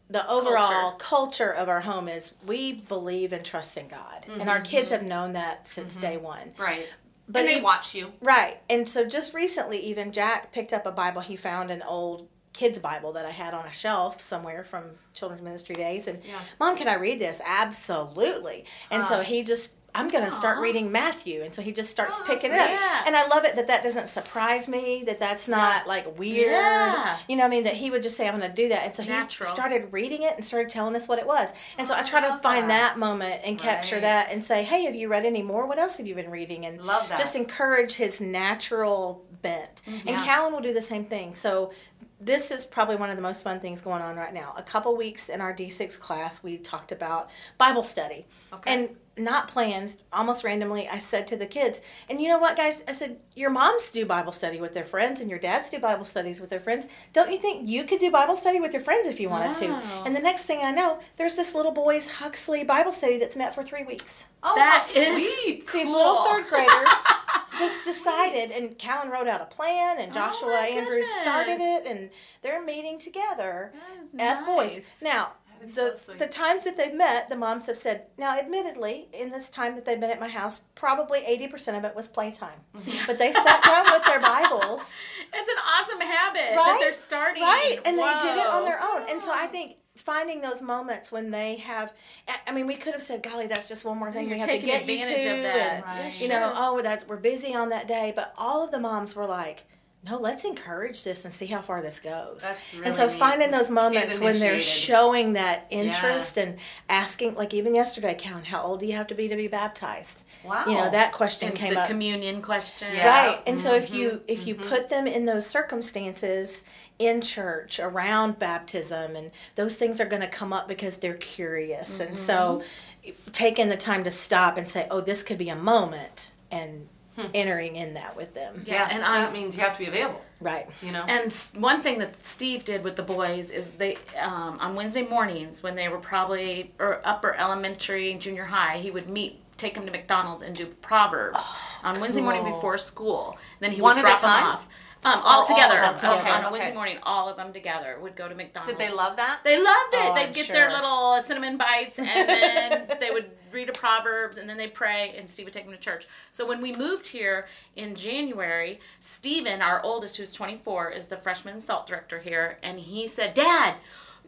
the 0.08 0.28
overall 0.28 0.92
culture, 0.92 1.50
of 1.50 1.68
our 1.68 1.80
home, 1.80 2.08
is 2.08 2.34
we 2.46 2.72
believe 2.72 3.32
and 3.32 3.44
trust 3.44 3.76
in 3.76 3.88
God, 3.88 4.24
and 4.28 4.48
our 4.48 4.56
mm-hmm. 4.56 4.64
kids 4.64 4.90
have 4.90 5.02
known 5.02 5.32
that 5.34 5.68
since 5.68 5.92
mm-hmm. 5.92 6.02
day 6.02 6.16
one. 6.16 6.52
right, 6.58 6.88
But 7.28 7.40
and 7.40 7.48
they 7.48 7.60
watch 7.60 7.94
you. 7.94 8.12
Right. 8.20 8.58
And 8.70 8.88
so 8.88 9.04
just 9.04 9.34
recently, 9.34 9.78
even 9.78 10.12
Jack 10.12 10.52
picked 10.52 10.72
up 10.72 10.86
a 10.86 10.92
Bible. 10.92 11.20
He 11.22 11.36
found 11.36 11.70
an 11.70 11.82
old 11.82 12.28
kids' 12.52 12.78
Bible 12.78 13.12
that 13.12 13.26
I 13.26 13.30
had 13.30 13.52
on 13.52 13.66
a 13.66 13.72
shelf 13.72 14.20
somewhere 14.20 14.64
from 14.64 14.92
children's 15.12 15.42
ministry 15.42 15.74
days. 15.74 16.06
And, 16.06 16.24
Yeah. 16.24 16.38
Mom, 16.58 16.76
can 16.76 16.88
I 16.88 16.94
read 16.94 17.20
this? 17.20 17.40
Absolutely. 17.44 18.64
And 18.90 19.06
so 19.06 19.22
he 19.22 19.42
just, 19.42 19.74
I'm 19.96 20.08
going 20.08 20.24
to 20.24 20.30
start 20.30 20.58
reading 20.58 20.92
Matthew. 20.92 21.42
And 21.42 21.54
so 21.54 21.62
he 21.62 21.72
just 21.72 21.90
starts 21.90 22.18
Oh, 22.20 22.24
picking 22.26 22.52
it 22.52 22.58
up. 22.60 22.70
nice. 22.70 23.02
And 23.06 23.16
I 23.16 23.26
love 23.26 23.44
it 23.44 23.56
that 23.56 23.66
that 23.68 23.82
doesn't 23.82 24.08
surprise 24.08 24.68
me, 24.68 25.02
that 25.06 25.18
that's 25.18 25.48
not 25.48 25.86
like 25.86 26.18
weird. 26.18 26.50
Yeah. 26.52 27.16
You 27.28 27.36
know 27.36 27.42
what 27.44 27.48
I 27.48 27.50
mean? 27.50 27.64
That 27.64 27.74
he 27.74 27.90
would 27.90 28.02
just 28.02 28.16
say, 28.16 28.28
I'm 28.28 28.38
going 28.38 28.48
to 28.50 28.54
do 28.54 28.68
that. 28.68 28.84
And 28.86 28.94
so 28.96 29.02
he 29.02 29.44
started 29.44 29.92
reading 29.92 30.22
it 30.22 30.34
and 30.36 30.44
started 30.44 30.68
telling 30.70 30.94
us 30.94 31.08
what 31.08 31.18
it 31.18 31.26
was. 31.26 31.52
And 31.78 31.88
so 31.88 31.94
I 31.94 32.00
Oh, 32.00 32.04
try 32.04 32.18
I 32.18 32.36
to 32.36 32.42
find 32.42 32.70
that. 32.70 32.94
that 32.94 32.98
moment 32.98 33.40
and 33.44 33.58
capture 33.58 33.96
Right. 33.96 34.02
that 34.02 34.32
and 34.32 34.44
say, 34.44 34.62
hey, 34.64 34.84
have 34.84 34.94
you 34.94 35.08
read 35.08 35.24
any 35.24 35.42
more? 35.42 35.66
What 35.66 35.78
else 35.78 35.96
have 35.96 36.06
you 36.06 36.14
been 36.14 36.30
reading? 36.30 36.66
And 36.66 36.80
Love 36.82 37.08
that. 37.08 37.18
just 37.18 37.34
encourage 37.34 37.94
his 37.94 38.20
natural 38.20 39.24
bent. 39.42 39.82
And 39.86 39.96
Mm-hmm. 39.96 40.08
Yeah. 40.08 40.24
Callan 40.24 40.52
will 40.52 40.60
do 40.60 40.72
the 40.74 40.82
same 40.82 41.04
thing. 41.06 41.34
So 41.34 41.72
this 42.20 42.50
is 42.50 42.64
probably 42.66 42.96
one 42.96 43.10
of 43.10 43.16
the 43.16 43.22
most 43.22 43.42
fun 43.42 43.60
things 43.60 43.80
going 43.80 44.02
on 44.02 44.16
right 44.16 44.32
now. 44.32 44.54
A 44.56 44.62
couple 44.62 44.96
weeks 44.96 45.28
in 45.28 45.40
our 45.40 45.52
D6 45.54 45.98
class, 46.00 46.42
we 46.42 46.56
talked 46.58 46.90
about 46.92 47.30
Bible 47.58 47.82
study. 47.82 48.26
Okay. 48.52 48.72
And 48.74 48.96
not 49.18 49.48
planned, 49.48 49.96
almost 50.12 50.44
randomly, 50.44 50.88
I 50.88 50.98
said 50.98 51.26
to 51.28 51.36
the 51.36 51.46
kids, 51.46 51.80
and 52.08 52.20
you 52.20 52.28
know 52.28 52.38
what, 52.38 52.56
guys? 52.56 52.84
I 52.86 52.92
said, 52.92 53.16
your 53.34 53.50
moms 53.50 53.90
do 53.90 54.04
Bible 54.04 54.32
study 54.32 54.60
with 54.60 54.74
their 54.74 54.84
friends, 54.84 55.20
and 55.20 55.30
your 55.30 55.38
dads 55.38 55.70
do 55.70 55.78
Bible 55.78 56.04
studies 56.04 56.40
with 56.40 56.50
their 56.50 56.60
friends. 56.60 56.86
Don't 57.12 57.32
you 57.32 57.38
think 57.38 57.68
you 57.68 57.84
could 57.84 58.00
do 58.00 58.10
Bible 58.10 58.36
study 58.36 58.60
with 58.60 58.72
your 58.72 58.82
friends 58.82 59.08
if 59.08 59.18
you 59.18 59.28
wanted 59.30 59.48
Wow. 59.70 59.80
to? 59.80 60.02
And 60.06 60.14
the 60.14 60.20
next 60.20 60.44
thing 60.44 60.60
I 60.62 60.70
know, 60.70 60.98
there's 61.16 61.34
this 61.34 61.54
little 61.54 61.72
boys 61.72 62.08
Huxley 62.08 62.62
Bible 62.64 62.92
study 62.92 63.18
that's 63.18 63.36
met 63.36 63.54
for 63.54 63.62
three 63.62 63.84
weeks 63.84 64.26
Oh, 64.42 64.54
That 64.54 64.82
how 64.94 65.00
is 65.00 65.42
sweet! 65.44 65.60
these 65.60 65.70
Cool. 65.70 65.92
little 65.92 66.24
third 66.24 66.46
graders 66.48 66.94
just 67.58 67.84
decided 67.84 68.50
and 68.52 68.76
Callan 68.78 69.10
wrote 69.10 69.26
out 69.26 69.40
a 69.40 69.46
plan 69.46 69.96
and 69.98 70.10
oh 70.10 70.14
Joshua 70.14 70.48
my 70.50 70.66
Andrews 70.68 71.06
started 71.20 71.56
it 71.58 71.86
and 71.86 72.10
they're 72.42 72.62
meeting 72.62 72.98
together 72.98 73.72
That 73.72 74.02
is 74.04 74.10
as 74.40 74.44
boys. 74.46 74.90
Now 75.02 75.32
That 75.45 75.45
is 75.45 75.45
the 75.64 75.96
so 75.96 76.12
the 76.14 76.26
times 76.26 76.64
that 76.64 76.76
they've 76.76 76.94
met, 76.94 77.28
the 77.28 77.36
moms 77.36 77.66
have 77.66 77.76
said, 77.76 78.06
now 78.18 78.38
admittedly, 78.38 79.08
in 79.12 79.30
this 79.30 79.48
time 79.48 79.74
that 79.74 79.84
they've 79.84 80.00
been 80.00 80.10
at 80.10 80.20
my 80.20 80.28
house, 80.28 80.60
probably 80.74 81.20
eighty 81.26 81.48
percent 81.48 81.76
of 81.76 81.84
it 81.84 81.94
was 81.96 82.08
playtime. 82.08 82.58
Mm-hmm. 82.76 83.06
But 83.06 83.18
they 83.18 83.32
sat 83.32 83.62
down 83.64 83.86
with 83.92 84.04
their 84.04 84.20
Bibles. 84.20 84.92
It's 85.38 85.50
an 85.50 85.56
awesome 85.58 86.00
habit 86.00 86.40
that 86.50 86.56
Right? 86.56 86.78
they're 86.80 86.92
starting. 86.92 87.42
Right, 87.42 87.78
and 87.84 87.98
they 87.98 88.02
did 88.20 88.38
it 88.38 88.46
on 88.46 88.64
their 88.64 88.80
own. 88.82 89.02
And 89.10 89.20
so 89.20 89.32
I 89.34 89.46
think 89.48 89.76
finding 89.96 90.40
those 90.40 90.62
moments 90.62 91.10
when 91.12 91.30
they 91.30 91.56
have, 91.56 91.92
I- 92.26 92.38
I 92.46 92.52
mean, 92.52 92.66
we 92.66 92.76
could 92.76 92.94
have 92.94 93.02
said, 93.02 93.22
"Golly, 93.22 93.46
that's 93.46 93.68
just 93.68 93.84
one 93.84 93.98
more 93.98 94.10
thing 94.12 94.30
we 94.30 94.38
have 94.38 94.46
to 94.46 94.52
taking 94.52 94.66
get 94.68 94.86
you 94.86 94.96
to," 95.02 95.02
advantage 95.02 95.26
of 95.38 95.42
that. 95.42 95.72
and 95.72 95.84
Right. 95.84 96.20
you 96.20 96.28
know, 96.28 96.48
Sure. 96.50 96.52
oh, 96.78 96.80
that 96.82 97.06
we're 97.08 97.16
busy 97.18 97.54
on 97.54 97.68
that 97.70 97.86
day. 97.86 98.12
But 98.16 98.32
all 98.38 98.62
of 98.64 98.70
the 98.70 98.78
moms 98.78 99.14
were 99.14 99.26
like. 99.26 99.64
No, 100.08 100.18
let's 100.18 100.44
encourage 100.44 101.02
this 101.02 101.24
and 101.24 101.34
see 101.34 101.46
how 101.46 101.60
far 101.60 101.82
this 101.82 101.98
goes. 101.98 102.42
That's 102.42 102.74
and 102.84 102.94
so 102.94 103.06
neat. 103.08 103.16
finding 103.16 103.50
those 103.50 103.70
moments 103.70 104.20
when 104.20 104.38
they're 104.38 104.60
showing 104.60 105.32
that 105.32 105.66
interest 105.70 106.38
and 106.38 106.58
asking, 106.88 107.34
like 107.34 107.52
even 107.52 107.74
yesterday, 107.74 108.14
Count, 108.16 108.46
how 108.46 108.62
old 108.62 108.80
do 108.80 108.86
you 108.86 108.92
have 108.92 109.08
to 109.08 109.14
be 109.14 109.26
to 109.26 109.34
be 109.34 109.48
baptized? 109.48 110.24
Wow. 110.44 110.64
You 110.66 110.74
know 110.74 110.90
that 110.90 111.12
question 111.12 111.48
And 111.48 111.56
came 111.56 111.74
the 111.74 111.80
up 111.80 111.88
communion 111.88 112.40
question. 112.40 112.88
Yeah. 112.94 113.08
right 113.08 113.42
and 113.46 113.60
so 113.60 113.74
if 113.74 113.86
mm-hmm. 113.86 113.96
you 113.96 114.20
if 114.28 114.46
you 114.46 114.54
mm-hmm. 114.54 114.68
put 114.68 114.88
them 114.88 115.06
in 115.06 115.24
those 115.24 115.46
circumstances 115.46 116.62
in 116.98 117.20
church 117.20 117.80
around 117.80 118.38
baptism 118.38 119.16
and 119.16 119.30
those 119.56 119.76
things 119.76 120.00
are 120.00 120.06
going 120.06 120.22
to 120.22 120.28
come 120.28 120.52
up 120.52 120.68
because 120.68 120.98
they're 120.98 121.14
curious 121.14 122.00
and 122.00 122.16
so 122.16 122.62
mm-hmm. 123.04 123.30
taking 123.32 123.68
the 123.68 123.76
time 123.76 124.04
to 124.04 124.10
stop 124.10 124.56
and 124.56 124.68
say 124.68 124.86
oh 124.90 125.00
this 125.00 125.22
could 125.22 125.38
be 125.38 125.48
a 125.48 125.56
moment 125.56 126.30
and 126.50 126.88
entering 127.34 127.76
in 127.76 127.94
that 127.94 128.16
with 128.16 128.34
them 128.34 128.62
Yeah, 128.64 128.74
Yeah, 128.74 128.82
and 128.84 128.92
and 128.94 129.04
so 129.04 129.10
I'm- 129.12 129.20
that 129.22 129.32
means 129.32 129.56
you 129.56 129.62
have 129.62 129.72
to 129.74 129.78
be 129.78 129.86
available. 129.86 130.20
right 130.40 130.68
You 130.82 130.92
know. 130.92 131.04
And 131.08 131.32
one 131.54 131.82
thing 131.82 131.98
that 132.00 132.24
Steve 132.24 132.64
did 132.64 132.84
with 132.84 132.96
the 132.96 133.02
boys 133.02 133.50
is 133.50 133.70
they 133.72 133.96
um, 134.20 134.58
on 134.60 134.74
Wednesday 134.74 135.02
mornings 135.06 135.62
when 135.62 135.74
they 135.74 135.88
were 135.88 135.98
probably 135.98 136.72
or 136.78 137.00
upper 137.04 137.34
elementary, 137.34 138.14
junior 138.14 138.44
high, 138.44 138.78
he 138.78 138.90
would 138.90 139.08
meet, 139.08 139.40
take 139.56 139.74
them 139.74 139.86
to 139.86 139.92
McDonald's 139.92 140.42
and 140.42 140.54
do 140.54 140.66
proverbs 140.66 141.42
on 141.82 142.00
Wednesday 142.00 142.20
morning 142.22 142.44
before 142.44 142.76
school. 142.76 143.38
Then 143.60 143.70
he 143.72 143.80
One 143.80 143.96
would 143.96 144.04
at 144.04 144.18
a 144.18 144.20
drop 144.20 144.20
them 144.20 144.46
off. 144.48 144.68
Um, 145.04 145.20
all 145.22 145.40
all 145.40 145.46
together, 145.46 145.74
them 145.74 145.90
Um, 145.90 145.94
together, 145.96 146.28
on 146.28 146.42
a 146.44 146.46
okay. 146.46 146.52
Wednesday 146.52 146.74
morning, 146.74 146.98
all 147.02 147.28
of 147.28 147.36
them 147.36 147.52
together 147.52 147.98
would 148.00 148.16
go 148.16 148.28
to 148.28 148.34
McDonald's. 148.34 148.76
Did 148.76 148.88
they 148.88 148.92
love 148.92 149.16
that? 149.16 149.40
They 149.44 149.56
loved 149.56 149.94
it. 149.94 150.00
Oh, 150.02 150.14
They'd 150.14 150.26
I'm 150.26 150.32
get 150.32 150.48
their 150.48 150.72
little 150.72 151.20
cinnamon 151.22 151.56
bites, 151.58 151.98
and 151.98 152.08
then 152.88 152.88
they 152.98 153.10
would 153.10 153.30
read 153.52 153.68
a 153.68 153.72
proverbs, 153.72 154.36
and 154.36 154.48
then 154.48 154.56
they 154.56 154.68
pray, 154.68 155.14
and 155.16 155.28
Steve 155.30 155.44
would 155.46 155.54
take 155.54 155.64
them 155.64 155.72
to 155.74 155.78
church. 155.80 156.06
So 156.32 156.44
when 156.46 156.60
we 156.60 156.72
moved 156.74 157.06
here 157.06 157.46
in 157.76 157.94
January, 157.94 158.80
Steven, 158.98 159.62
our 159.62 159.80
oldest, 159.82 160.16
who's 160.16 160.32
24, 160.32 160.90
is 160.90 161.06
the 161.06 161.16
freshman 161.16 161.60
salt 161.60 161.86
director 161.86 162.18
here, 162.18 162.58
and 162.62 162.80
he 162.80 163.06
said, 163.06 163.34
"Dad." 163.34 163.76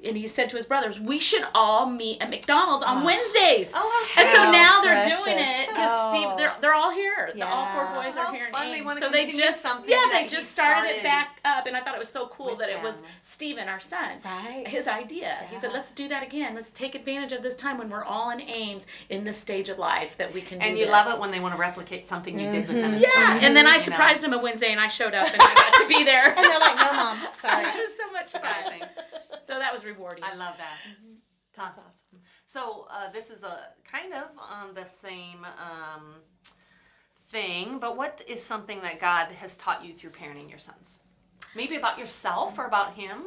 And 0.05 0.17
he 0.17 0.27
said 0.29 0.49
to 0.51 0.57
his 0.57 0.65
brothers, 0.67 1.01
"We 1.01 1.19
should 1.19 1.45
all 1.55 1.87
meet 1.91 2.23
at 2.23 2.31
McDonald's 2.31 2.85
on 2.85 3.03
oh. 3.03 3.07
Wednesdays." 3.07 3.73
Oh, 3.75 4.07
how 4.15 4.23
And 4.23 4.31
so 4.37 4.53
now 4.53 4.81
they're 4.83 4.93
precious. 4.95 5.25
doing 5.25 5.39
it 5.39 5.69
because 5.69 5.91
Oh. 5.91 6.11
Steve, 6.11 6.37
they're 6.39 6.55
they're 6.61 6.75
all 6.75 6.91
here 6.93 6.99
here. 6.99 7.31
The, 7.35 7.43
all 7.43 7.67
four 7.75 7.83
Yeah. 7.85 8.03
boys 8.03 8.17
are 8.17 8.33
here 8.35 8.49
fun. 8.51 8.71
They 8.71 8.77
Ames. 8.79 8.85
wanna 8.87 9.01
so 9.01 9.09
they 9.11 9.31
just 9.31 9.61
something 9.63 9.89
yeah, 9.91 10.05
they 10.13 10.27
just 10.27 10.51
started, 10.53 10.91
it 10.91 11.03
back 11.03 11.41
up, 11.45 11.67
and 11.67 11.77
I 11.77 11.81
thought 11.81 11.95
it 11.95 11.99
was 11.99 12.09
so 12.09 12.27
cool 12.29 12.47
with 12.51 12.59
that 12.59 12.69
it 12.71 12.83
was 12.83 13.01
them. 13.01 13.11
Steven, 13.23 13.69
our 13.69 13.79
son, 13.81 14.19
Right. 14.25 14.67
his 14.67 14.87
idea. 14.89 15.37
He 15.51 15.57
said, 15.59 15.73
"Let's 15.73 15.93
do 15.93 16.09
that 16.09 16.23
again. 16.23 16.55
Let's 16.55 16.71
take 16.71 16.95
advantage 16.95 17.33
of 17.33 17.43
this 17.43 17.55
time 17.57 17.79
when 17.79 17.89
we're 17.89 18.05
all 18.05 18.31
in 18.31 18.41
Ames 18.41 18.87
in 19.09 19.25
this 19.25 19.39
stage 19.41 19.69
of 19.69 19.79
life 19.79 20.17
that 20.19 20.33
we 20.33 20.41
can." 20.43 20.61
And 20.61 20.75
do 20.75 20.81
you 20.81 20.87
this. 20.87 20.93
love 20.93 21.13
it 21.15 21.21
when 21.21 21.31
they 21.31 21.41
want 21.41 21.55
to 21.55 21.61
replicate 21.61 22.07
something 22.07 22.39
you 22.39 22.51
did 22.51 22.67
with 22.69 22.77
them. 22.81 22.93
Mm-hmm. 22.93 22.95
as 22.97 23.03
Yeah, 23.03 23.09
children, 23.13 23.45
and 23.45 23.57
then 23.57 23.67
I 23.67 23.73
you 23.73 23.79
know. 23.79 23.85
surprised 23.85 24.23
him 24.25 24.33
a 24.33 24.39
Wednesday, 24.39 24.71
and 24.73 24.81
I 24.81 24.89
showed 24.89 25.15
up, 25.15 25.27
and 25.33 25.41
I 25.41 25.55
got 25.55 25.75
to 25.75 25.89
be 25.89 26.05
there. 26.05 26.27
And 26.39 26.45
they're 26.47 26.59
like, 26.61 26.77
no, 26.77 26.93
mom, 26.93 27.19
sorry. 27.39 27.65
it 27.65 27.75
was 27.75 27.97
so 27.97 28.13
much 28.13 28.31
fun. 28.33 28.89
So 29.47 29.59
that 29.59 29.73
was 29.73 29.85
rewarding. 29.93 30.25
I 30.25 30.35
love 30.35 30.57
that. 30.59 30.79
That's 31.57 31.77
Huh. 31.77 31.83
awesome. 31.87 32.21
So 32.47 32.87
uh, 32.91 33.11
this 33.11 33.31
is 33.31 33.43
a 33.43 33.71
kind 33.91 34.13
of 34.13 34.29
on 34.39 34.75
the 34.75 34.85
same 34.85 35.45
um, 35.45 36.15
thing, 37.31 37.79
but 37.79 37.97
what 37.97 38.23
is 38.27 38.43
something 38.43 38.81
that 38.83 39.01
God 39.01 39.27
has 39.33 39.57
taught 39.57 39.85
you 39.85 39.93
through 39.93 40.11
parenting 40.11 40.49
your 40.49 40.59
sons? 40.59 41.01
Maybe 41.55 41.77
about 41.77 41.99
yourself 41.99 42.59
or 42.59 42.67
about 42.67 42.95
him? 42.95 43.25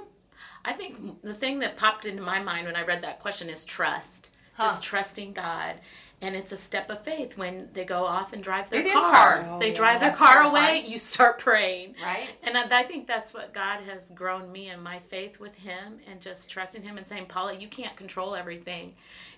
I 0.63 0.74
think 0.74 1.21
the 1.24 1.34
thing 1.34 1.60
that 1.60 1.78
popped 1.78 2.06
into 2.06 2.21
my 2.21 2.39
mind 2.41 2.67
when 2.67 2.76
I 2.76 2.84
read 2.84 3.02
that 3.04 3.19
question 3.19 3.50
is 3.50 3.65
trust. 3.65 4.30
Just 4.60 4.84
trusting 4.84 5.34
God. 5.34 5.76
And 6.23 6.36
it's 6.36 6.51
a 6.51 6.57
step 6.57 6.91
of 6.91 7.03
faith 7.03 7.36
when 7.38 7.69
they 7.73 7.84
go 7.84 8.05
off 8.05 8.31
and 8.31 8.43
drive 8.43 8.69
their 8.69 8.81
It 8.81 8.86
is 8.86 8.93
car. 8.93 9.12
hard. 9.13 9.45
Oh, 9.49 9.60
they 9.60 9.69
yeah. 9.69 9.75
drive 9.75 9.99
their 9.99 10.10
That's 10.10 10.19
car 10.19 10.43
terrifying. 10.43 10.81
away, 10.84 10.89
you 10.91 10.97
start 10.99 11.39
praying. 11.39 11.95
Right. 12.03 12.29
And 12.43 12.55
I, 12.57 12.79
I 12.81 12.84
think 12.84 13.07
that's 13.07 13.34
what 13.34 13.53
God 13.53 13.79
has 13.89 14.12
grown 14.12 14.51
me 14.51 14.69
in 14.69 14.81
my 14.84 14.99
faith 14.99 15.39
with 15.39 15.55
Him 15.55 15.97
and 16.10 16.21
just 16.21 16.49
trusting 16.51 16.84
Him 16.84 16.97
and 16.97 17.07
saying, 17.07 17.25
Paula, 17.25 17.55
you 17.55 17.67
can't 17.67 17.95
control 17.95 18.36
everything. 18.36 18.93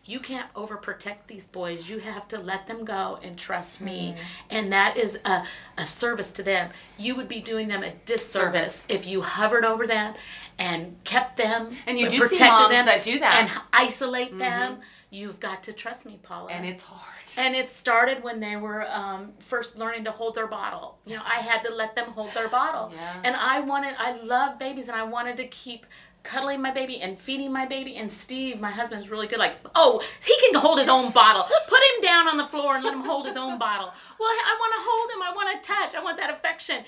You 0.05 0.19
can't 0.19 0.53
overprotect 0.53 1.27
these 1.27 1.45
boys. 1.47 1.89
You 1.89 1.99
have 1.99 2.27
to 2.27 2.37
let 2.37 2.67
them 2.67 2.83
go 2.83 3.19
and 3.23 3.37
trust 3.37 3.79
me. 3.79 4.11
Hmm. 4.17 4.17
And 4.49 4.73
that 4.73 4.97
is 4.97 5.17
a, 5.23 5.45
a 5.77 5.85
service 5.85 6.33
to 6.33 6.43
them. 6.43 6.71
You 6.97 7.15
would 7.15 7.29
be 7.29 7.39
doing 7.39 7.69
them 7.69 7.83
a 7.83 7.91
disservice 8.05 8.81
Service. 8.81 8.85
if 8.89 9.07
you 9.07 9.21
hovered 9.21 9.63
over 9.63 9.87
them 9.87 10.13
and 10.57 11.01
kept 11.03 11.37
them 11.37 11.75
And 11.87 11.97
you 11.99 12.09
do 12.09 12.19
see 12.21 12.39
moms 12.39 12.73
them 12.73 12.85
that 12.85 13.03
do 13.03 13.19
that. 13.19 13.35
and 13.49 13.61
isolate 13.71 14.37
them. 14.37 14.77
You've 15.09 15.39
got 15.39 15.63
to 15.63 15.73
trust 15.73 16.05
me, 16.05 16.19
Paula. 16.23 16.51
And 16.51 16.65
it's 16.65 16.83
hard. 16.83 17.09
And 17.37 17.55
it 17.55 17.69
started 17.69 18.23
when 18.23 18.39
they 18.39 18.55
were 18.55 18.87
um, 18.89 19.33
first 19.39 19.77
learning 19.77 20.05
to 20.05 20.11
hold 20.11 20.35
their 20.35 20.47
bottle. 20.47 20.97
You 21.05 21.15
know, 21.17 21.21
I 21.25 21.39
had 21.39 21.61
to 21.63 21.73
let 21.73 21.95
them 21.95 22.11
hold 22.11 22.31
their 22.33 22.47
bottle. 22.47 22.91
Yeah. 22.95 23.21
And 23.23 23.35
I 23.35 23.59
wanted, 23.59 23.95
I 23.99 24.19
love 24.21 24.57
babies, 24.59 24.87
and 24.87 24.97
I 24.97 25.03
wanted 25.03 25.37
to 25.37 25.47
keep 25.47 25.85
cuddling 26.23 26.61
my 26.61 26.71
baby 26.71 27.01
and 27.01 27.19
feeding 27.19 27.51
my 27.51 27.65
baby. 27.65 27.95
And 27.97 28.11
Steve, 28.11 28.59
my 28.61 28.71
husband's 28.71 29.09
really 29.09 29.27
good. 29.27 29.39
Like, 29.39 29.57
oh, 29.75 30.01
he 30.25 30.35
can 30.39 30.59
hold 30.59 30.79
his 30.79 30.87
own 30.87 31.11
bottle. 31.11 31.43
Put 31.67 31.79
him 31.79 32.01
down 32.01 32.27
on 32.27 32.37
the 32.37 32.45
floor 32.45 32.75
and 32.75 32.83
let 32.83 32.93
him 32.93 33.01
hold 33.03 33.25
his 33.27 33.35
own 33.37 33.59
bottle. 33.59 33.91
Well, 34.19 34.29
I 34.29 34.57
want 34.59 34.73
to 34.73 34.79
hold 34.89 35.11
him. 35.11 35.21
I 35.21 35.35
want 35.35 35.61
to 35.63 35.67
touch. 35.67 35.95
I 35.95 36.03
want 36.03 36.17
that 36.17 36.29
affection. 36.31 36.83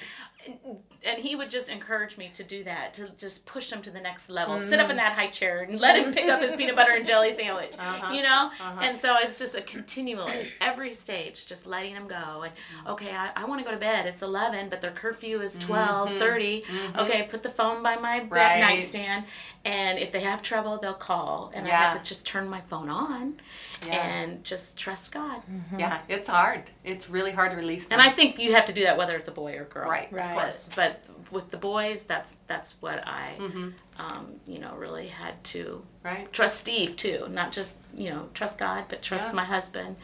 And, 0.45 1.19
he 1.19 1.35
would 1.35 1.49
just 1.49 1.69
encourage 1.69 2.17
me 2.17 2.29
to 2.33 2.43
do 2.43 2.63
that, 2.63 2.93
to 2.95 3.09
just 3.17 3.45
push 3.45 3.71
him 3.71 3.81
to 3.83 3.89
the 3.89 4.01
next 4.01 4.29
level. 4.29 4.57
Sit 4.57 4.79
up 4.79 4.87
mm. 4.87 4.91
in 4.91 4.95
that 4.97 5.13
high 5.13 5.27
chair 5.27 5.61
and 5.61 5.79
let 5.79 5.95
him 5.95 6.13
pick 6.13 6.29
up 6.29 6.39
his 6.39 6.55
peanut 6.55 6.75
butter 6.75 6.91
and 6.93 7.05
jelly 7.05 7.33
sandwich. 7.35 7.75
Uh-huh. 7.77 8.13
You 8.13 8.23
know? 8.23 8.49
Uh-huh. 8.59 8.81
And 8.81 8.97
so 8.97 9.15
it's 9.19 9.39
just 9.39 9.55
a 9.55 9.61
continually, 9.61 10.47
every 10.61 10.91
stage, 10.91 11.45
just 11.45 11.65
letting 11.65 11.93
him 11.93 12.07
go. 12.07 12.43
And 12.43 12.53
mm-hmm. 12.53 12.87
okay, 12.89 13.11
I, 13.11 13.31
I 13.35 13.45
want 13.45 13.59
to 13.59 13.65
go 13.65 13.71
to 13.71 13.79
bed. 13.79 14.05
It's 14.05 14.21
11, 14.21 14.69
but 14.69 14.81
their 14.81 14.91
curfew 14.91 15.41
is 15.41 15.57
12, 15.59 16.09
mm-hmm. 16.09 16.19
30. 16.19 16.61
Mm-hmm. 16.61 16.99
Okay, 16.99 17.23
put 17.29 17.43
the 17.43 17.49
phone 17.49 17.81
by 17.81 17.95
my 17.95 18.23
Right. 18.29 18.59
nightstand. 18.59 19.25
And 19.65 19.97
if 19.97 20.11
they 20.11 20.19
have 20.21 20.43
trouble, 20.43 20.77
they'll 20.77 20.93
call. 20.93 21.51
And 21.55 21.65
I 21.67 21.71
have 21.71 21.97
to 22.03 22.07
just 22.07 22.25
turn 22.27 22.47
my 22.47 22.61
phone 22.61 22.87
on 22.87 23.41
Yeah. 23.85 23.93
and 23.95 24.43
just 24.43 24.77
trust 24.77 25.11
God. 25.11 25.41
Yeah, 25.75 26.01
it's 26.07 26.27
hard. 26.27 26.69
It's 26.83 27.09
really 27.09 27.31
hard 27.31 27.49
to 27.51 27.57
release 27.57 27.87
them. 27.87 27.99
And 27.99 28.07
I 28.07 28.13
think 28.13 28.37
you 28.37 28.53
have 28.53 28.65
to 28.65 28.73
do 28.73 28.83
that 28.83 28.95
whether 28.95 29.15
it's 29.17 29.27
a 29.27 29.31
boy 29.31 29.57
or 29.57 29.63
girl. 29.65 29.89
Right, 29.89 30.07
of 30.07 30.13
Right. 30.13 30.33
course. 30.37 30.69
But, 30.75 31.01
but 31.07 31.31
with 31.31 31.49
the 31.49 31.57
boys, 31.57 32.03
that's 32.03 32.37
that's 32.45 32.75
what 32.79 33.05
I, 33.07 33.33
um, 33.97 34.35
you 34.45 34.59
know, 34.59 34.75
really 34.75 35.07
had 35.07 35.43
to 35.45 35.83
Right. 36.03 36.31
trust 36.31 36.59
Steve 36.59 36.95
too. 36.95 37.25
Not 37.29 37.51
just 37.51 37.77
you 37.95 38.11
know 38.11 38.29
trust 38.35 38.59
God, 38.59 38.85
but 38.87 39.01
trust 39.01 39.29
Yeah. 39.29 39.33
my 39.33 39.45
husband. 39.45 39.95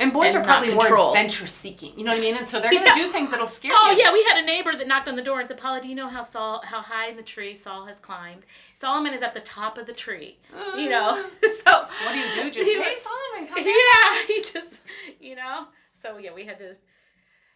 And 0.00 0.12
boys 0.12 0.34
and 0.34 0.42
are 0.42 0.46
probably 0.46 0.72
more 0.72 1.08
adventure 1.08 1.46
seeking. 1.48 1.92
You 1.98 2.04
know 2.04 2.12
what 2.12 2.18
I 2.18 2.20
mean? 2.20 2.36
And 2.36 2.46
so 2.46 2.60
they're 2.60 2.70
going 2.70 2.84
to 2.86 2.92
do 2.94 3.08
things 3.08 3.30
that'll 3.32 3.48
scare 3.48 3.72
you. 3.72 3.78
Oh 3.80 3.90
you. 3.90 3.98
yeah, 3.98 4.12
we 4.12 4.22
had 4.24 4.36
a 4.42 4.46
neighbor 4.46 4.74
that 4.76 4.86
knocked 4.86 5.08
on 5.08 5.16
the 5.16 5.22
door 5.22 5.40
and 5.40 5.48
said, 5.48 5.58
"Paula, 5.58 5.80
do 5.80 5.88
you 5.88 5.94
know 5.96 6.08
how 6.08 6.22
Saul, 6.22 6.62
how 6.64 6.80
high 6.80 7.08
in 7.08 7.16
the 7.16 7.22
tree 7.22 7.52
Saul 7.52 7.84
has 7.86 7.98
climbed? 7.98 8.44
Solomon 8.74 9.12
is 9.12 9.22
at 9.22 9.34
the 9.34 9.40
top 9.40 9.76
of 9.76 9.86
the 9.86 9.92
tree. 9.92 10.38
You 10.76 10.88
know, 10.88 11.10
uh. 11.42 11.48
so 11.64 11.86
What 12.04 12.12
do 12.12 12.18
you 12.18 12.44
do? 12.44 12.50
Just, 12.50 12.70
He 12.70 12.80
hey, 12.80 12.94
Solomon, 13.00 13.52
come 13.52 13.62
here. 13.64 13.74
yeah, 13.92 14.26
he 14.28 14.40
just 14.40 14.82
you 15.20 15.34
know. 15.34 15.66
So 15.92 16.18
yeah, 16.18 16.32
we 16.32 16.44
had 16.46 16.58
to 16.58 16.76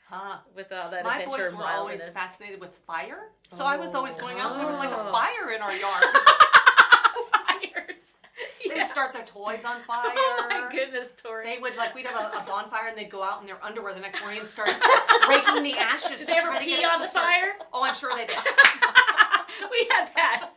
Huh. 0.08 0.38
with 0.54 0.70
all 0.72 0.90
that 0.90 1.04
My 1.04 1.20
adventure 1.20 1.44
boys 1.44 1.54
were 1.54 1.64
always 1.66 2.06
fascinated 2.08 2.60
with 2.60 2.74
fire. 2.86 3.30
So 3.48 3.64
I 3.64 3.76
was 3.76 3.94
always 3.94 4.16
going 4.16 4.40
out 4.40 4.50
and 4.52 4.60
there 4.60 4.66
was 4.66 4.76
like 4.78 4.90
a 4.90 4.96
Oh. 5.08 5.12
fire 5.12 5.52
in 5.54 5.62
our 5.62 5.74
yard. 5.74 6.04
They 8.72 8.80
would 8.80 8.90
start 8.90 9.12
their 9.12 9.24
toys 9.24 9.64
on 9.64 9.80
fire. 9.82 10.02
Oh 10.14 10.46
my 10.48 10.68
goodness, 10.72 11.12
Tori. 11.16 11.44
They 11.46 11.58
would 11.60 11.76
like 11.76 11.94
we'd 11.94 12.06
have 12.06 12.34
a, 12.34 12.38
a 12.38 12.44
bonfire 12.46 12.88
and 12.88 12.96
they'd 12.98 13.10
go 13.10 13.22
out 13.22 13.40
in 13.40 13.46
their 13.46 13.62
underwear 13.64 13.94
the 13.94 14.00
next 14.00 14.20
morning 14.20 14.40
and 14.40 14.48
start 14.48 14.68
raking 15.28 15.62
the 15.62 15.74
ashes. 15.78 16.20
Did 16.20 16.20
to 16.20 16.26
they 16.26 16.36
ever 16.38 16.48
try 16.48 16.58
to 16.58 16.64
pee 16.64 16.84
on 16.84 17.00
the 17.00 17.06
start- 17.08 17.26
fire? 17.26 17.52
Oh, 17.72 17.84
I'm 17.84 17.94
sure 17.94 18.10
they 18.14 18.26
did. 18.26 18.36
we 19.70 19.88
had 19.90 20.08
that. 20.14 20.50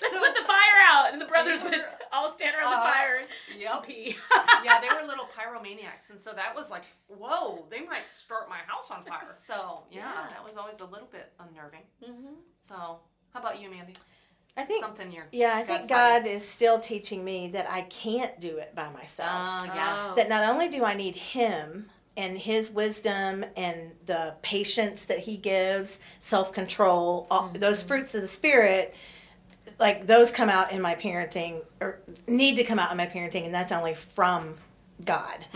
Let's 0.00 0.14
So- 0.14 0.20
put 0.20 0.34
the 0.34 0.42
fire 0.42 0.78
out, 0.86 1.12
and 1.12 1.20
the 1.20 1.26
brothers 1.26 1.62
They 1.62 1.70
would 1.70 1.84
all 2.12 2.28
stand 2.30 2.54
around 2.56 2.72
Uh-huh. 2.74 2.86
the 2.86 2.92
fire 2.92 3.16
and 3.52 3.60
Yep. 3.60 3.82
pee. 3.86 4.16
yeah, 4.64 4.80
they 4.80 4.88
were 4.88 5.06
little 5.06 5.26
pyromaniacs, 5.36 6.10
and 6.10 6.20
so 6.20 6.32
that 6.32 6.54
was 6.54 6.70
like, 6.70 6.84
whoa, 7.08 7.64
they 7.70 7.80
might 7.84 8.04
start 8.12 8.48
my 8.48 8.58
house 8.66 8.90
on 8.90 9.04
fire. 9.04 9.32
So 9.36 9.84
yeah, 9.90 10.00
Yeah. 10.14 10.28
that 10.30 10.44
was 10.44 10.56
always 10.56 10.80
a 10.80 10.84
little 10.84 11.08
bit 11.10 11.32
unnerving. 11.40 11.82
Mhm. 12.04 12.34
So 12.60 12.74
how 13.32 13.40
about 13.40 13.60
you, 13.60 13.70
Mandy? 13.70 13.94
I 14.56 14.64
think 14.64 14.84
Something 14.84 15.12
you're 15.12 15.26
yeah, 15.32 15.54
I 15.54 15.62
think 15.62 15.88
taught 15.88 15.88
God 15.88 16.26
is 16.26 16.46
still 16.46 16.78
teaching 16.78 17.24
me 17.24 17.48
that 17.48 17.70
I 17.70 17.82
can't 17.82 18.38
do 18.38 18.58
it 18.58 18.74
by 18.74 18.90
myself. 18.90 19.30
Oh 19.32 19.64
yeah. 19.64 20.10
Oh. 20.10 20.14
that 20.14 20.28
not 20.28 20.46
only 20.48 20.68
do 20.68 20.84
I 20.84 20.94
need 20.94 21.16
him 21.16 21.88
and 22.18 22.36
his 22.36 22.70
wisdom 22.70 23.46
and 23.56 23.92
the 24.04 24.34
patience 24.42 25.06
that 25.06 25.20
he 25.20 25.38
gives, 25.38 25.98
self 26.20 26.52
control, 26.52 27.26
all 27.30 27.48
mm-hmm. 27.48 27.60
those 27.60 27.82
fruits 27.82 28.14
of 28.14 28.20
the 28.20 28.28
spirit, 28.28 28.94
like 29.78 30.06
those 30.06 30.30
come 30.30 30.50
out 30.50 30.70
in 30.70 30.82
my 30.82 30.96
parenting 30.96 31.62
or 31.80 32.00
need 32.26 32.56
to 32.56 32.64
come 32.64 32.78
out 32.78 32.90
in 32.90 32.98
my 32.98 33.06
parenting, 33.06 33.46
and 33.46 33.54
that's 33.54 33.72
only 33.72 33.94
from 33.94 34.56
God. 35.04 35.46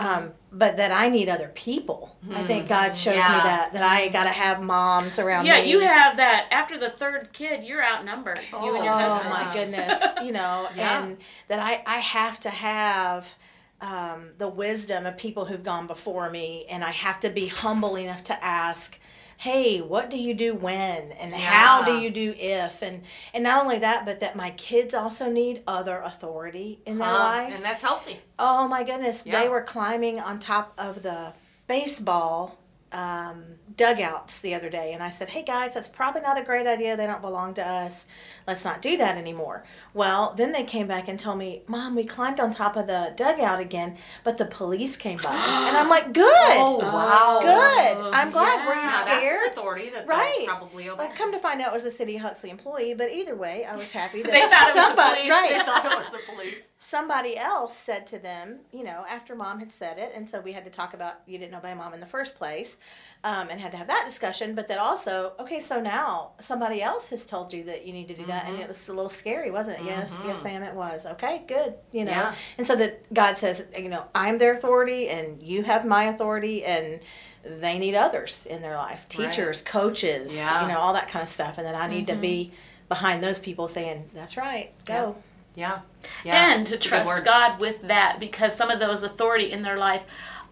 Um, 0.00 0.32
but 0.52 0.76
that 0.76 0.92
I 0.92 1.08
need 1.08 1.28
other 1.28 1.48
people. 1.54 2.16
I 2.32 2.42
think 2.44 2.68
God 2.68 2.96
shows 2.96 3.16
Yeah. 3.16 3.28
me 3.36 3.38
that 3.44 3.72
that 3.72 3.82
I 3.82 4.08
got 4.08 4.24
to 4.24 4.30
have 4.30 4.62
moms 4.62 5.18
around 5.18 5.46
Yeah, 5.46 5.60
me. 5.60 5.70
you 5.70 5.80
have 5.80 6.16
that. 6.16 6.48
After 6.50 6.78
the 6.78 6.90
third 6.90 7.32
kid, 7.32 7.64
you're 7.64 7.84
outnumbered. 7.84 8.40
you 8.52 8.74
and 8.76 8.84
your 8.84 8.94
oh 8.94 8.98
husband. 8.98 9.30
my 9.30 9.52
goodness 9.54 10.02
you 10.24 10.32
know 10.32 10.68
Yeah. 10.76 11.04
and 11.04 11.18
that 11.48 11.58
i 11.58 11.82
i 11.86 11.98
have 11.98 12.38
to 12.40 12.50
have 12.50 13.34
um, 13.80 14.30
the 14.38 14.48
wisdom 14.48 15.04
of 15.04 15.16
people 15.18 15.44
who've 15.46 15.62
gone 15.64 15.86
before 15.86 16.30
me 16.30 16.64
and 16.70 16.82
i 16.84 16.90
have 16.90 17.20
to 17.20 17.28
be 17.30 17.48
humble 17.48 17.96
enough 17.96 18.22
to 18.24 18.44
ask 18.44 18.98
hey 19.38 19.80
what 19.80 20.08
do 20.10 20.16
you 20.16 20.32
do 20.34 20.54
when 20.54 21.12
and 21.12 21.34
how 21.34 21.82
do 21.84 21.98
you 21.98 22.10
do 22.10 22.34
if 22.38 22.82
and 22.82 23.02
and 23.32 23.42
not 23.44 23.62
only 23.62 23.78
that 23.78 24.04
but 24.06 24.20
that 24.20 24.36
my 24.36 24.50
kids 24.52 24.94
also 24.94 25.30
need 25.30 25.62
other 25.66 25.98
authority 25.98 26.80
in 26.86 26.98
their 26.98 27.08
Huh? 27.08 27.14
life 27.18 27.54
and 27.54 27.64
that's 27.64 27.82
healthy. 27.82 28.18
Oh 28.38 28.66
my 28.68 28.82
goodness, 28.84 29.24
Yeah. 29.26 29.40
they 29.42 29.48
were 29.48 29.62
climbing 29.62 30.20
on 30.20 30.38
top 30.38 30.72
of 30.78 31.02
the 31.02 31.32
baseball 31.66 32.58
um, 32.92 33.42
dugouts 33.76 34.38
the 34.38 34.54
other 34.54 34.70
day, 34.70 34.92
and 34.92 35.02
I 35.02 35.10
said, 35.10 35.30
"Hey 35.30 35.42
guys, 35.42 35.74
that's 35.74 35.88
probably 35.88 36.20
not 36.22 36.38
a 36.38 36.42
great 36.42 36.66
idea. 36.66 36.96
They 36.96 37.06
don't 37.06 37.20
belong 37.20 37.54
to 37.54 37.66
us. 37.66 38.06
Let's 38.46 38.64
not 38.64 38.80
do 38.82 38.96
that 38.96 39.16
anymore." 39.16 39.64
Well, 39.92 40.34
then 40.36 40.52
they 40.52 40.64
came 40.64 40.86
back 40.86 41.08
and 41.08 41.18
told 41.18 41.38
me, 41.38 41.62
"Mom, 41.66 41.94
we 41.96 42.04
climbed 42.04 42.40
on 42.40 42.50
top 42.52 42.76
of 42.76 42.86
the 42.86 43.12
dugout 43.16 43.60
again, 43.60 43.96
but 44.22 44.38
the 44.38 44.44
police 44.46 44.96
came 44.96 45.18
by," 45.22 45.34
and 45.34 45.76
I'm 45.76 45.88
like, 45.88 46.12
"Good, 46.12 46.24
Oh, 46.56 46.78
wow. 46.78 47.40
good. 47.42 48.14
I'm 48.14 48.30
glad. 48.30 48.66
Were 48.66 48.74
you 48.74 48.80
Yeah, 48.82 48.98
scared?" 49.04 49.50
authority 49.52 49.90
that 49.90 50.06
Right. 50.06 50.44
probably 50.46 50.88
obey. 50.88 51.04
Well, 51.04 51.12
come 51.14 51.32
to 51.32 51.38
find 51.38 51.60
out, 51.60 51.68
it 51.68 51.72
was 51.72 51.84
a 51.84 51.90
City 51.90 52.16
Huxley 52.16 52.50
employee, 52.50 52.94
but 52.94 53.10
either 53.10 53.34
way, 53.34 53.64
I 53.64 53.76
was 53.76 53.90
happy 53.92 54.22
that 54.22 54.32
They 54.32 54.40
thought 54.42 54.68
it 54.68 54.74
was 54.74 54.74
the 54.74 54.82
somebody, 54.82 55.20
police. 55.20 55.30
right? 55.30 55.50
they 55.58 55.64
thought 55.64 55.84
it 55.84 55.96
was 55.98 56.08
the 56.10 56.18
police. 56.32 56.68
somebody 56.78 57.36
else 57.36 57.76
said 57.76 58.06
to 58.08 58.18
them, 58.18 58.60
you 58.72 58.84
know, 58.84 59.04
after 59.08 59.34
mom 59.34 59.58
had 59.60 59.72
said 59.72 59.98
it, 59.98 60.12
and 60.14 60.28
so 60.28 60.40
we 60.40 60.52
had 60.52 60.64
to 60.64 60.70
talk 60.70 60.94
about 60.94 61.14
you 61.26 61.38
didn't 61.38 61.54
obey 61.54 61.74
mom 61.74 61.94
in 61.94 62.00
the 62.00 62.06
first 62.06 62.36
place, 62.36 62.78
um, 63.24 63.48
and 63.50 63.60
had 63.64 63.72
to 63.72 63.78
have 63.78 63.86
that 63.88 64.04
discussion. 64.06 64.54
But 64.54 64.68
that 64.68 64.78
also, 64.78 65.32
okay, 65.40 65.58
so 65.58 65.80
now 65.80 66.32
somebody 66.38 66.82
else 66.82 67.08
has 67.08 67.24
told 67.24 67.52
you 67.52 67.64
that 67.64 67.86
you 67.86 67.92
need 67.92 68.08
to 68.08 68.14
do 68.14 68.24
that, 68.26 68.46
and 68.46 68.54
it 68.54 68.60
mm-hmm. 68.60 68.68
was 68.68 68.88
a 68.88 68.92
little 68.92 69.10
scary, 69.10 69.50
wasn't 69.50 69.80
it? 69.80 69.86
Yes, 69.86 70.20
yes, 70.24 70.38
mm-hmm. 70.38 70.48
ma'am, 70.48 70.62
it 70.62 70.74
was. 70.74 71.06
Okay, 71.06 71.42
good, 71.48 71.74
you 71.90 72.04
know. 72.04 72.12
Yeah. 72.12 72.34
And 72.58 72.66
so 72.66 72.76
that 72.76 73.12
God 73.12 73.38
says, 73.38 73.64
you 73.76 73.88
know, 73.88 74.04
I'm 74.14 74.38
their 74.38 74.54
authority, 74.54 75.08
and 75.08 75.42
you 75.42 75.62
have 75.62 75.84
my 75.84 76.04
authority, 76.04 76.64
and 76.64 77.00
they 77.44 77.78
need 77.78 77.94
others 77.94 78.46
in 78.46 78.62
their 78.62 78.76
life, 78.76 79.08
teachers, 79.08 79.62
coaches, 79.62 80.36
Yeah. 80.36 80.62
you 80.62 80.68
know, 80.72 80.78
all 80.78 80.92
that 80.92 81.08
kind 81.08 81.22
of 81.22 81.28
stuff, 81.28 81.58
and 81.58 81.66
then 81.66 81.74
I 81.74 81.88
need 81.88 82.06
to 82.08 82.16
be 82.16 82.46
mm-hmm. 82.46 82.88
behind 82.88 83.24
those 83.24 83.38
people 83.38 83.66
saying, 83.66 84.10
"That's 84.14 84.36
right, 84.36 84.72
go." 84.84 85.16
Yeah. 85.56 85.80
Yeah. 86.24 86.52
and 86.52 86.66
to 86.66 86.74
It's 86.74 86.86
a 86.86 86.90
good 86.90 87.04
trust. 87.04 87.24
God 87.24 87.60
with 87.60 87.82
that 87.82 88.18
because 88.18 88.56
some 88.56 88.70
of 88.70 88.80
those 88.80 89.04
authority 89.04 89.52
in 89.52 89.62
their 89.62 89.78
life 89.78 90.02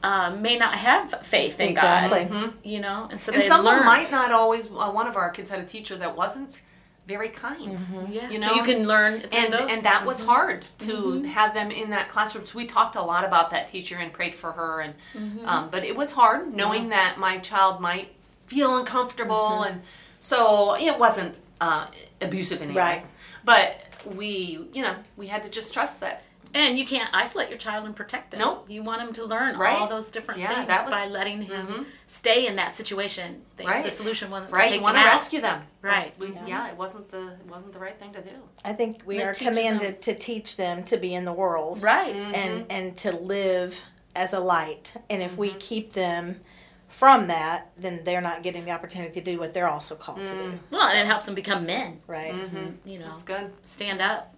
um, 0.02 0.42
may 0.42 0.56
not 0.56 0.74
have 0.74 1.14
faith 1.22 1.60
in 1.60 1.70
Exactly. 1.70 2.24
God. 2.24 2.54
You 2.64 2.80
know, 2.80 3.08
and 3.10 3.20
so 3.20 3.32
and 3.32 3.42
they 3.42 3.48
some 3.48 3.64
learn. 3.64 3.86
might 3.86 4.10
not 4.10 4.32
always. 4.32 4.66
Uh, 4.66 4.90
one 4.90 5.06
of 5.06 5.16
our 5.16 5.30
kids 5.30 5.50
had 5.50 5.60
a 5.60 5.64
teacher 5.64 5.96
that 5.96 6.16
wasn't 6.16 6.62
very 7.06 7.28
kind. 7.28 7.80
Yeah, 8.10 8.30
you 8.30 8.40
so 8.40 8.48
know? 8.48 8.54
you 8.54 8.62
can 8.62 8.86
learn 8.86 9.22
and 9.32 9.52
those 9.52 9.70
and 9.70 9.82
that 9.82 10.04
was 10.06 10.20
hard 10.20 10.66
to 10.78 11.22
have 11.22 11.52
them 11.54 11.70
in 11.70 11.90
that 11.90 12.08
classroom. 12.08 12.46
So 12.46 12.58
we 12.58 12.66
talked 12.66 12.96
a 12.96 13.02
lot 13.02 13.24
about 13.24 13.50
that 13.50 13.68
teacher 13.68 13.96
and 13.96 14.12
prayed 14.12 14.34
for 14.34 14.52
her, 14.52 14.80
and 14.80 14.94
um, 15.44 15.68
but 15.70 15.84
it 15.84 15.96
was 15.96 16.12
hard 16.12 16.54
knowing 16.54 16.90
that 16.90 17.18
my 17.18 17.38
child 17.38 17.80
might 17.80 18.12
feel 18.46 18.76
uncomfortable, 18.76 19.62
and 19.62 19.82
so 20.18 20.76
it 20.76 20.98
wasn't 20.98 21.40
uh, 21.60 21.86
abusive 22.20 22.58
in 22.62 22.68
any 22.70 22.76
way. 22.76 22.82
Right. 22.82 23.06
But 23.44 23.84
we, 24.04 24.68
you 24.72 24.82
know, 24.82 24.94
we 25.16 25.26
had 25.26 25.42
to 25.42 25.48
just 25.48 25.72
trust 25.72 26.00
that. 26.00 26.22
And 26.54 26.78
you 26.78 26.84
can't 26.84 27.08
isolate 27.14 27.48
your 27.48 27.58
child 27.58 27.86
and 27.86 27.96
protect 27.96 28.34
him. 28.34 28.40
Nope. 28.40 28.66
You 28.68 28.82
want 28.82 29.00
him 29.00 29.12
to 29.14 29.24
learn 29.24 29.56
Right. 29.56 29.78
all 29.80 29.88
those 29.88 30.10
different 30.10 30.40
Yeah, 30.40 30.54
things 30.54 30.68
that 30.68 30.84
was- 30.84 30.92
by 30.92 31.06
letting 31.06 31.42
him 31.42 31.66
mm-hmm. 31.66 31.82
stay 32.06 32.46
in 32.46 32.56
that 32.56 32.74
situation. 32.74 33.42
The, 33.56 33.64
Right. 33.64 33.84
the 33.84 33.90
solution 33.90 34.30
wasn't 34.30 34.52
to 34.52 34.58
Right, 34.58 34.68
take 34.68 34.76
you 34.76 34.82
want 34.82 34.98
to 34.98 35.04
rescue 35.04 35.40
them. 35.40 35.62
Right. 35.80 36.12
We, 36.18 36.36
yeah. 36.46 36.68
it 36.68 36.76
wasn't 36.76 37.10
the 37.10 37.28
it 37.32 37.46
wasn't 37.48 37.72
the 37.72 37.78
right 37.78 37.98
thing 37.98 38.12
to 38.12 38.20
do. 38.22 38.30
I 38.64 38.74
think 38.74 39.02
we 39.06 39.18
It 39.18 39.24
are 39.24 39.32
teaches 39.32 39.56
them. 39.56 39.64
commanded 39.64 40.02
to 40.02 40.14
teach 40.14 40.56
them 40.56 40.84
to 40.84 40.96
be 40.98 41.14
in 41.14 41.24
the 41.24 41.32
world. 41.32 41.82
Right. 41.82 42.14
Mm-hmm. 42.14 42.34
and 42.34 42.66
and 42.70 42.96
to 42.98 43.12
live 43.16 43.84
as 44.14 44.34
a 44.34 44.40
light 44.40 44.94
and 45.08 45.22
if 45.22 45.32
Mm-hmm. 45.32 45.40
we 45.40 45.50
keep 45.54 45.94
them 45.94 46.40
from 46.88 47.28
that 47.28 47.70
then 47.78 48.04
they're 48.04 48.20
not 48.20 48.42
getting 48.42 48.66
the 48.66 48.70
opportunity 48.70 49.14
to 49.18 49.22
do 49.32 49.38
what 49.38 49.54
they're 49.54 49.66
also 49.70 49.94
called 49.94 50.18
to 50.18 50.26
do 50.26 50.32
mm-hmm. 50.34 50.56
Well, 50.74 50.86
and 50.88 50.98
it 50.98 51.06
helps 51.06 51.24
them 51.24 51.34
become 51.34 51.64
men. 51.64 52.00
right 52.06 52.34
You 52.84 52.98
know, 52.98 53.06
That's 53.06 53.22
good. 53.22 53.50
stand 53.64 54.02
up. 54.02 54.31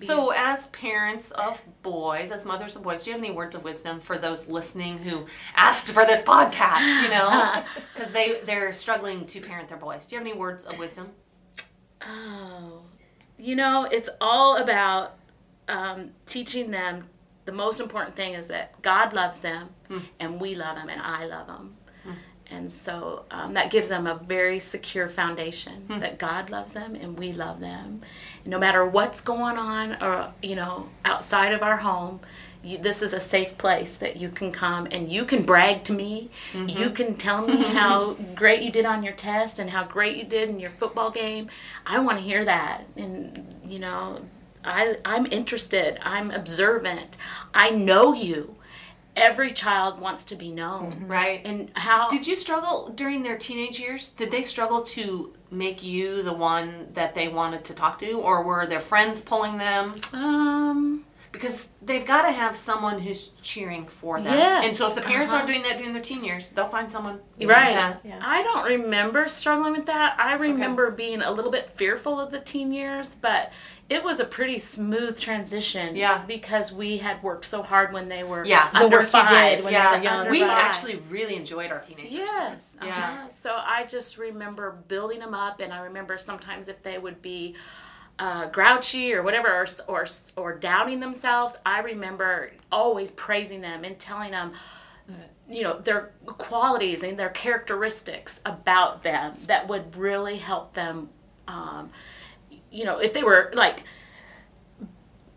So, 0.00 0.32
as 0.36 0.66
parents 0.68 1.30
of 1.32 1.62
boys, 1.82 2.30
as 2.30 2.44
mothers 2.44 2.76
of 2.76 2.82
boys, 2.82 3.04
do 3.04 3.10
you 3.10 3.16
have 3.16 3.24
any 3.24 3.34
words 3.34 3.54
of 3.54 3.64
wisdom 3.64 4.00
for 4.00 4.18
those 4.18 4.48
listening 4.48 4.98
who 4.98 5.26
asked 5.54 5.90
for 5.92 6.04
this 6.04 6.22
podcast? 6.22 7.02
You 7.02 7.08
know, 7.10 7.62
because 7.94 8.12
they 8.12 8.40
they're 8.44 8.72
struggling 8.72 9.26
to 9.26 9.40
parent 9.40 9.68
their 9.68 9.78
boys. 9.78 10.06
Do 10.06 10.16
you 10.16 10.20
have 10.20 10.28
any 10.28 10.36
words 10.38 10.64
of 10.64 10.78
wisdom? 10.78 11.10
Oh, 12.02 12.82
you 13.38 13.56
know, 13.56 13.84
it's 13.90 14.10
all 14.20 14.56
about 14.56 15.16
um, 15.68 16.10
teaching 16.26 16.70
them. 16.70 17.08
The 17.46 17.52
most 17.52 17.78
important 17.78 18.16
thing 18.16 18.32
is 18.34 18.46
that 18.46 18.80
God 18.80 19.12
loves 19.12 19.40
them, 19.40 19.68
and 20.18 20.40
we 20.40 20.54
love 20.54 20.78
Him, 20.78 20.88
and 20.88 21.00
I 21.00 21.26
love 21.26 21.46
Him. 21.46 21.76
And 22.50 22.70
so 22.70 23.24
um, 23.30 23.54
that 23.54 23.70
gives 23.70 23.88
them 23.88 24.06
a 24.06 24.14
very 24.16 24.58
secure 24.58 25.08
foundation 25.08 25.86
that 25.88 26.18
God 26.18 26.50
loves 26.50 26.72
them 26.74 26.94
and 26.94 27.18
we 27.18 27.32
love 27.32 27.58
them. 27.60 28.00
No 28.46 28.58
matter 28.58 28.84
what's 28.84 29.20
going 29.20 29.56
on 29.56 30.02
or, 30.02 30.32
you 30.42 30.54
know, 30.54 30.88
outside 31.04 31.52
of 31.52 31.62
our 31.62 31.78
home, 31.78 32.20
you, 32.62 32.78
this 32.78 33.02
is 33.02 33.12
a 33.12 33.20
safe 33.20 33.56
place 33.58 33.96
that 33.98 34.16
you 34.16 34.28
can 34.28 34.50
come 34.50 34.88
and 34.90 35.10
you 35.10 35.24
can 35.24 35.44
brag 35.44 35.84
to 35.84 35.92
me. 35.92 36.30
Mm-hmm. 36.52 36.68
You 36.70 36.90
can 36.90 37.14
tell 37.14 37.46
me 37.46 37.62
how 37.62 38.14
great 38.34 38.62
you 38.62 38.72
did 38.72 38.86
on 38.86 39.02
your 39.02 39.12
test 39.12 39.58
and 39.58 39.70
how 39.70 39.84
great 39.84 40.16
you 40.16 40.24
did 40.24 40.48
in 40.48 40.58
your 40.58 40.70
football 40.70 41.10
game. 41.10 41.48
I 41.86 41.98
want 41.98 42.18
to 42.18 42.24
hear 42.24 42.44
that. 42.44 42.84
And, 42.96 43.60
you 43.66 43.78
know, 43.78 44.20
I, 44.64 44.96
I'm 45.04 45.26
interested. 45.26 45.98
I'm 46.02 46.30
observant. 46.30 47.16
I 47.54 47.70
know 47.70 48.14
you. 48.14 48.56
Every 49.16 49.52
child 49.52 50.00
wants 50.00 50.24
to 50.24 50.36
be 50.36 50.50
known. 50.50 51.04
Right. 51.06 51.40
And 51.44 51.70
how 51.74 52.08
Did 52.08 52.26
you 52.26 52.34
struggle 52.36 52.88
during 52.94 53.22
their 53.22 53.36
teenage 53.38 53.78
years? 53.78 54.10
Did 54.10 54.30
they 54.30 54.42
struggle 54.42 54.82
to 54.82 55.32
make 55.50 55.82
you 55.84 56.22
the 56.22 56.32
one 56.32 56.88
that 56.94 57.14
they 57.14 57.28
wanted 57.28 57.64
to 57.64 57.74
talk 57.74 57.98
to, 58.00 58.12
or 58.20 58.42
were 58.42 58.66
their 58.66 58.80
friends 58.80 59.20
pulling 59.20 59.58
them? 59.58 59.94
um 60.12 61.04
Because 61.30 61.70
they've 61.82 62.06
got 62.06 62.22
to 62.22 62.32
have 62.32 62.56
someone 62.56 62.98
who's 62.98 63.28
cheering 63.42 63.86
for 63.86 64.20
them. 64.20 64.34
Yes, 64.34 64.66
And 64.66 64.74
so 64.76 64.88
if 64.88 64.94
the 64.94 65.00
parents 65.00 65.32
uh-huh. 65.32 65.42
aren't 65.42 65.48
doing 65.52 65.62
that 65.62 65.78
during 65.78 65.92
their 65.92 66.02
teen 66.02 66.24
years, 66.24 66.48
they'll 66.54 66.68
find 66.68 66.90
someone. 66.90 67.20
right 67.40 67.74
that. 67.74 68.00
Yeah. 68.04 68.20
i 68.22 68.42
don't 68.42 68.64
remember 68.64 69.26
struggling 69.28 69.72
with 69.72 69.86
that 69.86 70.16
i 70.18 70.34
remember 70.34 70.90
being 70.92 71.20
a 71.22 71.30
little 71.30 71.50
bit 71.50 71.70
fearful 71.74 72.20
of 72.20 72.30
the 72.30 72.38
teen 72.38 72.72
years 72.72 73.16
but 73.20 73.50
it 73.90 74.02
was 74.02 74.18
a 74.18 74.24
pretty 74.24 74.58
smooth 74.58 75.20
transition 75.20 75.94
Yeah. 75.94 76.24
because 76.26 76.72
we 76.72 76.98
had 76.98 77.22
worked 77.22 77.44
so 77.44 77.62
hard 77.62 77.92
when 77.92 78.08
they 78.08 78.24
were 78.24 78.44
Yeah. 78.44 78.70
The 78.70 78.78
under 78.78 78.96
work 78.96 79.04
you 79.04 79.10
five 79.10 79.56
did 79.56 79.64
when 79.64 79.72
Yeah, 79.74 79.90
they 79.92 79.98
were 79.98 80.04
young. 80.04 80.30
we 80.30 80.40
five. 80.40 80.50
actually 80.50 80.96
really 81.10 81.36
enjoyed 81.36 81.70
our 81.70 81.80
teenagers. 81.80 82.12
Yes. 82.12 82.76
Yeah. 82.82 82.88
Uh-huh. 82.88 83.28
So 83.28 83.54
I 83.54 83.84
just 83.84 84.16
remember 84.16 84.72
building 84.88 85.18
them 85.20 85.34
up, 85.34 85.60
and 85.60 85.72
I 85.72 85.80
remember 85.82 86.16
sometimes 86.18 86.68
if 86.68 86.82
they 86.82 86.98
would 86.98 87.20
be 87.20 87.56
uh, 88.18 88.46
grouchy 88.46 89.12
or 89.12 89.22
whatever, 89.22 89.48
or, 89.48 89.66
or 89.88 90.06
or 90.36 90.54
doubting 90.56 91.00
themselves, 91.00 91.58
I 91.66 91.80
remember 91.80 92.52
always 92.70 93.10
praising 93.10 93.60
them 93.60 93.82
and 93.84 93.98
telling 93.98 94.30
them, 94.30 94.52
you 95.50 95.62
know, 95.62 95.78
their 95.80 96.12
qualities 96.24 97.02
and 97.02 97.18
their 97.18 97.28
characteristics 97.30 98.40
about 98.46 99.02
them 99.02 99.34
that 99.48 99.68
would 99.68 99.96
really 99.96 100.36
help 100.36 100.74
them. 100.74 101.10
Um, 101.48 101.90
you 102.74 102.84
know, 102.84 102.98
if 102.98 103.12
they 103.14 103.22
were 103.22 103.52
like 103.54 103.84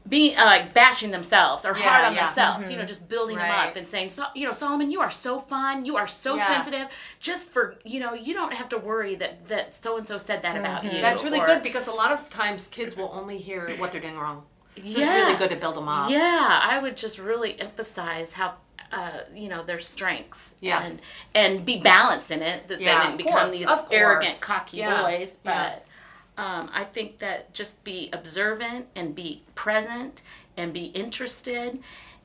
being 0.07 0.37
uh, 0.37 0.45
like 0.45 0.73
bashing 0.73 1.11
themselves 1.11 1.65
or 1.65 1.77
Yeah, 1.77 1.83
hard 1.83 2.05
on 2.05 2.15
yeah. 2.15 2.25
themselves, 2.25 2.71
you 2.71 2.77
know, 2.77 2.85
just 2.85 3.09
building 3.09 3.35
them 3.35 3.51
up 3.51 3.75
and 3.75 3.85
saying, 3.85 4.09
so, 4.11 4.23
you 4.33 4.45
know, 4.45 4.53
Solomon, 4.53 4.89
you 4.89 5.01
are 5.01 5.11
so 5.11 5.37
fun, 5.37 5.83
you 5.83 5.97
are 5.97 6.07
so 6.07 6.37
Yeah. 6.37 6.47
sensitive. 6.47 6.87
Just 7.19 7.51
for 7.51 7.75
you 7.83 7.99
know, 7.99 8.13
you 8.13 8.33
don't 8.33 8.53
have 8.53 8.69
to 8.69 8.77
worry 8.77 9.15
that 9.15 9.47
that 9.49 9.73
so 9.75 9.97
and 9.97 10.07
so 10.07 10.17
said 10.17 10.41
that 10.43 10.55
about 10.55 10.85
you. 10.85 11.01
That's 11.01 11.23
really 11.23 11.39
or- 11.41 11.45
good 11.45 11.61
because 11.61 11.87
a 11.87 11.91
lot 11.91 12.11
of 12.11 12.29
times 12.29 12.67
kids 12.69 12.95
will 12.95 13.11
only 13.13 13.37
hear 13.37 13.69
what 13.77 13.91
they're 13.91 14.01
doing 14.01 14.17
wrong. 14.17 14.43
So 14.77 14.81
it's 14.83 14.97
really 14.97 15.35
good 15.35 15.49
to 15.49 15.55
build 15.57 15.75
them 15.75 15.87
up. 15.89 16.09
Yeah, 16.09 16.59
I 16.63 16.79
would 16.79 16.95
just 16.97 17.19
really 17.19 17.59
emphasize 17.59 18.33
how. 18.33 18.55
Uh, 18.89 19.19
you 19.35 19.49
know 19.49 19.61
their 19.65 19.79
strengths 19.79 20.55
Yeah. 20.61 20.81
and 20.81 21.01
and 21.35 21.65
be 21.65 21.77
balanced 21.77 22.31
in 22.31 22.41
it 22.41 22.69
that 22.69 22.79
Yeah, 22.79 22.85
they 22.85 22.95
of 22.99 23.03
didn't 23.03 23.17
become 23.17 23.49
course, 23.49 23.51
these 23.51 23.67
arrogant 23.91 24.39
cocky 24.41 24.77
Yeah, 24.77 25.01
boys 25.01 25.37
yeah. 25.43 25.73
but 25.73 25.85
um, 26.37 26.69
I 26.73 26.83
think 26.83 27.19
that 27.19 27.53
just 27.53 27.83
be 27.83 28.09
observant 28.13 28.87
and 28.95 29.15
be 29.15 29.43
present 29.55 30.21
and 30.55 30.73
be 30.73 30.85
interested 30.85 31.79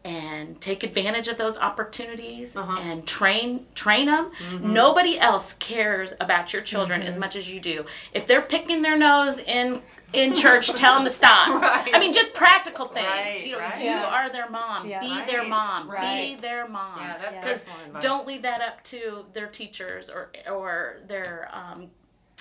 and 0.04 0.60
take 0.60 0.82
advantage 0.82 1.28
of 1.28 1.36
those 1.38 1.56
opportunities 1.56 2.56
Uh-huh. 2.56 2.80
and 2.80 3.06
train 3.06 3.66
train 3.74 4.06
them. 4.06 4.30
Mm-hmm. 4.50 4.72
Nobody 4.72 5.18
else 5.18 5.52
cares 5.54 6.12
about 6.20 6.52
your 6.52 6.62
children 6.62 7.02
as 7.02 7.16
much 7.16 7.36
as 7.36 7.48
you 7.48 7.60
do. 7.60 7.86
If 8.12 8.26
they're 8.26 8.42
picking 8.42 8.82
their 8.82 8.96
nose 8.98 9.38
in 9.38 9.80
in 10.12 10.34
church, 10.34 10.68
tell 10.74 10.96
them 10.96 11.04
to 11.04 11.10
stop. 11.10 11.48
Right. 11.62 11.90
I 11.94 11.98
mean, 11.98 12.12
just 12.12 12.34
practical 12.34 12.86
things. 12.86 13.06
Right, 13.06 13.46
you 13.46 13.52
know, 13.52 13.58
right. 13.60 13.78
you 13.78 13.84
Yeah. 13.86 14.04
are 14.06 14.28
their 14.30 14.50
mom. 14.50 14.86
Yeah. 14.86 15.00
Be 15.00 15.08
Right, 15.10 15.26
their 15.26 15.48
mom. 15.48 15.88
Be 15.88 16.34
their 16.34 16.68
mom. 16.68 16.98
Yeah, 17.00 17.16
that's 17.18 17.34
Yeah. 17.66 17.72
'Cause 17.94 18.02
don't 18.02 18.26
leave 18.26 18.42
that 18.42 18.60
up 18.60 18.82
to 18.84 19.24
their 19.32 19.46
teachers 19.46 20.10
or 20.10 20.30
or 20.50 20.98
their 21.06 21.48
um, 21.52 21.90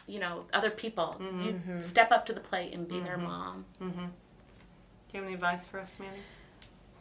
you 0.07 0.19
know 0.19 0.45
other 0.53 0.69
people. 0.69 1.15
Mm-hmm. 1.19 1.75
You 1.75 1.81
step 1.81 2.11
up 2.11 2.25
to 2.27 2.33
the 2.33 2.39
plate 2.39 2.73
and 2.73 2.87
be 2.87 2.99
their 2.99 3.17
mom. 3.17 3.65
Do 3.79 3.85
you 3.85 5.19
have 5.19 5.23
any 5.25 5.33
advice 5.33 5.67
for 5.67 5.79
us, 5.79 5.97
Manny? 5.99 6.17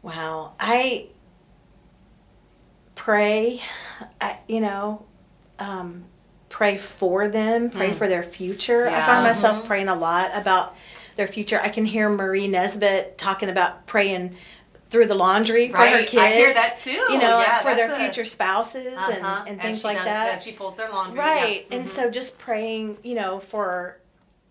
wow 0.03 0.53
i 0.59 1.07
pray 2.95 3.61
I, 4.21 4.39
you 4.49 4.61
know 4.61 5.05
um, 5.59 6.05
pray 6.49 6.79
for 6.79 7.29
them 7.29 7.71
pray 7.71 7.93
for 7.93 8.09
their 8.09 8.23
future 8.23 8.89
i 8.89 9.01
find 9.03 9.23
myself 9.23 9.67
praying 9.67 9.89
a 9.89 9.95
lot 9.95 10.31
about 10.35 10.75
their 11.17 11.27
future 11.27 11.61
i 11.61 11.69
can 11.69 11.85
hear 11.85 12.09
marie 12.09 12.49
nesbitt 12.49 13.19
talking 13.19 13.49
about 13.49 13.87
praying 13.87 14.37
through 14.91 15.07
the 15.07 15.15
laundry 15.15 15.69
for 15.69 15.79
her 15.79 15.85
Right, 15.85 15.95
I 15.95 16.05
kids 16.05 16.35
hear 16.35 16.53
that 16.53 16.79
too. 16.79 16.91
you 16.91 17.19
know 17.19 17.41
Yeah, 17.41 17.61
for 17.61 17.75
their 17.75 17.93
a- 17.93 17.97
future 17.97 18.25
spouses 18.25 18.99
Uh-huh. 18.99 19.45
and, 19.47 19.49
and 19.51 19.63
things 19.63 19.79
she 19.81 19.85
like 19.85 19.97
does 19.99 20.07
that 20.07 20.41
she 20.41 20.53
folds 20.53 20.77
their 20.77 20.91
laundry. 20.91 21.19
right 21.19 21.67
Yeah. 21.71 21.77
and 21.77 21.87
mm-hmm. 21.87 21.95
so 21.97 22.11
just 22.11 22.39
praying 22.39 22.99
you 23.03 23.15
know 23.15 23.39
for 23.39 23.99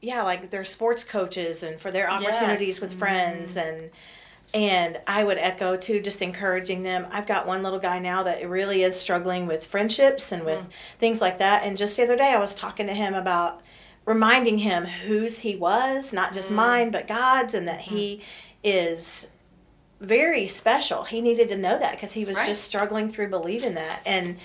yeah 0.01 0.23
like 0.23 0.49
their 0.49 0.65
sports 0.65 1.03
coaches 1.03 1.61
and 1.61 1.79
for 1.79 1.91
their 1.91 2.09
opportunities 2.09 2.67
Yes. 2.77 2.81
with 2.81 2.97
friends 2.97 3.55
mm-hmm. 3.55 3.67
and 3.69 3.89
and 4.53 4.99
i 5.05 5.23
would 5.23 5.37
echo 5.37 5.75
too 5.77 5.99
just 6.01 6.21
encouraging 6.21 6.83
them 6.83 7.05
i've 7.11 7.27
got 7.27 7.45
one 7.45 7.61
little 7.61 7.77
guy 7.79 7.99
now 7.99 8.23
that 8.23 8.47
really 8.49 8.81
is 8.81 8.99
struggling 8.99 9.45
with 9.45 9.65
friendships 9.65 10.31
and 10.31 10.43
with 10.45 10.59
mm. 10.59 10.71
things 10.97 11.21
like 11.21 11.37
that 11.37 11.63
and 11.63 11.77
just 11.77 11.97
the 11.97 12.03
other 12.03 12.15
day 12.15 12.33
i 12.33 12.39
was 12.39 12.55
talking 12.55 12.87
to 12.87 12.93
him 12.93 13.13
about 13.13 13.61
reminding 14.05 14.59
him 14.59 14.85
whose 14.85 15.39
he 15.39 15.55
was 15.55 16.11
not 16.11 16.33
just 16.33 16.49
mm. 16.51 16.55
mine 16.55 16.89
but 16.89 17.07
god's 17.07 17.53
and 17.53 17.67
that 17.67 17.81
he 17.81 18.15
mm-hmm. 18.15 18.23
is 18.63 19.27
very 19.99 20.47
special. 20.47 21.03
He 21.03 21.21
needed 21.21 21.49
to 21.49 21.57
know 21.57 21.77
that 21.77 21.91
because 21.91 22.13
he 22.13 22.25
was 22.25 22.37
Right. 22.37 22.47
just 22.47 22.63
struggling 22.63 23.09
through 23.09 23.27
believing 23.27 23.73
that. 23.75 24.01
And, 24.05 24.37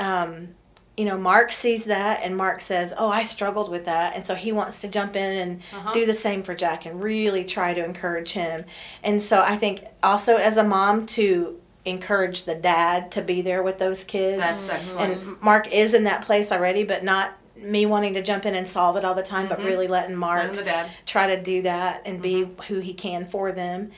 um, 0.00 0.48
you 0.96 1.04
know, 1.04 1.18
Mark 1.18 1.52
sees 1.52 1.84
that 1.84 2.20
and 2.22 2.36
Mark 2.36 2.62
says, 2.62 2.94
Oh, 2.96 3.10
I 3.10 3.22
struggled 3.24 3.70
with 3.70 3.84
that. 3.84 4.16
And 4.16 4.26
so 4.26 4.34
he 4.34 4.52
wants 4.52 4.80
to 4.80 4.88
jump 4.88 5.14
in 5.14 5.32
and 5.38 5.60
Uh-huh. 5.74 5.92
do 5.92 6.06
the 6.06 6.14
same 6.14 6.42
for 6.42 6.54
Jack 6.54 6.86
and 6.86 7.02
really 7.02 7.44
try 7.44 7.74
to 7.74 7.84
encourage 7.84 8.32
him. 8.32 8.64
And 9.02 9.22
so 9.22 9.42
I 9.42 9.56
think 9.56 9.84
also 10.02 10.36
as 10.36 10.56
a 10.56 10.64
mom 10.64 11.04
to 11.08 11.60
encourage 11.84 12.44
the 12.44 12.54
dad 12.54 13.12
to 13.12 13.20
be 13.22 13.42
there 13.42 13.62
with 13.62 13.78
those 13.78 14.02
kids. 14.04 14.38
That's 14.38 14.68
excellent. 14.68 15.22
And 15.22 15.42
Mark 15.42 15.72
is 15.72 15.92
in 15.94 16.04
that 16.04 16.22
place 16.22 16.50
already, 16.50 16.82
but 16.84 17.04
not 17.04 17.32
me 17.56 17.86
wanting 17.86 18.12
to 18.14 18.22
jump 18.22 18.44
in 18.44 18.54
and 18.54 18.66
solve 18.68 18.96
it 18.96 19.04
all 19.04 19.14
the 19.14 19.22
time, 19.22 19.46
but 19.48 19.62
really 19.62 19.86
letting 19.88 20.16
Mark 20.16 20.42
Letting 20.42 20.56
the 20.56 20.62
dad. 20.64 20.90
try 21.06 21.26
to 21.34 21.40
do 21.42 21.62
that 21.62 22.02
and 22.04 22.20
be 22.20 22.48
who 22.68 22.80
he 22.80 22.92
can 22.92 23.24
for 23.24 23.52
them. 23.52 23.92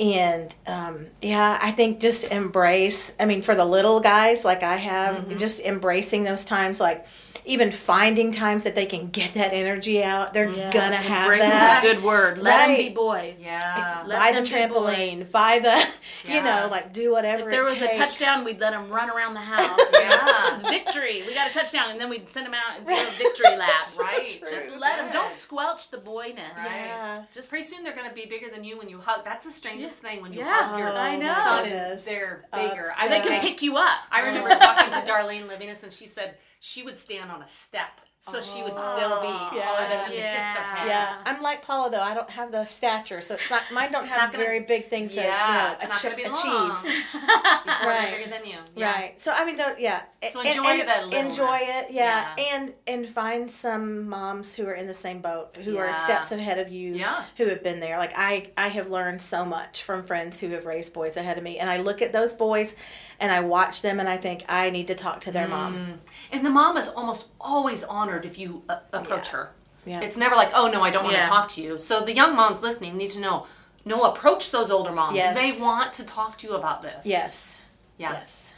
And 0.00 0.54
um, 0.66 1.06
yeah, 1.22 1.58
I 1.62 1.70
think 1.70 2.00
just 2.00 2.24
embrace. 2.32 3.14
I 3.20 3.26
mean, 3.26 3.42
for 3.42 3.54
the 3.54 3.64
little 3.64 4.00
guys 4.00 4.44
like 4.44 4.62
I 4.62 4.76
have, 4.76 5.14
Mm-hmm. 5.16 5.38
just 5.38 5.60
embracing 5.60 6.24
those 6.24 6.44
times, 6.44 6.80
like 6.80 7.06
even 7.46 7.70
finding 7.70 8.32
times 8.32 8.62
that 8.64 8.74
they 8.74 8.86
can 8.86 9.08
get 9.10 9.34
that 9.34 9.52
energy 9.52 10.02
out. 10.02 10.32
They're 10.32 10.46
gonna 10.46 10.96
have 10.96 11.24
Embrace 11.30 11.42
is 11.42 11.50
that. 11.50 11.84
a 11.84 11.86
good 11.94 12.02
word. 12.02 12.38
Let 12.38 12.66
them 12.68 12.76
be 12.76 12.88
boys. 12.88 13.38
Yeah. 13.38 14.02
Let 14.06 14.18
Buy 14.18 14.28
the 14.32 14.40
them 14.40 14.44
be 14.44 14.74
trampoline, 14.74 15.18
boys. 15.18 15.30
buy 15.32 15.58
the, 15.62 15.86
you 16.28 16.36
Yeah. 16.36 16.62
know, 16.62 16.68
like 16.70 16.94
do 16.94 17.12
whatever. 17.12 17.44
If 17.44 17.50
there 17.50 17.66
it 17.66 17.70
was 17.70 17.82
a 17.82 17.92
touchdown, 17.92 18.44
we'd 18.46 18.58
let 18.60 18.70
them 18.70 18.90
run 18.90 19.10
around 19.10 19.34
the 19.34 19.40
house. 19.40 19.78
Yeah. 19.92 20.58
victory! 20.70 21.03
We 21.34 21.40
got 21.40 21.50
a 21.50 21.52
touchdown, 21.54 21.90
and 21.90 22.00
then 22.00 22.08
we'd 22.08 22.28
send 22.28 22.46
them 22.46 22.54
out 22.54 22.78
and 22.78 22.86
do 22.86 22.92
a 22.94 23.10
victory 23.18 23.56
lap. 23.56 23.70
Right. 23.98 24.38
Just 24.40 24.78
let 24.78 24.98
them. 24.98 25.12
Don't 25.12 25.34
squelch 25.34 25.90
the 25.90 25.96
boyness. 25.98 26.56
Right. 26.56 26.76
Yeah. 26.86 27.24
Just 27.32 27.50
Pretty 27.50 27.64
soon 27.64 27.82
they're 27.82 27.94
going 27.96 28.08
to 28.08 28.14
be 28.14 28.26
bigger 28.26 28.48
than 28.50 28.62
you 28.62 28.78
when 28.78 28.88
you 28.88 29.00
hug. 29.00 29.24
That's 29.24 29.44
the 29.44 29.50
strangest 29.50 29.98
thing 29.98 30.22
when 30.22 30.32
you 30.32 30.40
Yeah. 30.40 30.62
hug 30.68 30.78
your 30.78 30.92
I 30.92 31.16
know. 31.16 31.32
son 31.34 31.66
and 31.66 31.98
they're 32.00 32.44
Uh, 32.52 32.68
bigger. 32.68 32.94
I 32.96 33.08
they 33.08 33.14
think 33.20 33.24
can 33.24 33.40
pick 33.42 33.62
you 33.62 33.76
up. 33.76 33.98
I 34.12 34.24
remember 34.28 34.50
talking 34.50 34.90
to 34.92 34.96
Darlene 35.12 35.48
Livinus, 35.48 35.82
and 35.82 35.92
she 35.92 36.06
said 36.06 36.36
she 36.60 36.84
would 36.84 37.00
stand 37.00 37.32
on 37.32 37.42
a 37.42 37.48
step, 37.48 38.00
so 38.30 38.40
she 38.40 38.62
would 38.62 38.78
still 38.78 39.20
be 39.20 39.28
Yeah. 39.28 39.64
taller 39.64 39.88
than 39.88 39.98
them 39.98 40.10
to 40.10 40.16
kiss 40.16 40.32
their 40.32 40.32
Yeah. 40.32 40.84
Yeah, 40.86 41.16
I'm 41.26 41.42
like 41.42 41.60
Paula 41.62 41.90
though. 41.90 42.00
I 42.00 42.14
don't 42.14 42.30
have 42.30 42.50
the 42.52 42.64
stature, 42.64 43.20
so 43.20 43.34
it's 43.34 43.50
not. 43.50 43.62
Mine 43.70 43.90
don't 43.92 44.06
have 44.06 44.30
a 44.30 44.32
gonna- 44.32 44.44
very 44.44 44.60
big 44.60 44.88
thing 44.88 45.08
to 45.10 45.14
Yeah, 45.16 45.22
you 45.48 45.54
know, 45.68 45.74
it's 45.74 45.84
not 45.84 45.98
achi- 45.98 46.08
going 46.08 46.16
to 46.16 46.16
be 46.16 46.38
achieve. 46.38 46.52
long. 46.52 46.84
Right. 47.84 48.16
bigger 48.18 48.30
than 48.30 48.46
you. 48.46 48.58
Yeah. 48.76 48.92
Right. 48.92 49.20
So 49.20 49.32
I 49.32 49.44
mean, 49.44 49.56
though, 49.56 49.74
yeah. 49.78 50.02
So 50.30 50.40
And- 50.40 50.48
enjoy 50.48 50.64
and 50.64 50.88
that 50.88 51.12
Enjoy 51.14 51.56
it, 51.60 51.90
yeah. 51.90 52.34
Yeah. 52.36 52.54
And 52.54 52.74
and 52.86 53.08
find 53.08 53.50
some 53.50 54.08
moms 54.08 54.54
who 54.54 54.66
are 54.66 54.74
in 54.74 54.86
the 54.86 54.94
same 54.94 55.20
boat, 55.20 55.56
who 55.62 55.76
are 55.78 55.92
steps 55.92 56.32
ahead 56.32 56.58
of 56.58 56.70
you, 56.70 56.94
Yeah. 56.94 57.24
who 57.36 57.46
have 57.46 57.62
been 57.62 57.80
there. 57.80 57.98
Like 57.98 58.12
I, 58.16 58.50
I 58.56 58.68
have 58.68 58.88
learned 58.88 59.20
so 59.22 59.44
much 59.44 59.82
from 59.82 60.02
friends 60.02 60.40
who 60.40 60.48
have 60.50 60.64
raised 60.66 60.94
boys 60.94 61.16
ahead 61.16 61.36
of 61.36 61.44
me, 61.44 61.58
and 61.58 61.68
I 61.68 61.78
look 61.78 62.00
at 62.02 62.12
those 62.12 62.32
boys, 62.32 62.74
and 63.20 63.30
I 63.32 63.40
watch 63.40 63.82
them, 63.82 64.00
and 64.00 64.08
I 64.08 64.16
think 64.16 64.44
I 64.48 64.70
need 64.70 64.86
to 64.88 64.94
talk 64.94 65.20
to 65.20 65.32
their 65.32 65.46
Mm. 65.46 65.50
mom. 65.50 66.00
And 66.32 66.44
the 66.44 66.50
mom 66.50 66.76
is 66.76 66.88
almost 66.88 67.26
always 67.40 67.84
honored 67.84 68.24
if 68.24 68.38
you 68.38 68.62
uh, 68.68 68.78
approach 68.92 69.28
her. 69.28 69.52
Yeah. 69.86 70.00
It's 70.00 70.16
never 70.16 70.34
like, 70.34 70.50
oh 70.54 70.68
no, 70.70 70.82
I 70.82 70.90
don't 70.90 71.04
want 71.04 71.16
Yeah. 71.16 71.24
to 71.24 71.28
talk 71.28 71.48
to 71.50 71.62
you. 71.62 71.78
So 71.78 72.00
the 72.00 72.14
young 72.14 72.34
moms 72.34 72.62
listening 72.62 72.96
need 72.96 73.10
to 73.10 73.20
know, 73.20 73.46
no, 73.84 74.04
approach 74.04 74.50
those 74.50 74.70
older 74.70 74.92
moms. 74.92 75.16
Yes. 75.16 75.36
They 75.38 75.52
want 75.60 75.92
to 75.94 76.04
talk 76.06 76.38
to 76.38 76.46
you 76.46 76.54
about 76.54 76.80
this. 76.82 77.04
Yes. 77.06 77.60
Yeah. 77.98 78.12
Yes. 78.12 78.52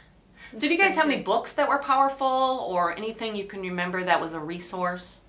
So 0.53 0.61
do 0.61 0.67
you 0.73 0.77
guys 0.77 0.95
have 0.95 1.05
any 1.05 1.21
books 1.21 1.51
that 1.53 1.67
were 1.67 1.79
powerful 1.79 2.65
or 2.69 2.95
anything 2.97 3.35
you 3.35 3.43
can 3.43 3.59
remember 3.61 4.01
that 4.03 4.21
was 4.21 4.31
a 4.33 4.39
resource? 4.39 5.19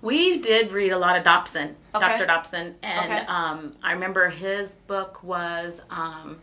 We 0.00 0.38
did 0.38 0.70
read 0.72 0.92
a 0.92 0.98
lot 0.98 1.18
of 1.18 1.24
Dobson, 1.24 1.76
Okay. 1.94 2.06
Dr. 2.08 2.26
Dobson, 2.26 2.76
and 2.82 3.12
Okay. 3.12 3.26
um, 3.26 3.76
I 3.82 3.92
remember 3.92 4.28
his 4.30 4.76
book 4.86 5.22
was 5.24 5.82
um, 5.90 6.40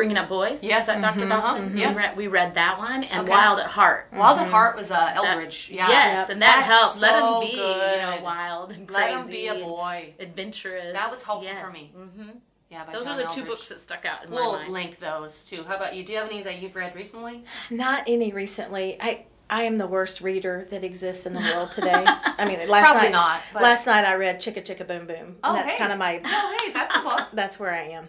Bringing 0.00 0.16
Up 0.16 0.30
Boys. 0.30 0.62
Yes. 0.62 0.88
Is 0.88 0.94
that 0.94 1.02
doctor 1.02 1.26
Mhm. 1.26 1.28
Dobson? 1.28 1.56
Uh-huh. 1.64 1.70
We, 1.74 1.80
Yes. 1.80 1.94
read, 1.94 2.16
we 2.16 2.26
read 2.26 2.54
that 2.54 2.78
one, 2.78 3.04
and 3.04 3.20
Okay. 3.20 3.30
Wild 3.30 3.60
at 3.60 3.66
Heart. 3.70 4.08
Wild 4.14 4.38
at 4.38 4.48
Heart 4.48 4.76
was 4.76 4.90
uh, 4.90 4.94
That- 4.94 5.16
Eldredge. 5.16 5.68
yeah. 5.68 5.88
Yes, 5.90 6.14
Yep. 6.20 6.28
and 6.30 6.40
that 6.42 6.54
That's 6.56 6.66
helped. 6.66 7.00
Let 7.02 7.22
him 7.22 7.40
be, 7.40 7.50
you 7.50 7.62
know, 8.00 8.12
good. 8.14 8.22
wild 8.22 8.72
and 8.72 8.88
crazy. 8.88 9.00
Let 9.02 9.20
him 9.20 9.26
be 9.30 9.46
a 9.48 9.54
boy. 9.56 10.14
adventurous. 10.18 10.94
That 10.94 11.10
was 11.10 11.22
helpful 11.22 11.46
Yes. 11.52 11.60
for 11.62 11.70
me. 11.70 11.92
hmm 11.94 12.30
Yeah, 12.70 12.84
by 12.84 12.92
Those 12.92 13.04
John 13.04 13.18
are 13.18 13.22
the 13.22 13.28
two 13.28 13.44
books 13.44 13.66
that 13.68 13.78
stuck 13.78 14.06
out 14.06 14.24
in 14.24 14.30
We'll 14.30 14.52
my 14.52 14.58
mind. 14.60 14.72
link 14.72 14.98
those 15.00 15.44
too. 15.44 15.64
How 15.68 15.76
about 15.76 15.94
you? 15.94 16.02
Do 16.02 16.12
you 16.12 16.18
have 16.18 16.28
any 16.30 16.40
that 16.44 16.60
you've 16.62 16.74
read 16.76 16.94
recently? 16.96 17.44
Not 17.68 18.04
any 18.06 18.32
recently. 18.32 18.96
I 19.02 19.26
I 19.52 19.64
am 19.64 19.78
the 19.78 19.88
worst 19.88 20.20
reader 20.20 20.68
that 20.70 20.84
exists 20.84 21.26
in 21.26 21.34
the 21.34 21.40
world 21.40 21.72
today. 21.78 22.04
I 22.06 22.44
mean, 22.44 22.68
last 22.68 22.84
Probably 22.84 23.02
night, 23.08 23.12
not, 23.12 23.40
but- 23.52 23.62
Last 23.64 23.84
night 23.84 24.04
I 24.04 24.14
read 24.14 24.40
Chicka 24.40 24.62
Chicka 24.64 24.86
Boom 24.86 25.08
Boom. 25.08 25.16
And 25.16 25.36
Oh, 25.42 25.54
that's 25.54 25.72
hey. 25.72 25.78
kind 25.78 25.90
of 25.92 25.98
my. 25.98 26.20
Oh, 26.24 26.58
hey, 26.64 26.72
that's 26.72 26.96
a 26.96 27.00
book. 27.00 27.26
That's 27.32 27.58
where 27.58 27.72
I 27.74 27.88
am. 27.88 28.08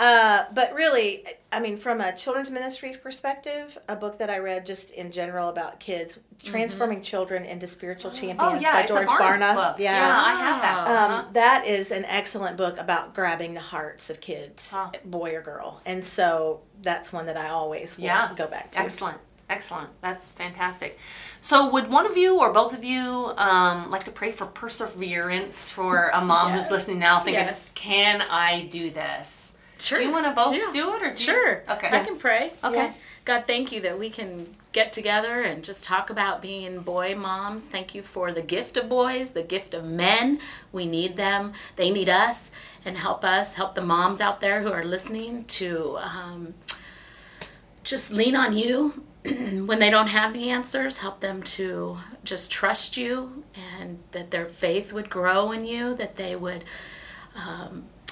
Uh, 0.00 0.46
but 0.54 0.72
really, 0.72 1.24
I 1.52 1.60
mean, 1.60 1.76
from 1.76 2.00
a 2.00 2.16
children's 2.16 2.50
ministry 2.50 2.96
perspective, 3.02 3.76
a 3.86 3.94
book 3.94 4.18
that 4.18 4.30
I 4.30 4.38
read 4.38 4.64
just 4.64 4.90
in 4.92 5.10
general 5.10 5.50
about 5.50 5.78
kids, 5.78 6.18
Transforming 6.42 7.02
Children 7.02 7.44
into 7.44 7.66
Spiritual 7.66 8.10
Champions 8.10 8.40
Oh 8.40 8.54
yeah, 8.58 8.80
by 8.80 8.86
George 8.88 9.08
Barna 9.08 9.54
book. 9.54 9.76
Yeah. 9.78 9.92
I 10.24 10.30
have 10.36 10.62
that. 10.62 10.86
Um, 10.88 11.10
Uh-huh. 11.12 11.24
that 11.34 11.66
is 11.66 11.90
an 11.90 12.06
excellent 12.06 12.56
book 12.56 12.78
about 12.78 13.14
grabbing 13.14 13.52
the 13.52 13.60
hearts 13.60 14.08
of 14.08 14.22
kids, 14.22 14.72
Huh. 14.72 14.88
boy 15.04 15.34
or 15.36 15.42
girl. 15.42 15.82
And 15.84 16.02
so 16.02 16.62
that's 16.82 17.12
one 17.12 17.26
that 17.26 17.36
I 17.36 17.50
always 17.50 17.98
Yeah. 17.98 18.30
go 18.34 18.46
back 18.46 18.72
to. 18.72 18.80
Excellent. 18.80 19.18
Excellent. 19.50 19.90
That's 20.00 20.32
fantastic. 20.32 20.98
So, 21.42 21.68
would 21.70 21.90
one 21.90 22.06
of 22.06 22.16
you 22.16 22.38
or 22.38 22.52
both 22.54 22.72
of 22.72 22.84
you 22.84 23.34
um, 23.36 23.90
like 23.90 24.04
to 24.04 24.12
pray 24.12 24.32
for 24.32 24.46
perseverance 24.46 25.70
for 25.70 26.08
a 26.14 26.24
mom 26.24 26.52
who's 26.52 26.70
listening 26.70 27.00
now 27.00 27.20
thinking, 27.20 27.44
Yes. 27.44 27.70
can 27.74 28.22
I 28.30 28.62
do 28.70 28.88
this? 28.90 29.54
Sure. 29.80 29.98
Do 29.98 30.04
you 30.04 30.12
want 30.12 30.26
to 30.26 30.32
both 30.32 30.54
Yeah. 30.54 30.68
do 30.72 30.94
it 30.94 31.02
or 31.02 31.14
do 31.14 31.24
Sure. 31.24 31.52
you? 31.66 31.72
Okay. 31.74 31.88
I 31.90 32.04
can 32.04 32.18
pray. 32.18 32.52
Okay. 32.62 32.76
Yeah. 32.76 32.92
God, 33.24 33.44
thank 33.46 33.70
you 33.72 33.80
that 33.82 33.98
we 33.98 34.10
can 34.10 34.54
get 34.72 34.92
together 34.92 35.42
and 35.42 35.62
just 35.64 35.84
talk 35.84 36.10
about 36.10 36.40
being 36.40 36.80
boy 36.80 37.14
moms. 37.14 37.64
Thank 37.64 37.94
you 37.94 38.02
for 38.02 38.32
the 38.32 38.40
gift 38.42 38.76
of 38.76 38.88
boys, 38.88 39.32
the 39.32 39.42
gift 39.42 39.74
of 39.74 39.84
men. 39.84 40.38
We 40.72 40.86
need 40.86 41.16
them. 41.16 41.52
They 41.76 41.90
need 41.90 42.08
us 42.08 42.50
and 42.84 42.96
help 42.96 43.24
us, 43.24 43.54
help 43.54 43.74
the 43.74 43.82
moms 43.82 44.20
out 44.20 44.40
there 44.40 44.62
who 44.62 44.72
are 44.72 44.84
listening 44.84 45.44
to 45.44 45.98
um, 46.00 46.54
just 47.84 48.10
lean 48.12 48.34
on 48.36 48.56
you 48.56 49.04
when 49.24 49.78
they 49.80 49.90
don't 49.90 50.08
have 50.08 50.32
the 50.32 50.48
answers. 50.50 50.98
Help 50.98 51.20
them 51.20 51.42
to 51.42 51.98
just 52.24 52.50
trust 52.50 52.96
you 52.96 53.44
and 53.80 53.98
that 54.12 54.30
their 54.30 54.46
faith 54.46 54.92
would 54.92 55.10
grow 55.10 55.52
in 55.52 55.64
you, 55.64 55.94
that 55.96 56.16
they 56.16 56.34
would 56.36 56.64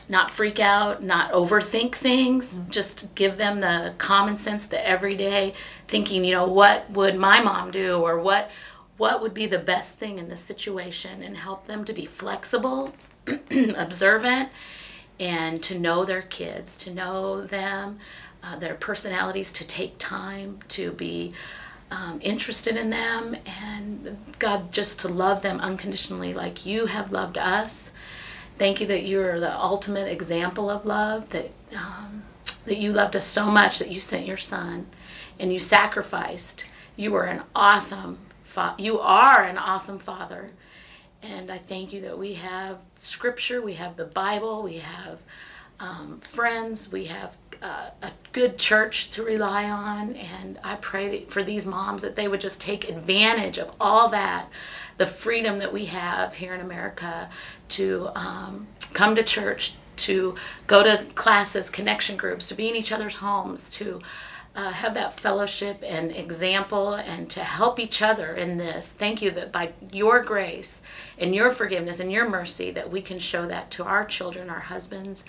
not 0.09 0.31
freak 0.31 0.59
out, 0.59 1.03
not 1.03 1.33
overthink 1.33 1.95
things. 1.95 2.61
Just 2.69 3.15
give 3.15 3.37
them 3.37 3.61
the 3.61 3.95
common 3.99 4.37
sense, 4.37 4.67
the 4.67 4.87
everyday 4.87 5.55
thinking. 5.87 6.25
You 6.25 6.33
know, 6.33 6.47
what 6.47 6.91
would 6.91 7.17
my 7.17 7.41
mom 7.41 7.71
do, 7.71 7.99
or 7.99 8.19
what 8.19 8.51
what 8.97 9.21
would 9.23 9.35
be 9.35 9.47
the 9.47 9.59
best 9.59 9.97
thing 9.97 10.19
in 10.19 10.29
this 10.29 10.41
situation, 10.41 11.23
and 11.23 11.37
help 11.37 11.67
them 11.67 11.85
to 11.85 11.93
be 11.93 12.07
flexible, 12.07 12.95
observant, 13.77 14.49
and 15.21 15.63
to 15.63 15.79
know 15.79 16.05
their 16.05 16.23
kids, 16.23 16.77
to 16.79 16.93
know 16.93 17.43
them, 17.43 17.99
uh, 18.43 18.57
their 18.57 18.75
personalities, 18.75 19.53
to 19.53 19.67
take 19.67 19.99
time 19.99 20.61
to 20.69 20.93
be. 20.93 21.33
Um, 21.91 22.21
interested 22.23 22.77
in 22.77 22.91
them 22.91 23.35
and 23.47 24.19
God 24.39 24.73
just 24.73 25.01
to 25.01 25.09
love 25.09 25.41
them 25.41 25.59
unconditionally 25.59 26.35
like 26.35 26.67
you 26.67 26.85
have 26.85 27.13
loved 27.13 27.39
us 27.39 27.93
Thank 28.59 28.81
you 28.81 28.87
that 28.89 29.05
you 29.05 29.23
are 29.23 29.39
the 29.39 29.57
ultimate 29.57 30.09
example 30.09 30.69
of 30.69 30.85
love. 30.85 31.29
That 31.31 31.51
um, 31.77 32.25
that 32.65 32.79
you 32.79 32.93
loved 32.93 33.17
us 33.17 33.25
so 33.25 33.47
much 33.47 33.79
that 33.79 33.91
you 33.91 34.01
sent 34.01 34.27
your 34.27 34.37
son, 34.37 34.87
and 35.39 35.53
you 35.53 35.59
sacrificed. 35.59 36.67
You 36.97 37.13
were 37.13 37.25
an 37.25 37.43
awesome. 37.55 38.19
Fa- 38.43 38.75
you 38.79 38.99
are 38.99 39.45
an 39.45 39.59
awesome 39.59 39.99
father, 39.99 40.51
and 41.23 41.51
I 41.51 41.59
thank 41.59 41.93
you 41.93 42.01
that 42.03 42.19
we 42.19 42.35
have 42.35 42.85
Scripture, 42.97 43.61
we 43.63 43.75
have 43.75 43.97
the 43.97 44.05
Bible, 44.05 44.63
we 44.63 44.79
have 44.79 45.21
um, 45.79 46.21
friends, 46.21 46.91
we 46.91 47.05
have 47.05 47.37
uh, 47.63 47.91
a 48.03 48.11
good 48.33 48.59
church 48.59 49.11
to 49.11 49.23
rely 49.23 49.69
on, 49.69 50.15
and 50.15 50.59
I 50.65 50.77
pray 50.77 51.25
for 51.25 51.43
these 51.43 51.67
moms 51.67 52.03
that 52.03 52.17
they 52.17 52.29
would 52.29 52.41
just 52.41 52.61
take 52.61 52.89
advantage 52.89 53.59
of 53.59 53.75
all 53.81 54.09
that, 54.09 54.49
the 54.97 55.07
freedom 55.07 55.59
that 55.59 55.73
we 55.73 55.87
have 55.87 56.37
here 56.37 56.55
in 56.55 56.61
America 56.61 57.29
to 57.71 58.11
um, 58.15 58.69
come 58.93 59.15
to 59.15 59.23
church, 59.23 59.75
to 59.97 60.35
go 60.67 60.83
to 60.83 61.05
classes, 61.15 61.71
connection 61.71 62.17
groups, 62.17 62.49
to 62.49 62.55
be 62.55 62.69
in 62.69 62.77
each 62.77 62.93
other's 62.93 63.17
homes, 63.17 63.71
to 63.71 64.01
uh, 64.59 64.71
have 64.71 64.95
that 64.95 65.13
fellowship 65.13 65.85
and 65.87 66.11
example 66.11 66.95
and 66.95 67.31
to 67.31 67.45
help 67.45 67.79
each 67.79 68.03
other 68.03 68.35
in 68.35 68.57
this. 68.57 68.89
Thank 68.89 69.23
you 69.23 69.31
that 69.33 69.53
by 69.53 69.73
your 69.93 70.21
grace 70.21 70.83
and 71.17 71.33
your 71.35 71.51
forgiveness 71.51 72.01
and 72.01 72.11
your 72.11 72.29
mercy 72.29 72.73
that 72.73 72.91
we 72.91 73.01
can 73.01 73.21
show 73.21 73.47
that 73.47 73.71
to 73.73 73.85
our 73.85 74.05
children, 74.05 74.51
our 74.51 74.61
husbands. 74.61 75.25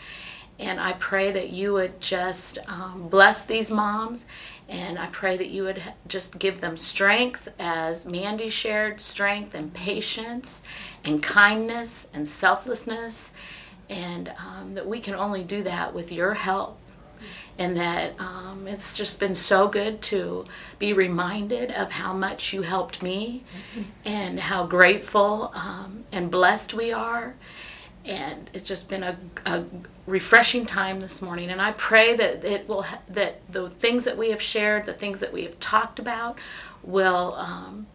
And 0.57 0.79
I 0.79 0.93
pray 0.93 1.31
that 1.31 1.51
you 1.51 1.73
would 1.73 2.01
just 2.01 2.57
um, 2.67 3.07
bless 3.07 3.45
these 3.45 3.69
moms 3.69 4.25
and 4.69 4.99
I 4.99 5.07
pray 5.07 5.35
that 5.35 5.49
you 5.49 5.63
would 5.63 5.81
just 6.07 6.37
give 6.37 6.61
them 6.61 6.77
strength 6.77 7.49
as 7.57 8.05
Mandy 8.05 8.49
shared 8.49 8.99
strength 8.99 9.55
and 9.55 9.73
patience 9.73 10.61
and 11.03 11.23
kindness 11.23 12.07
and 12.13 12.27
selflessness. 12.27 13.31
And 13.89 14.31
um, 14.37 14.75
that 14.75 14.87
we 14.87 14.99
can 14.99 15.15
only 15.15 15.43
do 15.43 15.63
that 15.63 15.95
with 15.95 16.11
your 16.11 16.35
help. 16.35 16.77
And 17.57 17.75
that 17.75 18.13
um, 18.19 18.67
it's 18.67 18.95
just 18.95 19.19
been 19.19 19.33
so 19.33 19.67
good 19.67 20.03
to 20.03 20.45
be 20.77 20.93
reminded 20.93 21.71
of 21.71 21.91
how 21.91 22.13
much 22.13 22.53
you 22.53 22.61
helped 22.61 23.01
me 23.01 23.43
and 24.05 24.39
how 24.39 24.67
grateful 24.67 25.51
um, 25.55 26.05
and 26.11 26.29
blessed 26.29 26.73
we 26.75 26.93
are 26.93 27.35
and 28.05 28.49
it's 28.53 28.67
just 28.67 28.89
been 28.89 29.03
a, 29.03 29.17
a 29.45 29.63
refreshing 30.07 30.65
time 30.65 30.99
this 30.99 31.21
morning 31.21 31.49
and 31.49 31.61
i 31.61 31.71
pray 31.73 32.15
that 32.15 32.43
it 32.43 32.67
will 32.67 32.83
ha- 32.83 33.01
that 33.07 33.41
the 33.51 33.69
things 33.69 34.05
that 34.05 34.17
we 34.17 34.31
have 34.31 34.41
shared 34.41 34.85
the 34.85 34.93
things 34.93 35.19
that 35.19 35.33
we 35.33 35.43
have 35.43 35.59
talked 35.59 35.99
about 35.99 36.37
will 36.83 37.35
um, 37.35 37.87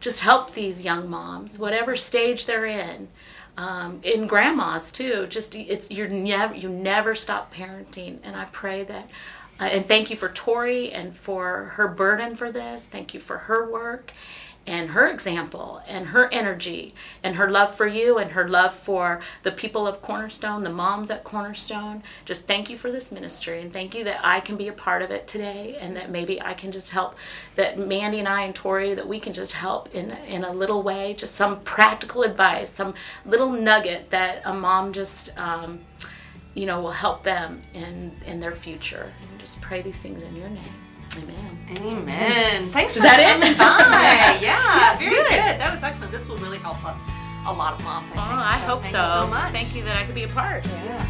just 0.00 0.20
help 0.20 0.52
these 0.52 0.84
young 0.84 1.08
moms 1.08 1.58
whatever 1.58 1.96
stage 1.96 2.46
they're 2.46 2.66
in 2.66 3.08
um, 3.56 4.00
in 4.02 4.26
grandmas 4.26 4.90
too. 4.90 5.26
Just 5.28 5.54
it's 5.54 5.90
you're 5.90 6.08
never 6.08 6.54
you 6.54 6.68
never 6.68 7.14
stop 7.14 7.52
parenting, 7.52 8.18
and 8.22 8.36
I 8.36 8.44
pray 8.46 8.84
that. 8.84 9.08
Uh, 9.58 9.64
and 9.64 9.86
thank 9.86 10.10
you 10.10 10.16
for 10.16 10.28
Tori 10.28 10.92
and 10.92 11.16
for 11.16 11.72
her 11.76 11.88
burden 11.88 12.36
for 12.36 12.52
this. 12.52 12.86
Thank 12.86 13.14
you 13.14 13.20
for 13.20 13.38
her 13.38 13.70
work 13.70 14.12
and 14.66 14.90
her 14.90 15.08
example 15.08 15.80
and 15.86 16.08
her 16.08 16.32
energy 16.32 16.92
and 17.22 17.36
her 17.36 17.48
love 17.48 17.72
for 17.72 17.86
you 17.86 18.18
and 18.18 18.32
her 18.32 18.48
love 18.48 18.74
for 18.74 19.20
the 19.42 19.52
people 19.52 19.86
of 19.86 20.02
Cornerstone, 20.02 20.64
the 20.64 20.70
moms 20.70 21.10
at 21.10 21.22
Cornerstone. 21.22 22.02
Just 22.24 22.46
thank 22.46 22.68
you 22.68 22.76
for 22.76 22.90
this 22.90 23.12
ministry 23.12 23.60
and 23.60 23.72
thank 23.72 23.94
you 23.94 24.02
that 24.04 24.20
I 24.24 24.40
can 24.40 24.56
be 24.56 24.66
a 24.66 24.72
part 24.72 25.02
of 25.02 25.10
it 25.10 25.26
today 25.28 25.76
and 25.80 25.96
that 25.96 26.10
maybe 26.10 26.40
I 26.42 26.54
can 26.54 26.72
just 26.72 26.90
help 26.90 27.14
that 27.54 27.78
Mandy 27.78 28.18
and 28.18 28.28
I 28.28 28.42
and 28.42 28.54
Tori 28.54 28.94
that 28.94 29.06
we 29.06 29.20
can 29.20 29.32
just 29.32 29.52
help 29.52 29.94
in 29.94 30.10
in 30.26 30.42
a 30.42 30.52
little 30.52 30.82
way, 30.82 31.14
just 31.14 31.34
some 31.34 31.60
practical 31.60 32.22
advice, 32.22 32.70
some 32.70 32.94
little 33.24 33.50
nugget 33.50 34.10
that 34.10 34.42
a 34.44 34.52
mom 34.52 34.92
just 34.92 35.36
um, 35.38 35.80
you 36.54 36.66
know 36.66 36.80
will 36.80 36.90
help 36.90 37.22
them 37.22 37.60
in 37.72 38.12
in 38.26 38.40
their 38.40 38.52
future. 38.52 39.12
And 39.30 39.40
just 39.40 39.60
pray 39.60 39.82
these 39.82 40.00
things 40.00 40.22
in 40.22 40.34
your 40.34 40.48
name. 40.48 40.85
Amen. 41.18 41.58
Amen. 41.82 42.68
Thanks 42.68 42.94
for 42.94 43.00
that 43.00 43.18
it? 43.18 43.26
coming 43.26 43.56
by. 43.58 44.38
yeah, 44.44 44.96
very 44.98 45.10
good. 45.10 45.28
good. 45.28 45.60
That 45.60 45.74
was 45.74 45.82
excellent. 45.82 46.12
This 46.12 46.28
will 46.28 46.38
really 46.38 46.58
help 46.58 46.82
a, 46.84 46.96
a 47.46 47.52
lot 47.52 47.74
of 47.74 47.84
moms. 47.84 48.08
I 48.08 48.10
oh, 48.10 48.14
think. 48.14 48.18
Oh, 48.18 48.22
I 48.22 48.58
hope 48.58 48.82
thanks 48.82 48.90
so. 48.90 49.20
so 49.22 49.26
much. 49.28 49.52
Thank 49.52 49.74
you 49.74 49.82
that 49.84 49.96
I 49.96 50.04
could 50.04 50.14
be 50.14 50.24
a 50.24 50.28
part. 50.28 50.64
Yeah. 50.66 51.06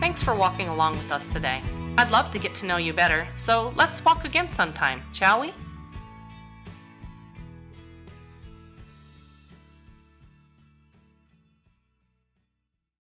Thanks 0.00 0.22
for 0.22 0.34
walking 0.34 0.68
along 0.68 0.92
with 0.92 1.12
us 1.12 1.28
today. 1.28 1.62
I'd 1.98 2.10
love 2.10 2.30
to 2.30 2.38
get 2.38 2.54
to 2.56 2.66
know 2.66 2.78
you 2.78 2.92
better, 2.92 3.28
so 3.36 3.72
let's 3.76 4.04
walk 4.04 4.24
again 4.24 4.48
sometime, 4.48 5.02
shall 5.12 5.40
we? 5.40 5.52